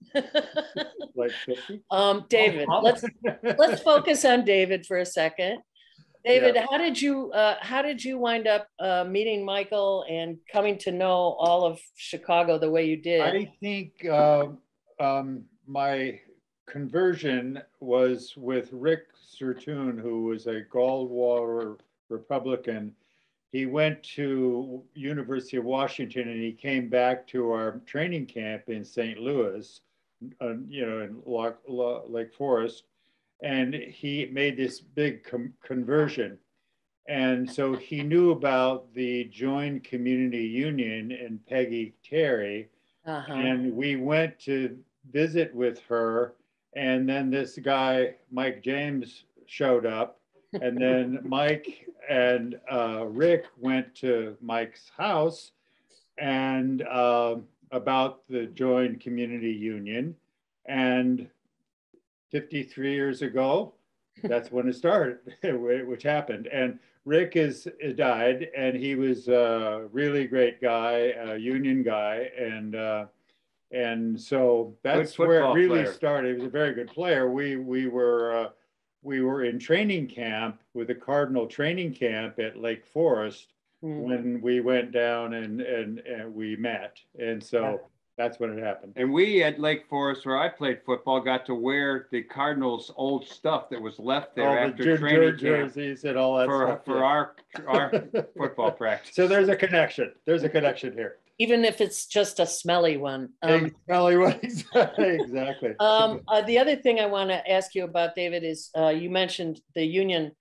Like 1.13 1.31
50? 1.45 1.83
um, 1.91 2.25
David, 2.29 2.69
let's 2.81 3.03
let's 3.43 3.81
focus 3.81 4.23
on 4.23 4.45
David 4.45 4.85
for 4.85 4.97
a 4.97 5.05
second. 5.05 5.59
David, 6.23 6.57
how 6.57 6.77
did 6.77 7.01
you 7.01 7.31
uh, 7.31 7.55
how 7.61 7.81
did 7.81 8.03
you 8.03 8.17
wind 8.17 8.47
up 8.47 8.67
uh, 8.79 9.03
meeting 9.03 9.43
Michael 9.43 10.05
and 10.09 10.37
coming 10.51 10.77
to 10.79 10.91
know 10.91 11.35
all 11.39 11.65
of 11.65 11.79
Chicago 11.95 12.57
the 12.57 12.69
way 12.69 12.85
you 12.85 12.97
did? 12.97 13.21
I 13.21 13.51
think 13.59 14.05
uh, 14.05 14.47
um, 14.99 15.43
my 15.65 16.19
conversion 16.67 17.61
was 17.79 18.33
with 18.37 18.69
Rick 18.71 19.07
Sortun, 19.15 19.99
who 19.99 20.25
was 20.25 20.47
a 20.47 20.61
Goldwater 20.71 21.77
Republican. 22.09 22.93
He 23.51 23.65
went 23.65 24.01
to 24.15 24.81
University 24.93 25.57
of 25.57 25.65
Washington 25.65 26.29
and 26.29 26.41
he 26.41 26.53
came 26.53 26.87
back 26.87 27.27
to 27.27 27.51
our 27.51 27.81
training 27.85 28.27
camp 28.27 28.63
in 28.67 28.85
St. 28.85 29.19
Louis, 29.19 29.81
uh, 30.39 30.53
you 30.69 30.85
know, 30.85 31.01
in 31.01 31.21
Lock, 31.25 31.59
Lo- 31.67 32.05
Lake 32.07 32.33
Forest, 32.33 32.83
and 33.41 33.73
he 33.73 34.27
made 34.31 34.57
this 34.57 34.79
big 34.79 35.25
conversion. 35.63 36.37
And 37.07 37.49
so 37.49 37.75
he 37.75 38.03
knew 38.03 38.31
about 38.31 38.93
the 38.93 39.25
JOIN 39.25 39.81
Community 39.81 40.43
Union 40.43 41.11
and 41.11 41.45
Peggy 41.47 41.95
Terry. 42.07 42.69
Uh-huh. 43.05 43.33
And 43.33 43.75
we 43.75 43.95
went 43.95 44.39
to 44.41 44.77
visit 45.11 45.53
with 45.53 45.79
her. 45.89 46.35
And 46.75 47.09
then 47.09 47.31
this 47.31 47.57
guy, 47.57 48.15
Mike 48.31 48.61
James, 48.63 49.25
showed 49.47 49.85
up. 49.85 50.19
And 50.53 50.79
then 50.79 51.19
Mike 51.25 51.87
and 52.07 52.59
uh, 52.71 53.05
Rick 53.07 53.45
went 53.57 53.93
to 53.95 54.37
Mike's 54.41 54.91
house 54.95 55.51
and 56.19 56.83
uh, 56.83 57.37
about 57.71 58.21
the 58.29 58.45
JOIN 58.53 58.99
Community 58.99 59.51
Union. 59.51 60.15
And 60.67 61.27
53 62.31 62.93
years 62.93 63.21
ago, 63.21 63.73
that's 64.23 64.51
when 64.51 64.67
it 64.67 64.73
started, 64.73 65.17
which 65.87 66.03
happened. 66.03 66.47
And 66.47 66.79
Rick 67.05 67.35
is 67.35 67.67
died, 67.95 68.49
and 68.55 68.75
he 68.75 68.95
was 68.95 69.27
a 69.27 69.87
really 69.91 70.27
great 70.27 70.61
guy, 70.61 71.13
a 71.19 71.37
union 71.37 71.83
guy, 71.83 72.29
and 72.37 72.75
uh, 72.75 73.05
and 73.71 74.19
so 74.19 74.75
that's 74.83 75.17
where 75.17 75.43
it 75.43 75.53
really 75.53 75.83
player. 75.83 75.93
started. 75.93 76.27
He 76.29 76.33
was 76.35 76.45
a 76.47 76.49
very 76.49 76.73
good 76.73 76.87
player. 76.89 77.29
We 77.31 77.55
we 77.55 77.87
were 77.87 78.35
uh, 78.37 78.49
we 79.01 79.21
were 79.21 79.43
in 79.45 79.57
training 79.59 80.07
camp 80.07 80.61
with 80.73 80.87
the 80.87 80.95
Cardinal 80.95 81.47
training 81.47 81.93
camp 81.93 82.37
at 82.39 82.57
Lake 82.57 82.85
Forest 82.85 83.53
Mm. 83.83 84.01
when 84.01 84.41
we 84.41 84.59
went 84.61 84.91
down 84.91 85.33
and 85.33 85.59
and, 85.59 85.97
and 86.01 86.35
we 86.35 86.55
met, 86.55 86.99
and 87.17 87.43
so 87.43 87.81
that's 88.21 88.39
when 88.39 88.57
it 88.57 88.63
happened. 88.63 88.93
And 88.95 89.11
we 89.11 89.43
at 89.43 89.59
Lake 89.59 89.85
Forest, 89.89 90.25
where 90.25 90.37
I 90.37 90.47
played 90.47 90.81
football, 90.85 91.19
got 91.19 91.45
to 91.47 91.55
wear 91.55 92.07
the 92.11 92.21
Cardinals' 92.21 92.91
old 92.95 93.27
stuff 93.27 93.69
that 93.71 93.81
was 93.81 93.97
left 93.97 94.35
there 94.35 94.49
all 94.49 94.55
the 94.55 94.61
after 94.61 94.83
jer- 94.83 94.97
training 94.97 95.37
jer- 95.37 95.57
camp 95.57 95.73
jerseys 95.73 96.03
and 96.03 96.17
all 96.17 96.37
that 96.37 96.47
for, 96.47 96.67
stuff. 96.67 96.85
for 96.85 96.97
yeah. 96.97 97.03
our 97.03 97.35
our 97.67 98.03
football 98.37 98.71
practice. 98.71 99.15
So 99.15 99.27
there's 99.27 99.49
a 99.49 99.55
connection. 99.55 100.13
There's 100.25 100.43
a 100.43 100.49
connection 100.49 100.93
here. 100.93 101.17
Even 101.39 101.65
if 101.65 101.81
it's 101.81 102.05
just 102.05 102.39
a 102.39 102.45
smelly 102.45 102.97
one. 102.97 103.29
Um, 103.41 103.71
Exactly 103.87 104.17
what- 104.17 104.43
exactly. 104.43 105.73
Um, 105.79 106.21
uh, 106.27 106.41
the 106.43 106.59
other 106.59 106.75
thing 106.75 106.99
I 106.99 107.07
want 107.07 107.31
to 107.31 107.51
ask 107.51 107.73
you 107.73 107.83
about, 107.83 108.13
David, 108.15 108.43
is 108.43 108.69
uh, 108.77 108.89
you 108.89 109.09
mentioned 109.09 109.59
the 109.73 109.83
union 109.83 110.33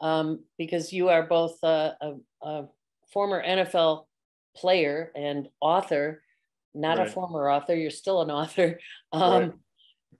um, 0.00 0.44
because 0.56 0.92
you 0.92 1.08
are 1.08 1.24
both 1.24 1.58
uh, 1.64 1.92
a, 2.00 2.12
a 2.42 2.68
former 3.12 3.42
NFL 3.44 4.04
player 4.56 5.10
and 5.16 5.48
author, 5.60 6.22
not 6.74 7.00
a 7.00 7.06
former 7.06 7.50
author. 7.50 7.74
You're 7.74 7.90
still 7.90 8.22
an 8.22 8.30
author, 8.30 8.78
um, 9.12 9.54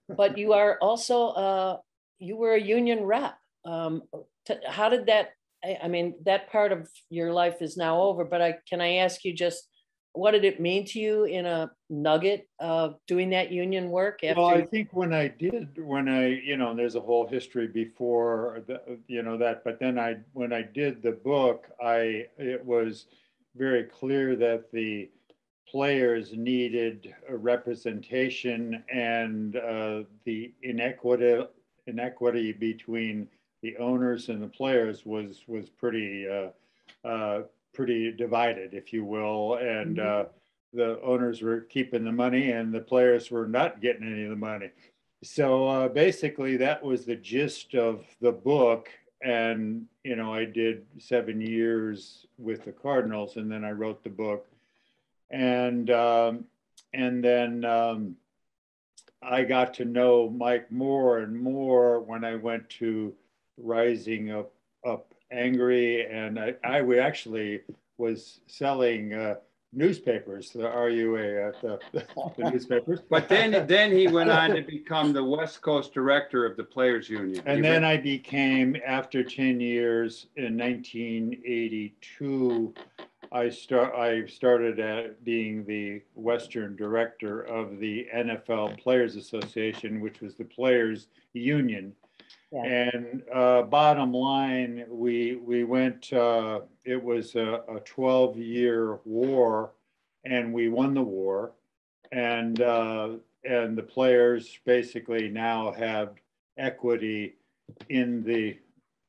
Right. 0.07 0.17
but 0.17 0.37
you 0.37 0.53
are 0.53 0.77
also 0.81 1.27
uh, 1.29 1.77
you 2.19 2.37
were 2.37 2.53
a 2.53 2.61
union 2.61 3.03
rep. 3.03 3.37
Um, 3.65 4.03
t- 4.45 4.55
how 4.67 4.89
did 4.89 5.07
that? 5.07 5.29
I, 5.63 5.79
I 5.83 5.87
mean, 5.87 6.15
that 6.25 6.51
part 6.51 6.71
of 6.71 6.87
your 7.09 7.33
life 7.33 7.61
is 7.61 7.75
now 7.75 8.01
over. 8.01 8.23
But 8.23 8.41
I 8.41 8.55
can 8.69 8.81
I 8.81 8.97
ask 8.97 9.23
you 9.25 9.33
just 9.33 9.67
what 10.15 10.31
did 10.31 10.45
it 10.45 10.59
mean 10.59 10.85
to 10.85 10.99
you 10.99 11.25
in 11.25 11.45
a 11.45 11.69
nugget 11.89 12.47
of 12.59 12.95
doing 13.05 13.29
that 13.31 13.51
union 13.51 13.89
work 13.89 14.23
after? 14.23 14.39
Well, 14.39 14.49
I 14.49 14.65
think 14.65 14.89
when 14.91 15.13
I 15.13 15.27
did, 15.27 15.77
when 15.77 16.07
I, 16.07 16.27
you 16.27 16.57
know, 16.57 16.73
there's 16.73 16.95
a 16.95 17.01
whole 17.01 17.27
history 17.27 17.67
before, 17.67 18.63
the, 18.65 18.97
you 19.07 19.21
know, 19.23 19.37
that, 19.37 19.63
but 19.63 19.79
then 19.79 19.99
I, 19.99 20.17
when 20.33 20.53
I 20.53 20.61
did 20.61 21.03
the 21.03 21.11
book, 21.11 21.67
I, 21.83 22.27
it 22.37 22.63
was 22.63 23.07
very 23.55 23.83
clear 23.83 24.35
that 24.37 24.71
the 24.71 25.09
players 25.69 26.33
needed 26.33 27.13
representation 27.29 28.83
and 28.93 29.55
uh, 29.55 30.03
the 30.23 30.53
inequity, 30.63 31.43
inequity 31.87 32.51
between 32.51 33.27
the 33.61 33.75
owners 33.77 34.29
and 34.29 34.41
the 34.41 34.47
players 34.47 35.05
was, 35.05 35.43
was 35.47 35.69
pretty, 35.69 36.27
uh, 36.27 37.07
uh, 37.07 37.43
pretty 37.73 38.11
divided, 38.11 38.73
if 38.73 38.93
you 38.93 39.03
will. 39.03 39.55
And, 39.55 39.99
uh, 39.99 40.25
the 40.75 41.01
owners 41.01 41.41
were 41.41 41.61
keeping 41.61 42.03
the 42.03 42.11
money 42.11 42.51
and 42.51 42.73
the 42.73 42.81
players 42.81 43.31
were 43.31 43.47
not 43.47 43.81
getting 43.81 44.05
any 44.05 44.23
of 44.23 44.29
the 44.29 44.35
money. 44.35 44.69
So 45.23 45.67
uh, 45.67 45.87
basically, 45.87 46.57
that 46.57 46.83
was 46.83 47.05
the 47.05 47.15
gist 47.15 47.73
of 47.73 48.05
the 48.21 48.31
book. 48.31 48.89
And, 49.23 49.85
you 50.03 50.15
know, 50.15 50.33
I 50.33 50.45
did 50.45 50.85
seven 50.99 51.41
years 51.41 52.27
with 52.37 52.65
the 52.65 52.71
Cardinals 52.71 53.37
and 53.37 53.51
then 53.51 53.63
I 53.63 53.71
wrote 53.71 54.03
the 54.03 54.09
book. 54.09 54.47
And, 55.29 55.89
um, 55.89 56.45
and 56.93 57.23
then 57.23 57.65
um, 57.65 58.15
I 59.21 59.43
got 59.43 59.73
to 59.75 59.85
know 59.85 60.29
Mike 60.29 60.71
more 60.71 61.19
and 61.19 61.37
more 61.37 61.99
when 61.99 62.23
I 62.23 62.35
went 62.35 62.69
to 62.81 63.13
Rising 63.57 64.31
Up, 64.31 64.53
up 64.85 65.13
Angry. 65.31 66.05
And 66.05 66.39
I, 66.39 66.55
I 66.63 66.81
we 66.81 66.99
actually 66.99 67.61
was 67.97 68.39
selling 68.47 69.13
uh, 69.13 69.35
newspapers, 69.75 70.51
the 70.51 70.63
RUA, 70.63 71.49
uh, 71.49 71.51
the, 71.61 71.79
the 72.37 72.43
newspapers. 72.51 73.01
But 73.09 73.27
then 73.29 73.67
then 73.67 73.91
he 73.91 74.07
went 74.07 74.29
on 74.29 74.51
to 74.51 74.61
become 74.61 75.11
the 75.13 75.23
West 75.23 75.61
Coast 75.61 75.93
director 75.93 76.45
of 76.45 76.57
the 76.57 76.63
Players 76.63 77.09
Union. 77.09 77.41
And 77.45 77.57
He 77.57 77.61
then 77.61 77.83
I 77.83 77.97
became, 77.97 78.77
after 78.85 79.23
10 79.23 79.59
years 79.59 80.27
in 80.35 80.57
1982, 80.57 82.73
I 83.31 83.49
start, 83.49 83.93
I 83.95 84.25
started 84.25 84.79
at 84.79 85.23
being 85.23 85.65
the 85.65 86.01
Western 86.15 86.75
director 86.75 87.41
of 87.41 87.79
the 87.79 88.07
NFL 88.15 88.79
Players 88.81 89.15
Association, 89.15 90.01
which 90.01 90.21
was 90.21 90.35
the 90.35 90.45
players 90.45 91.07
union. 91.33 91.93
Yeah. 92.51 92.63
And 92.63 93.23
uh, 93.33 93.63
bottom 93.63 94.13
line, 94.13 94.85
we, 94.89 95.35
we 95.35 95.63
went, 95.63 96.11
uh, 96.13 96.61
it 96.83 97.01
was 97.01 97.35
a, 97.35 97.61
a 97.67 97.79
12 97.81 98.37
year 98.37 98.99
war 99.05 99.71
and 100.25 100.53
we 100.53 100.69
won 100.69 100.93
the 100.93 101.01
war. 101.01 101.51
And, 102.11 102.61
uh, 102.61 103.09
and 103.43 103.77
the 103.77 103.83
players 103.83 104.59
basically 104.65 105.29
now 105.29 105.71
have 105.73 106.13
equity 106.57 107.35
in 107.89 108.23
the 108.23 108.57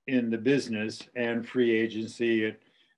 in 0.06 0.30
the 0.30 0.38
business 0.38 1.02
and 1.16 1.46
free 1.46 1.72
agency 1.72 2.54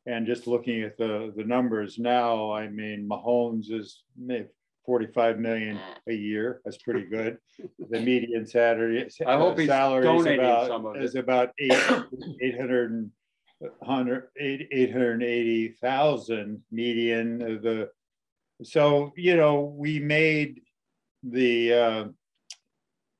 and 0.08 0.26
just 0.26 0.46
looking 0.46 0.82
at 0.82 0.96
the 0.96 1.32
the 1.36 1.44
numbers 1.44 1.98
now 1.98 2.50
i 2.52 2.66
mean 2.68 3.06
mahomes 3.08 3.70
is 3.70 4.02
maybe 4.16 4.48
45 4.86 5.38
million 5.38 5.78
a 6.08 6.14
year 6.14 6.60
that's 6.64 6.78
pretty 6.78 7.04
good 7.04 7.36
the 7.90 8.00
median 8.00 8.46
salary 8.46 9.06
I 9.26 9.36
hope 9.36 9.58
he's 9.58 9.68
salary 9.68 10.00
is 10.08 10.24
donating 10.24 10.40
about 10.40 10.66
some 10.68 10.86
of 10.86 10.96
it. 10.96 11.04
is 11.04 11.14
about 11.14 11.50
eight 11.58 11.72
800 12.40 12.90
and- 12.92 13.10
100 13.80 14.28
eight- 14.40 14.68
880,000 14.70 16.62
median 16.70 17.42
of 17.42 17.62
the 17.62 17.90
so 18.62 19.12
you 19.16 19.36
know 19.36 19.60
we 19.76 19.98
made 20.00 20.60
the 21.22 21.72
uh 21.74 22.04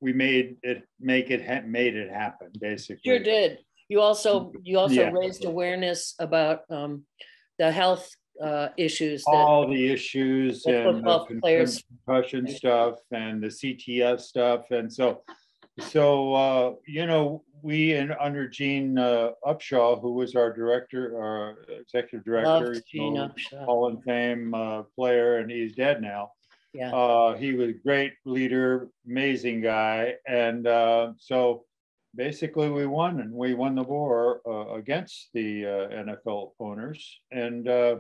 we 0.01 0.12
made 0.12 0.57
it 0.62 0.84
make 1.01 1.30
it 1.30 1.45
ha- 1.45 1.66
made 1.66 1.97
it 1.97 2.09
happen 2.11 2.49
basically 2.61 3.03
Sure 3.05 3.18
did. 3.22 3.59
You 3.89 4.01
also, 4.01 4.53
you 4.62 4.78
also 4.78 4.95
Yeah. 4.95 5.11
raised 5.11 5.45
awareness 5.45 6.14
about 6.18 6.62
um, 6.70 7.05
the 7.59 7.72
health 7.72 8.14
uh, 8.41 8.68
issues 8.76 9.24
that, 9.24 9.34
all 9.34 9.66
the 9.66 9.91
issues 9.91 10.62
the 10.62 10.89
and 10.91 11.05
the 11.05 11.41
players- 11.41 11.82
concussion 12.07 12.47
stuff 12.47 12.95
and 13.11 13.43
the 13.43 13.49
CTE 13.49 14.20
stuff. 14.20 14.70
And 14.70 14.93
so 14.93 15.22
so 15.80 16.34
uh 16.34 16.74
you 16.86 17.07
know 17.07 17.45
we 17.62 17.95
and 17.95 18.12
under 18.20 18.49
Gene 18.49 18.99
uh, 18.99 19.30
Upshaw 19.47 20.01
who 20.01 20.12
was 20.14 20.34
our 20.36 20.53
director 20.53 21.16
our 21.20 21.64
executive 21.80 22.24
director 22.24 22.74
loved 22.74 22.76
you 22.93 23.01
Gene 23.01 23.14
know, 23.14 23.28
Upshaw. 23.28 23.64
Hall 23.64 23.86
of 23.89 24.03
Fame 24.05 24.55
uh, 24.55 24.82
player 24.95 25.39
and 25.39 25.51
he's 25.51 25.74
dead 25.74 26.01
now. 26.01 26.30
Yeah, 26.74 26.95
Uh, 26.95 27.34
he 27.34 27.55
was 27.55 27.70
a 27.70 27.72
great 27.72 28.12
leader, 28.24 28.89
amazing 29.07 29.62
guy, 29.62 30.14
and 30.28 30.66
uh, 30.66 31.12
so 31.18 31.64
basically 32.14 32.70
we 32.70 32.86
won, 32.86 33.20
and 33.20 33.32
we 33.32 33.54
won 33.54 33.74
the 33.74 33.82
war 33.82 34.40
uh, 34.46 34.74
against 34.74 35.28
the 35.34 35.66
uh, 35.66 36.04
NFL 36.04 36.52
owners, 36.61 37.20
and 37.30 37.68
uh, 37.68 37.96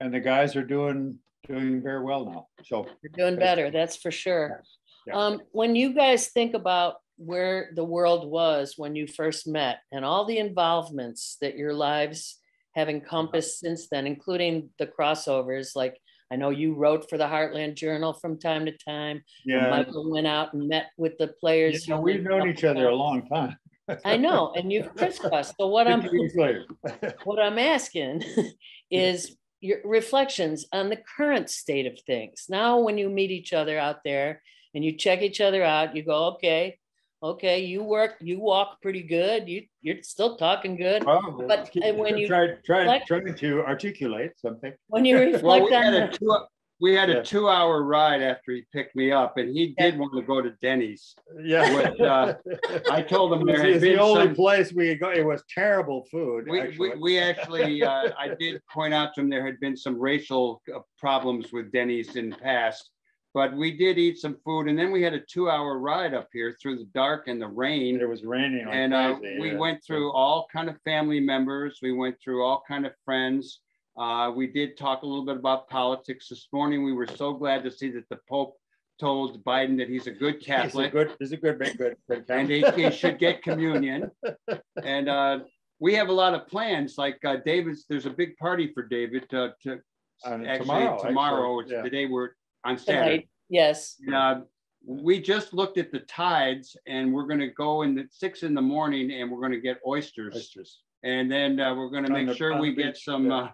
and 0.00 0.12
the 0.12 0.20
guys 0.20 0.56
are 0.56 0.64
doing 0.64 1.18
doing 1.46 1.82
very 1.82 2.02
well 2.02 2.24
now. 2.26 2.46
So 2.64 2.86
you're 3.02 3.12
doing 3.14 3.38
better, 3.38 3.70
that's 3.70 3.96
for 3.96 4.10
sure. 4.10 4.62
Yeah. 5.06 5.14
Um, 5.14 5.40
when 5.52 5.74
you 5.74 5.94
guys 5.94 6.28
think 6.28 6.54
about 6.54 6.96
where 7.16 7.70
the 7.74 7.84
world 7.84 8.30
was 8.30 8.74
when 8.76 8.96
you 8.96 9.06
first 9.06 9.46
met 9.46 9.80
and 9.92 10.04
all 10.04 10.24
the 10.24 10.38
involvements 10.38 11.36
that 11.40 11.56
your 11.56 11.74
lives 11.74 12.38
have 12.74 12.88
encompassed 12.88 13.60
since 13.60 13.88
then, 13.88 14.06
including 14.06 14.70
the 14.78 14.86
crossovers, 14.86 15.74
like 15.74 16.00
I 16.30 16.36
know 16.36 16.50
you 16.50 16.74
wrote 16.74 17.10
for 17.10 17.18
the 17.18 17.24
Heartland 17.24 17.74
Journal 17.74 18.12
from 18.12 18.38
time 18.38 18.66
to 18.66 18.72
time. 18.72 19.22
and 19.44 19.62
yeah, 19.62 19.70
Michael 19.70 20.10
went 20.10 20.26
out 20.26 20.54
and 20.54 20.68
met 20.68 20.86
with 20.96 21.18
the 21.18 21.28
players. 21.28 21.86
you 21.86 21.94
know, 21.94 22.00
we've 22.00 22.22
known 22.22 22.48
each 22.48 22.64
other 22.64 22.88
a 22.88 22.94
long 22.94 23.26
time. 23.26 23.56
I 24.04 24.16
know, 24.16 24.52
and 24.54 24.72
you've 24.72 24.94
crisscrossed. 24.96 25.54
So 25.58 25.66
what 25.68 25.88
I'm 25.88 26.02
50 26.02 26.16
years 26.16 26.34
later. 26.36 26.64
what 27.24 27.38
I'm 27.38 27.58
asking 27.58 28.22
is 28.90 29.36
your 29.60 29.78
reflections 29.84 30.66
on 30.72 30.88
the 30.88 30.98
current 31.16 31.50
state 31.50 31.86
of 31.86 31.98
things. 32.06 32.46
Now, 32.48 32.78
when 32.78 32.96
you 32.98 33.10
meet 33.10 33.30
each 33.30 33.52
other 33.52 33.78
out 33.78 34.04
there 34.04 34.42
and 34.74 34.84
you 34.84 34.96
check 34.96 35.22
each 35.22 35.40
other 35.40 35.62
out, 35.62 35.96
you 35.96 36.04
go, 36.04 36.34
okay, 36.34 36.78
Okay, 37.22 37.60
you 37.64 37.82
work, 37.82 38.14
you 38.20 38.40
walk 38.40 38.80
pretty 38.80 39.02
good. 39.02 39.46
You 39.46 39.62
you're 39.82 40.02
still 40.02 40.36
talking 40.36 40.76
good. 40.76 41.04
Oh, 41.06 41.44
But, 41.46 41.70
uh, 41.76 41.92
when 41.94 42.16
you 42.16 42.26
Try, 42.26 42.54
try, 42.64 42.78
reflect- 42.80 43.06
trying 43.08 43.34
to 43.34 43.60
articulate 43.62 44.32
something. 44.38 44.72
When 44.88 45.04
you 45.04 45.16
Well, 45.42 45.60
reflect 45.60 45.64
we 45.66 45.72
had 45.72 45.86
on 45.94 45.94
a 46.02 46.10
the, 46.10 46.16
two, 46.18 46.36
we 46.80 46.94
had 46.94 47.10
Yeah. 47.10 47.16
a 47.16 47.22
two-hour 47.22 47.82
ride 47.82 48.22
after 48.22 48.52
he 48.52 48.62
picked 48.72 48.96
me 48.96 49.12
up, 49.12 49.36
and 49.36 49.54
he 49.54 49.74
did 49.76 49.98
want 49.98 50.14
to 50.14 50.22
go 50.22 50.40
to 50.40 50.52
Denny's. 50.62 51.14
Yeah. 51.44 51.74
With, 51.74 52.00
uh, 52.00 52.34
I 52.90 53.02
told 53.02 53.34
him 53.34 53.42
It 53.42 53.52
there 53.52 53.54
was- 53.56 53.62
had 53.64 53.70
It's 53.72 53.80
the 53.82 53.90
been 53.90 53.98
only 54.00 54.24
some- 54.28 54.34
place 54.34 54.72
we 54.72 54.88
could 54.88 55.00
go. 55.00 55.10
It 55.10 55.26
was 55.26 55.42
terrible 55.54 56.06
food, 56.10 56.46
We, 56.48 56.52
we, 56.52 56.60
actually. 56.62 56.92
we 57.02 57.18
actually, 57.30 57.82
uh, 57.84 58.12
I 58.18 58.28
did 58.40 58.62
point 58.72 58.94
out 58.94 59.12
to 59.14 59.20
him 59.20 59.28
there 59.28 59.44
had 59.44 59.60
been 59.60 59.76
some 59.76 59.98
racial 60.00 60.62
uh, 60.74 60.78
problems 60.98 61.52
with 61.52 61.70
Denny's 61.70 62.16
in 62.16 62.30
the 62.30 62.36
past. 62.36 62.88
But 63.32 63.56
we 63.56 63.76
did 63.76 63.96
eat 63.96 64.18
some 64.18 64.36
food 64.44 64.66
and 64.66 64.76
then 64.76 64.90
we 64.90 65.02
had 65.02 65.14
a 65.14 65.20
two 65.20 65.48
hour 65.48 65.78
ride 65.78 66.14
up 66.14 66.28
here 66.32 66.56
through 66.60 66.78
the 66.78 66.88
dark 66.94 67.28
and 67.28 67.40
the 67.40 67.46
rain. 67.46 68.00
It 68.00 68.08
was 68.08 68.24
raining 68.24 68.66
like 68.66 68.74
And 68.74 68.92
uh, 68.92 69.16
we 69.20 69.52
yeah. 69.52 69.56
went 69.56 69.84
through 69.84 70.12
all 70.12 70.48
kind 70.52 70.68
of 70.68 70.80
family 70.82 71.20
members. 71.20 71.78
We 71.80 71.92
went 71.92 72.16
through 72.22 72.44
all 72.44 72.62
kind 72.66 72.86
of 72.86 72.92
friends. 73.04 73.60
Uh, 73.96 74.32
we 74.34 74.48
did 74.48 74.76
talk 74.76 75.02
a 75.02 75.06
little 75.06 75.24
bit 75.24 75.36
about 75.36 75.68
politics 75.68 76.28
this 76.28 76.48
morning. 76.52 76.82
We 76.84 76.92
were 76.92 77.06
so 77.06 77.32
glad 77.32 77.62
to 77.64 77.70
see 77.70 77.90
that 77.92 78.08
the 78.08 78.18
Pope 78.28 78.56
told 78.98 79.42
Biden 79.44 79.78
that 79.78 79.88
he's 79.88 80.06
a 80.06 80.10
good 80.10 80.44
catholic 80.44 80.92
He's 80.92 81.02
a 81.02 81.04
good, 81.04 81.16
he's 81.18 81.32
a 81.32 81.36
good, 81.36 81.58
good, 81.58 81.78
good. 81.78 81.96
good 82.08 82.24
and 82.28 82.50
he, 82.50 82.64
he 82.74 82.90
should 82.90 83.18
get 83.18 83.42
communion. 83.42 84.10
And 84.84 85.08
uh, 85.08 85.40
we 85.78 85.94
have 85.94 86.08
a 86.08 86.12
lot 86.12 86.34
of 86.34 86.48
plans. 86.48 86.96
Like 86.98 87.18
uh, 87.24 87.36
David's, 87.44 87.86
there's 87.88 88.06
a 88.06 88.10
big 88.10 88.36
party 88.38 88.72
for 88.72 88.82
David 88.82 89.32
uh, 89.32 89.50
to 89.62 89.80
Uh, 90.24 90.36
actually 90.44 90.58
tomorrow, 90.58 91.02
tomorrow. 91.02 91.60
actually, 91.60 91.76
yeah. 91.76 91.82
the 91.82 91.90
day 91.90 92.06
we're 92.06 92.30
on 92.64 92.78
Saturday. 92.78 93.10
tonight, 93.10 93.28
yes, 93.48 93.96
Uh, 94.14 94.40
we 94.86 95.20
just 95.20 95.52
looked 95.52 95.76
at 95.78 95.92
the 95.92 96.00
tides, 96.00 96.76
and 96.86 97.12
we're 97.12 97.26
going 97.26 97.40
to 97.40 97.48
go 97.48 97.82
in 97.82 97.98
at 97.98 98.06
six 98.12 98.42
in 98.42 98.54
the 98.54 98.62
morning, 98.62 99.10
and 99.12 99.30
we're 99.30 99.40
going 99.40 99.52
to 99.52 99.60
get 99.60 99.78
oysters, 99.86 100.34
Oysters. 100.36 100.80
and 101.02 101.30
then 101.30 101.60
uh, 101.60 101.74
we're 101.74 101.90
going 101.90 102.04
to 102.06 102.12
make 102.12 102.26
the- 102.28 102.34
sure 102.34 102.58
we 102.60 102.74
the 102.74 102.82
get 102.84 102.96
some. 102.96 103.26
yeah. 103.26 103.36
Uh, 103.36 103.50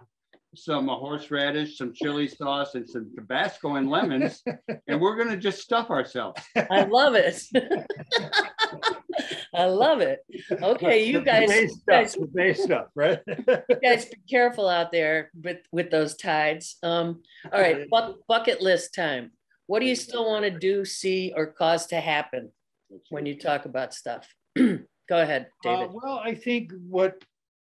some 0.55 0.89
uh, 0.89 0.95
horseradish, 0.95 1.77
some 1.77 1.93
chili 1.93 2.25
sauce, 2.27 2.73
and 2.73 2.87
some 2.89 3.11
Tabasco 3.15 3.75
and 3.75 3.89
lemons, 3.89 4.41
and 4.87 4.99
we're 4.99 5.15
gonna 5.17 5.35
just 5.37 5.59
stuff 5.61 5.89
ourselves. 5.91 6.41
I 6.55 6.83
love 6.85 7.13
it. 7.15 7.43
I 9.53 9.65
love 9.65 10.01
it. 10.01 10.19
Okay, 10.51 11.05
you 11.05 11.19
The 11.19 11.25
guys, 11.25 11.49
base 11.49 11.71
you 11.71 11.81
guys 11.87 12.11
stuff, 12.11 12.21
the 12.21 12.27
base 12.33 12.63
stuff, 12.63 12.87
right? 12.95 13.19
you 13.27 13.79
guys 13.81 14.05
be 14.05 14.17
careful 14.29 14.67
out 14.67 14.91
there 14.91 15.31
with 15.43 15.59
with 15.71 15.89
those 15.91 16.15
tides. 16.15 16.77
Um, 16.83 17.21
all 17.51 17.59
right, 17.61 17.89
buck, 17.91 18.17
bucket 18.27 18.61
list 18.61 18.93
time. 18.93 19.31
What 19.67 19.79
do 19.79 19.85
you 19.85 19.95
still 19.95 20.25
want 20.25 20.45
to 20.45 20.51
do, 20.51 20.85
see, 20.85 21.33
or 21.35 21.47
cause 21.47 21.87
to 21.87 21.99
happen 21.99 22.51
when 23.09 23.25
you 23.25 23.37
talk 23.37 23.65
about 23.65 23.93
stuff? 23.93 24.27
Go 24.55 24.77
ahead, 25.11 25.47
Uh, 25.65 25.69
David. 25.77 25.89
well, 25.93 26.21
I 26.23 26.33
think 26.35 26.71
what 26.87 27.21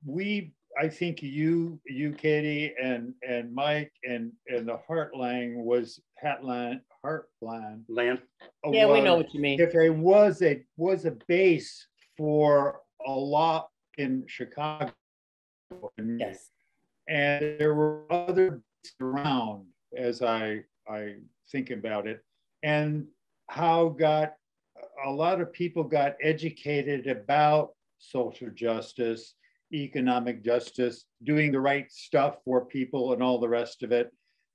we, 0.07 0.53
I 0.81 0.89
think 0.89 1.23
you, 1.23 1.81
you, 1.87 2.13
Katy, 2.13 2.73
and 2.83 3.13
and 3.27 3.55
Mike 3.55 3.93
and 4.05 4.33
and 4.47 4.67
the 4.69 4.79
Heartland 4.89 5.57
was 5.57 6.01
Heartland, 6.25 6.81
Heartland. 7.05 7.85
Land. 7.89 8.21
yeah, 8.71 8.87
we 8.87 9.01
know 9.01 9.17
what 9.17 9.33
you 9.35 9.41
mean. 9.41 9.61
If 9.61 9.73
there 9.73 9.93
was 9.93 10.43
a 10.43 10.63
was 10.77 11.05
a 11.05 11.13
base 11.27 11.87
for 12.17 12.81
a 13.07 13.13
lot 13.13 13.69
in 13.99 14.25
Chicago. 14.27 14.93
Yes. 15.99 16.51
and 17.09 17.59
there 17.59 17.75
were 17.75 18.03
other 18.11 18.63
around 19.01 19.67
as 19.97 20.23
I 20.23 20.65
I 20.89 21.17
think 21.51 21.71
about 21.71 22.07
it, 22.07 22.25
and 22.63 23.07
how 23.49 23.91
got 23.91 24.35
a 25.05 25.11
lot 25.11 25.41
of 25.41 25.53
people 25.53 25.85
got 25.85 26.17
educated 26.23 27.07
about 27.07 27.71
social 27.99 28.51
justice, 28.51 29.35
economic 29.73 30.45
justice, 30.45 31.07
doing 31.25 31.53
the 31.53 31.61
right 31.61 31.91
stuff 31.91 32.37
for 32.45 32.65
people, 32.65 33.13
and 33.13 33.23
all 33.23 33.39
the 33.39 33.49
rest 33.49 33.83
of 33.83 33.93
it. 33.93 34.11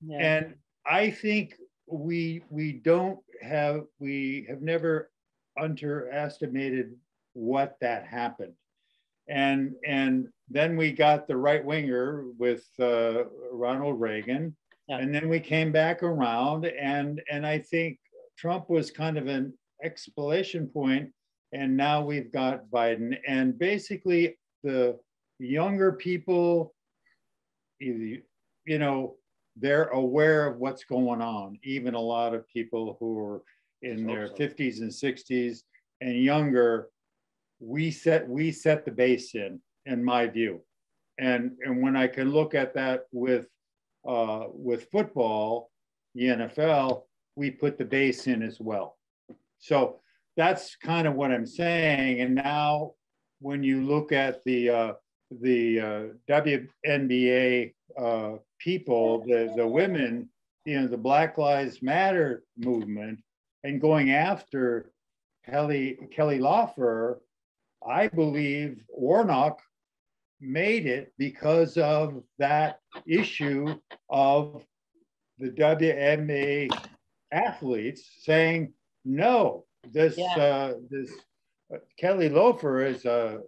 Yeah. 0.06 0.18
And 0.20 0.56
I 0.86 1.12
think 1.12 1.56
we 1.88 2.43
we 2.49 2.73
don't 2.73 3.19
have 3.41 3.83
we 3.99 4.45
have 4.49 4.61
never 4.61 5.11
underestimated 5.59 6.95
what 7.33 7.77
that 7.81 8.05
happened. 8.05 8.53
And 9.27 9.73
and 9.86 10.27
then 10.49 10.77
we 10.77 10.91
got 10.91 11.27
the 11.27 11.38
right 11.38 11.63
winger 11.63 12.25
with 12.38 12.65
uh, 12.79 13.23
Ronald 13.51 13.99
Reagan, 13.99 14.55
Yeah. 14.88 14.99
and 14.99 15.13
then 15.13 15.29
we 15.29 15.39
came 15.39 15.71
back 15.71 16.03
around, 16.03 16.65
and 16.65 17.21
and 17.31 17.45
I 17.45 17.59
think 17.59 17.99
Trump 18.38 18.69
was 18.69 18.91
kind 18.91 19.17
of 19.17 19.27
an 19.27 19.53
explanation 19.83 20.67
point, 20.67 21.11
and 21.53 21.75
now 21.75 22.03
we've 22.03 22.31
got 22.31 22.69
Biden, 22.69 23.17
and 23.27 23.57
basically 23.57 24.38
the 24.63 24.99
younger 25.39 25.93
people, 25.93 26.73
you 27.79 28.21
know, 28.67 29.15
they're 29.56 29.86
aware 29.89 30.47
of 30.47 30.58
what's 30.58 30.84
going 30.84 31.22
on. 31.22 31.58
Even 31.64 31.93
a 31.93 31.99
lot 31.99 32.34
of 32.34 32.47
people 32.49 32.97
who 32.99 33.18
are 33.20 33.41
in 33.82 34.06
their 34.06 34.28
So-so. 34.28 34.43
50s 34.43 34.82
and 34.82 34.91
60s 34.91 35.60
and 36.01 36.22
younger, 36.22 36.89
we 37.60 37.91
set 37.91 38.28
we 38.28 38.51
set 38.51 38.86
the 38.86 38.91
base 38.91 39.34
in, 39.36 39.60
in 39.86 40.03
my 40.03 40.28
view. 40.28 40.62
And 41.18 41.51
and 41.64 41.82
when 41.82 41.95
I 41.95 42.08
can 42.08 42.32
look 42.32 42.53
at 42.53 42.74
that 42.74 43.03
with 43.12 43.47
uh, 44.08 44.45
with 44.51 44.89
football, 44.91 45.72
the 46.14 46.24
NFL, 46.24 47.03
we 47.36 47.51
put 47.51 47.78
the 47.78 47.86
base 47.86 48.28
in 48.28 48.43
as 48.43 48.60
well. 48.60 48.97
So 49.60 50.01
that's 50.38 50.76
kind 50.76 51.08
of 51.08 51.16
what 51.16 51.32
I'm 51.32 51.45
saying. 51.45 52.20
And 52.20 52.36
now, 52.36 52.93
when 53.39 53.64
you 53.64 53.82
look 53.82 54.12
at 54.12 54.43
the 54.43 54.70
uh, 54.70 54.93
the 55.32 55.80
uh, 55.80 56.03
WNBA 56.30 57.73
uh, 57.97 58.32
people, 58.59 59.23
the 59.26 59.53
the 59.55 59.67
women, 59.67 60.30
you 60.65 60.80
know, 60.82 60.88
the 60.88 60.97
Black 60.97 61.38
Lives 61.38 61.82
Matter 61.82 62.43
movement, 62.57 63.19
and 63.63 63.82
going 63.82 64.11
after 64.11 64.91
Kelly 65.45 65.97
Kelly 66.11 66.39
Loeffler, 66.39 67.19
I 67.88 68.07
believe 68.07 68.84
Warnock 68.89 69.61
made 70.41 70.86
it 70.86 71.13
because 71.17 71.78
of 71.78 72.23
that 72.38 72.80
issue 73.07 73.80
of 74.09 74.63
the 75.39 75.49
WNBA 75.49 76.69
athletes 77.32 78.09
saying 78.21 78.73
no. 79.03 79.65
This 79.91 80.17
Yeah. 80.17 80.36
uh, 80.38 80.73
this 80.89 81.11
uh, 81.73 81.78
Kelly 81.97 82.30
Loeffler 82.30 82.86
is 82.86 83.05
a 83.05 83.41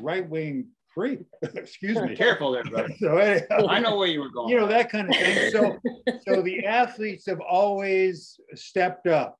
right 0.00 0.28
wing 0.28 0.68
creep. 0.92 1.26
Excuse 1.54 1.96
me. 2.00 2.16
Careful 2.16 2.52
there, 2.52 2.64
brother. 2.64 2.88
So 2.98 3.16
anyhow, 3.16 3.66
I 3.68 3.78
know 3.80 3.96
where 3.96 4.08
you 4.08 4.20
were 4.20 4.30
going. 4.30 4.48
you 4.48 4.58
know 4.58 4.66
that 4.66 4.90
kind 4.90 5.08
of 5.08 5.16
thing. 5.16 5.50
So 5.50 5.78
so 6.26 6.42
the 6.42 6.66
athletes 6.66 7.26
have 7.26 7.40
always 7.40 8.38
stepped 8.54 9.06
up. 9.06 9.38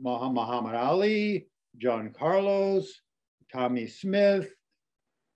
Muhammad 0.00 0.34
Muhammad 0.34 0.74
Ali, 0.74 1.46
John 1.78 2.12
Carlos, 2.16 2.92
Tommy 3.52 3.86
Smith, 3.86 4.50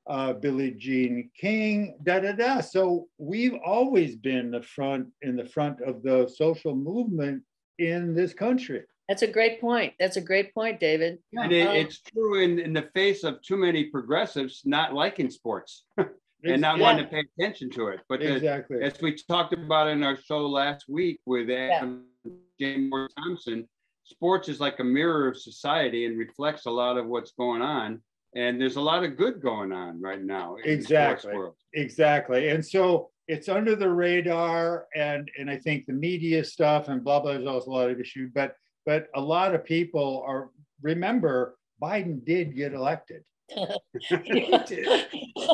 uh, 0.08 0.34
Billie 0.34 0.72
Jean 0.72 1.30
King, 1.38 1.98
da 2.02 2.20
da 2.20 2.32
da. 2.32 2.60
So 2.60 3.08
we've 3.18 3.56
always 3.64 4.16
been 4.16 4.50
the 4.50 4.62
front 4.62 5.08
in 5.22 5.36
the 5.36 5.46
front 5.46 5.80
of 5.80 6.02
the 6.02 6.30
social 6.34 6.74
movement 6.74 7.42
in 7.78 8.14
this 8.14 8.34
country. 8.34 8.82
That's 9.08 9.22
a 9.22 9.26
great 9.26 9.60
point. 9.60 9.94
That's 9.98 10.16
a 10.18 10.20
great 10.20 10.52
point, 10.54 10.78
David. 10.80 11.18
And 11.32 11.50
it, 11.52 11.66
Um, 11.66 11.76
it's 11.76 12.00
true 12.00 12.40
in, 12.42 12.58
in 12.58 12.72
the 12.74 12.90
face 12.94 13.24
of 13.24 13.40
too 13.42 13.56
many 13.56 13.84
progressives 13.84 14.62
not 14.64 14.92
liking 14.92 15.30
sports 15.30 15.84
and 15.96 16.60
not 16.60 16.76
Yeah, 16.76 16.82
wanting 16.82 17.04
to 17.06 17.10
pay 17.10 17.24
attention 17.38 17.70
to 17.70 17.88
it. 17.88 18.00
But 18.08 18.22
exactly. 18.22 18.82
as 18.82 19.00
we 19.00 19.16
talked 19.16 19.54
about 19.54 19.88
in 19.88 20.02
our 20.02 20.16
show 20.16 20.46
last 20.46 20.84
week 20.88 21.20
with 21.24 21.48
Adam 21.50 22.04
James 22.60 22.90
Moore 22.90 23.08
Thompson, 23.16 23.66
sports 24.04 24.48
is 24.48 24.60
like 24.60 24.78
a 24.78 24.84
mirror 24.84 25.26
of 25.28 25.38
society 25.38 26.04
and 26.04 26.18
reflects 26.18 26.66
a 26.66 26.70
lot 26.70 26.98
of 26.98 27.06
what's 27.06 27.32
going 27.32 27.62
on. 27.62 28.02
And 28.36 28.60
there's 28.60 28.76
a 28.76 28.80
lot 28.80 29.04
of 29.04 29.16
good 29.16 29.40
going 29.40 29.72
on 29.72 30.02
right 30.02 30.22
now 30.22 30.56
in 30.56 30.70
Exactly. 30.70 31.30
the 31.30 31.32
sports 31.32 31.36
world. 31.36 31.54
Exactly. 31.72 32.48
And 32.50 32.64
so 32.64 33.08
it's 33.26 33.48
under 33.48 33.74
the 33.74 33.88
radar 33.88 34.86
and 34.94 35.30
and 35.38 35.50
I 35.50 35.56
think 35.56 35.86
the 35.86 35.92
media 35.94 36.44
stuff 36.44 36.88
and 36.88 37.02
blah 37.02 37.20
blah 37.20 37.32
there's 37.32 37.46
also 37.46 37.70
a 37.70 37.72
lot 37.72 37.90
of 37.90 37.98
issue, 38.00 38.28
but 38.34 38.54
but 38.88 39.08
a 39.14 39.20
lot 39.20 39.54
of 39.54 39.62
people 39.66 40.24
are 40.26 40.48
remember 40.80 41.58
Biden 41.82 42.24
did 42.24 42.56
get 42.56 42.72
elected. 42.72 43.22
He 44.08 44.14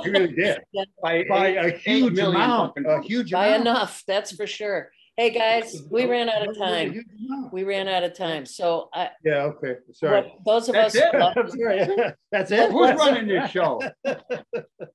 really 0.07 0.32
did. 0.32 0.61
By, 1.03 1.24
By 1.28 1.49
eight- 1.49 1.57
a 1.74 1.76
huge 1.78 2.16
amount. 2.20 2.74
A 2.87 3.03
huge 3.03 3.32
By 3.32 3.49
amount. 3.49 3.61
enough, 3.62 4.05
that's 4.07 4.30
for 4.37 4.47
sure. 4.47 4.91
Hey, 5.16 5.30
guys, 5.30 5.82
we 5.91 6.07
ran 6.07 6.28
out 6.28 6.49
of 6.49 6.57
time. 6.59 7.05
We 7.53 7.62
ran 7.64 7.87
out 7.89 8.03
of 8.05 8.14
time. 8.16 8.47
So 8.47 8.89
I, 8.93 9.11
Yeah, 9.24 9.43
okay. 9.53 9.74
Sorry. 9.93 10.22
what 10.22 10.45
those 10.45 10.68
of 10.68 10.74
That's 10.74 10.97
us, 10.97 11.03
it. 11.12 11.18
love- 11.18 11.51
Sorry. 11.57 12.12
That's 12.32 12.51
it. 12.53 12.70
Who's 12.72 12.87
That's 12.89 12.99
running 13.01 13.28
it. 13.28 13.32
your 13.32 13.49
show? 13.49 13.80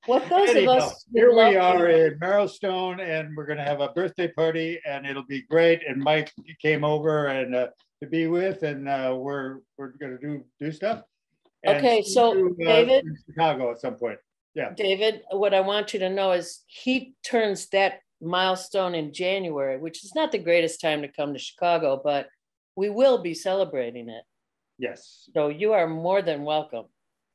what 0.06 0.30
those 0.30 0.56
of 0.56 0.68
us. 0.68 1.06
Here 1.14 1.30
we 1.30 1.36
love- 1.58 1.76
are 1.82 1.88
in 1.90 2.20
Marrowstone 2.20 3.00
and 3.02 3.36
we're 3.36 3.46
gonna 3.46 3.64
have 3.66 3.80
a 3.82 3.90
birthday 3.90 4.28
party 4.30 4.80
and 4.86 5.06
it'll 5.06 5.26
be 5.26 5.42
great. 5.44 5.82
And 5.88 6.02
Mike 6.02 6.32
came 6.62 6.84
over 6.84 7.28
and 7.28 7.56
uh, 7.56 7.68
to 8.02 8.08
be 8.08 8.28
with, 8.28 8.64
and 8.64 8.88
uh, 8.88 9.16
we're 9.18 9.60
we're 9.78 9.93
gonna 10.00 10.18
do 10.18 10.43
do 10.60 10.72
stuff. 10.72 11.04
And 11.64 11.78
Okay, 11.78 12.02
so, 12.02 12.34
you, 12.34 12.56
uh, 12.62 12.66
David? 12.66 13.06
Chicago 13.26 13.72
at 13.72 13.82
some 13.82 13.95
point. 13.95 14.18
Yeah. 14.56 14.72
David, 14.76 15.24
what 15.32 15.54
I 15.54 15.60
want 15.60 15.93
you 15.93 16.00
to 16.00 16.10
know 16.10 16.32
is 16.32 16.64
he 16.68 17.16
turns 17.24 17.68
that 17.70 18.00
milestone 18.22 18.95
in 18.95 19.14
January, 19.14 19.78
which 19.78 20.04
is 20.04 20.16
not 20.16 20.32
the 20.32 20.38
greatest 20.38 20.80
time 20.80 21.02
to 21.02 21.10
come 21.10 21.34
to 21.34 21.39
Chicago, 21.39 22.02
but 22.02 22.28
we 22.78 22.89
will 22.89 23.22
be 23.22 23.34
celebrating 23.34 24.10
it. 24.10 24.24
Yes. 24.78 25.30
So 25.34 25.50
you 25.50 25.74
are 25.74 25.88
more 25.88 26.22
than 26.22 26.43
welcome 26.43 26.86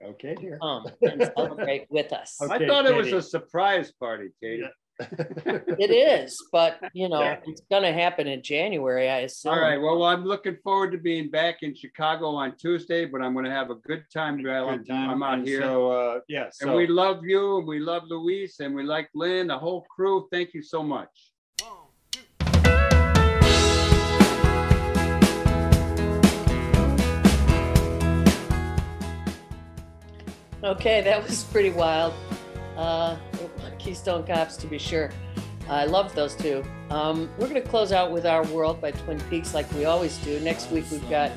Okay, 0.03 0.35
dear. 0.35 0.59
come 0.61 0.87
and 1.03 1.31
celebrate 1.37 1.87
with 1.91 2.13
us. 2.13 2.39
Okay, 2.41 2.65
I 2.65 2.67
thought 2.67 2.87
it 2.87 2.95
was 2.95 3.13
a 3.13 3.23
surprise 3.23 3.93
party, 3.93 4.29
Katy. 4.43 4.63
Yeah. 4.63 4.69
It 5.01 5.91
is, 5.91 6.37
but 6.53 6.79
you 6.93 7.09
know, 7.09 7.21
Yeah. 7.21 7.41
it's 7.47 7.63
gonna 7.71 7.93
happen 7.93 8.27
in 8.29 8.43
January, 8.43 9.09
I 9.11 9.21
assume. 9.21 9.53
All 9.53 9.61
right. 9.61 9.77
Well, 9.81 10.05
I'm 10.05 10.25
looking 10.25 10.57
forward 10.63 10.93
to 10.93 10.99
being 10.99 11.31
back 11.31 11.63
in 11.63 11.75
Chicago 11.75 12.29
on 12.29 12.57
Tuesday, 12.57 13.05
but 13.05 13.21
I'm 13.21 13.33
going 13.33 13.45
to 13.45 13.51
have 13.51 13.71
a 13.71 13.75
good 13.77 14.05
time 14.13 14.43
while 14.43 14.69
I'm, 14.69 14.79
Good 14.79 14.89
time. 14.89 15.11
I'm 15.11 15.23
out 15.23 15.39
And 15.41 15.47
here. 15.49 15.63
So, 15.63 15.91
uh, 15.91 16.21
yeah. 16.29 16.51
and 16.61 16.75
we 16.75 16.87
love 16.87 17.25
you, 17.25 17.59
and 17.59 17.67
we 17.67 17.81
love 17.81 18.05
Luis, 18.09 18.61
and 18.61 18.75
we 18.75 18.85
like 18.85 19.09
Lynn, 19.15 19.49
the 19.49 19.59
whole 19.59 19.83
crew. 19.95 20.29
Thank 20.31 20.55
you 20.55 20.63
so 20.63 20.83
much. 20.83 21.11
Okay, 30.63 31.03
that 31.03 31.23
was 31.23 31.45
pretty 31.45 31.71
wild. 31.71 32.15
Uh, 32.77 33.17
Keystone 33.85 34.25
Cops, 34.25 34.57
to 34.57 34.67
be 34.67 34.79
sure. 34.79 35.11
I 35.69 35.85
love 35.85 36.15
those 36.15 36.35
two. 36.35 36.65
Um, 36.91 37.31
we're 37.39 37.49
going 37.49 37.63
to 37.63 37.69
close 37.69 37.93
out 37.93 38.11
with 38.11 38.27
Our 38.27 38.45
World 38.47 38.81
by 38.81 38.91
Twin 38.91 39.21
Peaks, 39.31 39.55
like 39.55 39.71
we 39.75 39.85
always 39.85 40.17
do. 40.19 40.41
Next 40.41 40.71
week, 40.71 40.85
we've 40.91 41.09
got 41.09 41.31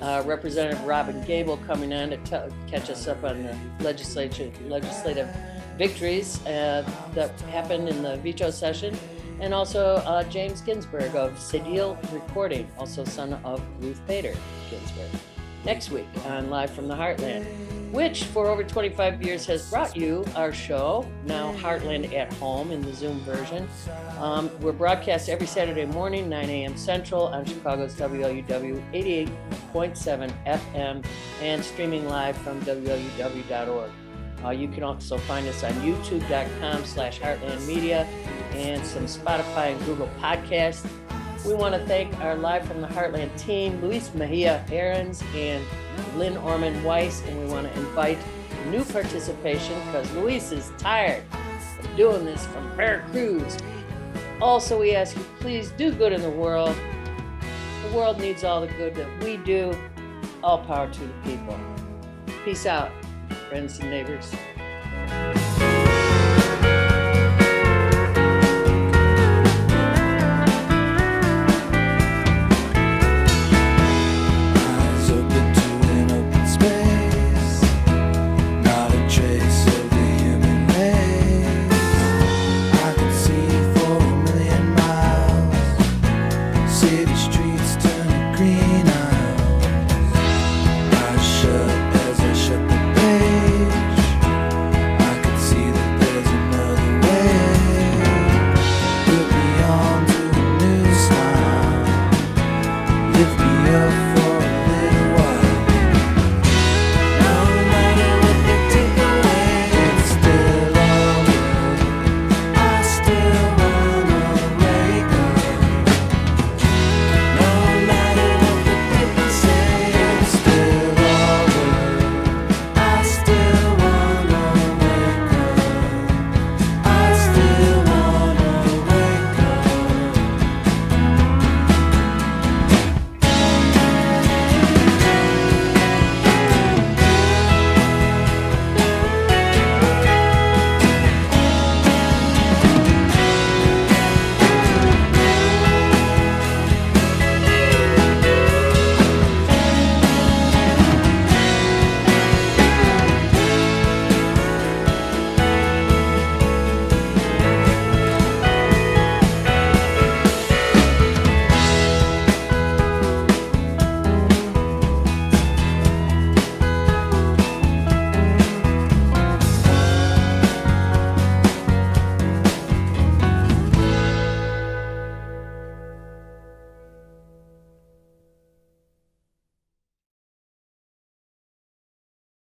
uh, 0.00 0.22
Representative 0.26 0.82
Robyn 0.84 1.22
Gabel 1.26 1.58
coming 1.58 1.92
on 1.92 2.10
to 2.10 2.16
tell 2.18 2.48
catch 2.66 2.90
us 2.90 3.06
up 3.06 3.22
on 3.22 3.42
the 3.42 3.56
legislature, 3.80 4.50
legislative 4.66 5.28
victories 5.76 6.44
uh, 6.46 6.88
that 7.14 7.38
happened 7.42 7.88
in 7.88 8.02
the 8.02 8.16
veto 8.18 8.50
session. 8.50 8.96
And 9.40 9.54
also 9.54 9.96
uh, 9.96 10.24
James 10.24 10.60
Ginsburg 10.60 11.16
of 11.16 11.32
Cedille 11.32 11.96
Recording, 12.12 12.68
also 12.78 13.04
son 13.04 13.34
of 13.44 13.62
Ruth 13.78 14.00
Bader 14.06 14.34
Ginsburg. 14.70 15.20
Next 15.64 15.90
week 15.90 16.06
on 16.26 16.50
Live 16.50 16.70
from 16.70 16.88
the 16.88 16.94
Heartland 16.94 17.46
which 17.90 18.24
for 18.24 18.46
over 18.46 18.62
25 18.62 19.22
years 19.22 19.46
has 19.46 19.68
brought 19.68 19.96
you 19.96 20.24
our 20.36 20.52
show, 20.52 21.10
now 21.24 21.52
Heartland 21.54 22.12
at 22.14 22.32
Home 22.34 22.70
in 22.70 22.82
the 22.82 22.92
Zoom 22.92 23.20
version. 23.20 23.68
Um, 24.18 24.50
we're 24.60 24.72
broadcast 24.72 25.28
every 25.28 25.46
Saturday 25.46 25.86
morning, 25.86 26.28
9 26.28 26.48
a.m. 26.48 26.76
Central 26.76 27.24
on 27.24 27.44
Chicago's 27.44 27.94
WLUW 27.94 29.26
88.7 29.72 30.32
FM 30.46 31.04
and 31.42 31.64
streaming 31.64 32.08
live 32.08 32.36
from 32.38 32.60
WLUW.org. 32.62 33.90
Uh, 34.44 34.50
you 34.50 34.68
can 34.68 34.82
also 34.82 35.18
find 35.18 35.46
us 35.48 35.62
on 35.62 35.72
youtube.com 35.74 36.84
slash 36.84 37.20
heartland 37.20 37.66
media 37.66 38.04
and 38.52 38.84
some 38.86 39.04
Spotify 39.04 39.72
and 39.72 39.84
Google 39.84 40.08
podcasts. 40.20 40.88
We 41.46 41.54
want 41.54 41.74
to 41.74 41.84
thank 41.86 42.18
our 42.20 42.34
Live 42.34 42.66
from 42.66 42.82
the 42.82 42.86
Heartland 42.86 43.36
team, 43.38 43.80
Luis 43.80 44.12
Mejia 44.14 44.62
Aarons 44.70 45.22
and 45.34 45.64
Lynn 46.14 46.36
Orman 46.36 46.84
Weiss, 46.84 47.22
and 47.26 47.40
we 47.40 47.46
want 47.46 47.72
to 47.72 47.80
invite 47.80 48.18
new 48.68 48.84
participation 48.84 49.74
because 49.86 50.10
Luis 50.12 50.52
is 50.52 50.70
tired 50.76 51.24
of 51.78 51.96
doing 51.96 52.26
this 52.26 52.44
from 52.46 52.70
Veracruz. 52.76 53.56
Also, 54.42 54.78
we 54.78 54.94
ask 54.94 55.16
you 55.16 55.24
please 55.40 55.70
do 55.78 55.90
good 55.92 56.12
in 56.12 56.20
the 56.20 56.30
world. 56.30 56.76
The 57.88 57.96
world 57.96 58.20
needs 58.20 58.44
all 58.44 58.60
the 58.60 58.68
good 58.68 58.94
that 58.96 59.24
we 59.24 59.38
do. 59.38 59.74
All 60.42 60.58
power 60.58 60.92
to 60.92 61.00
the 61.00 61.14
people. 61.24 61.58
Peace 62.44 62.66
out, 62.66 62.90
friends 63.48 63.78
and 63.78 63.90
neighbors. 63.90 64.30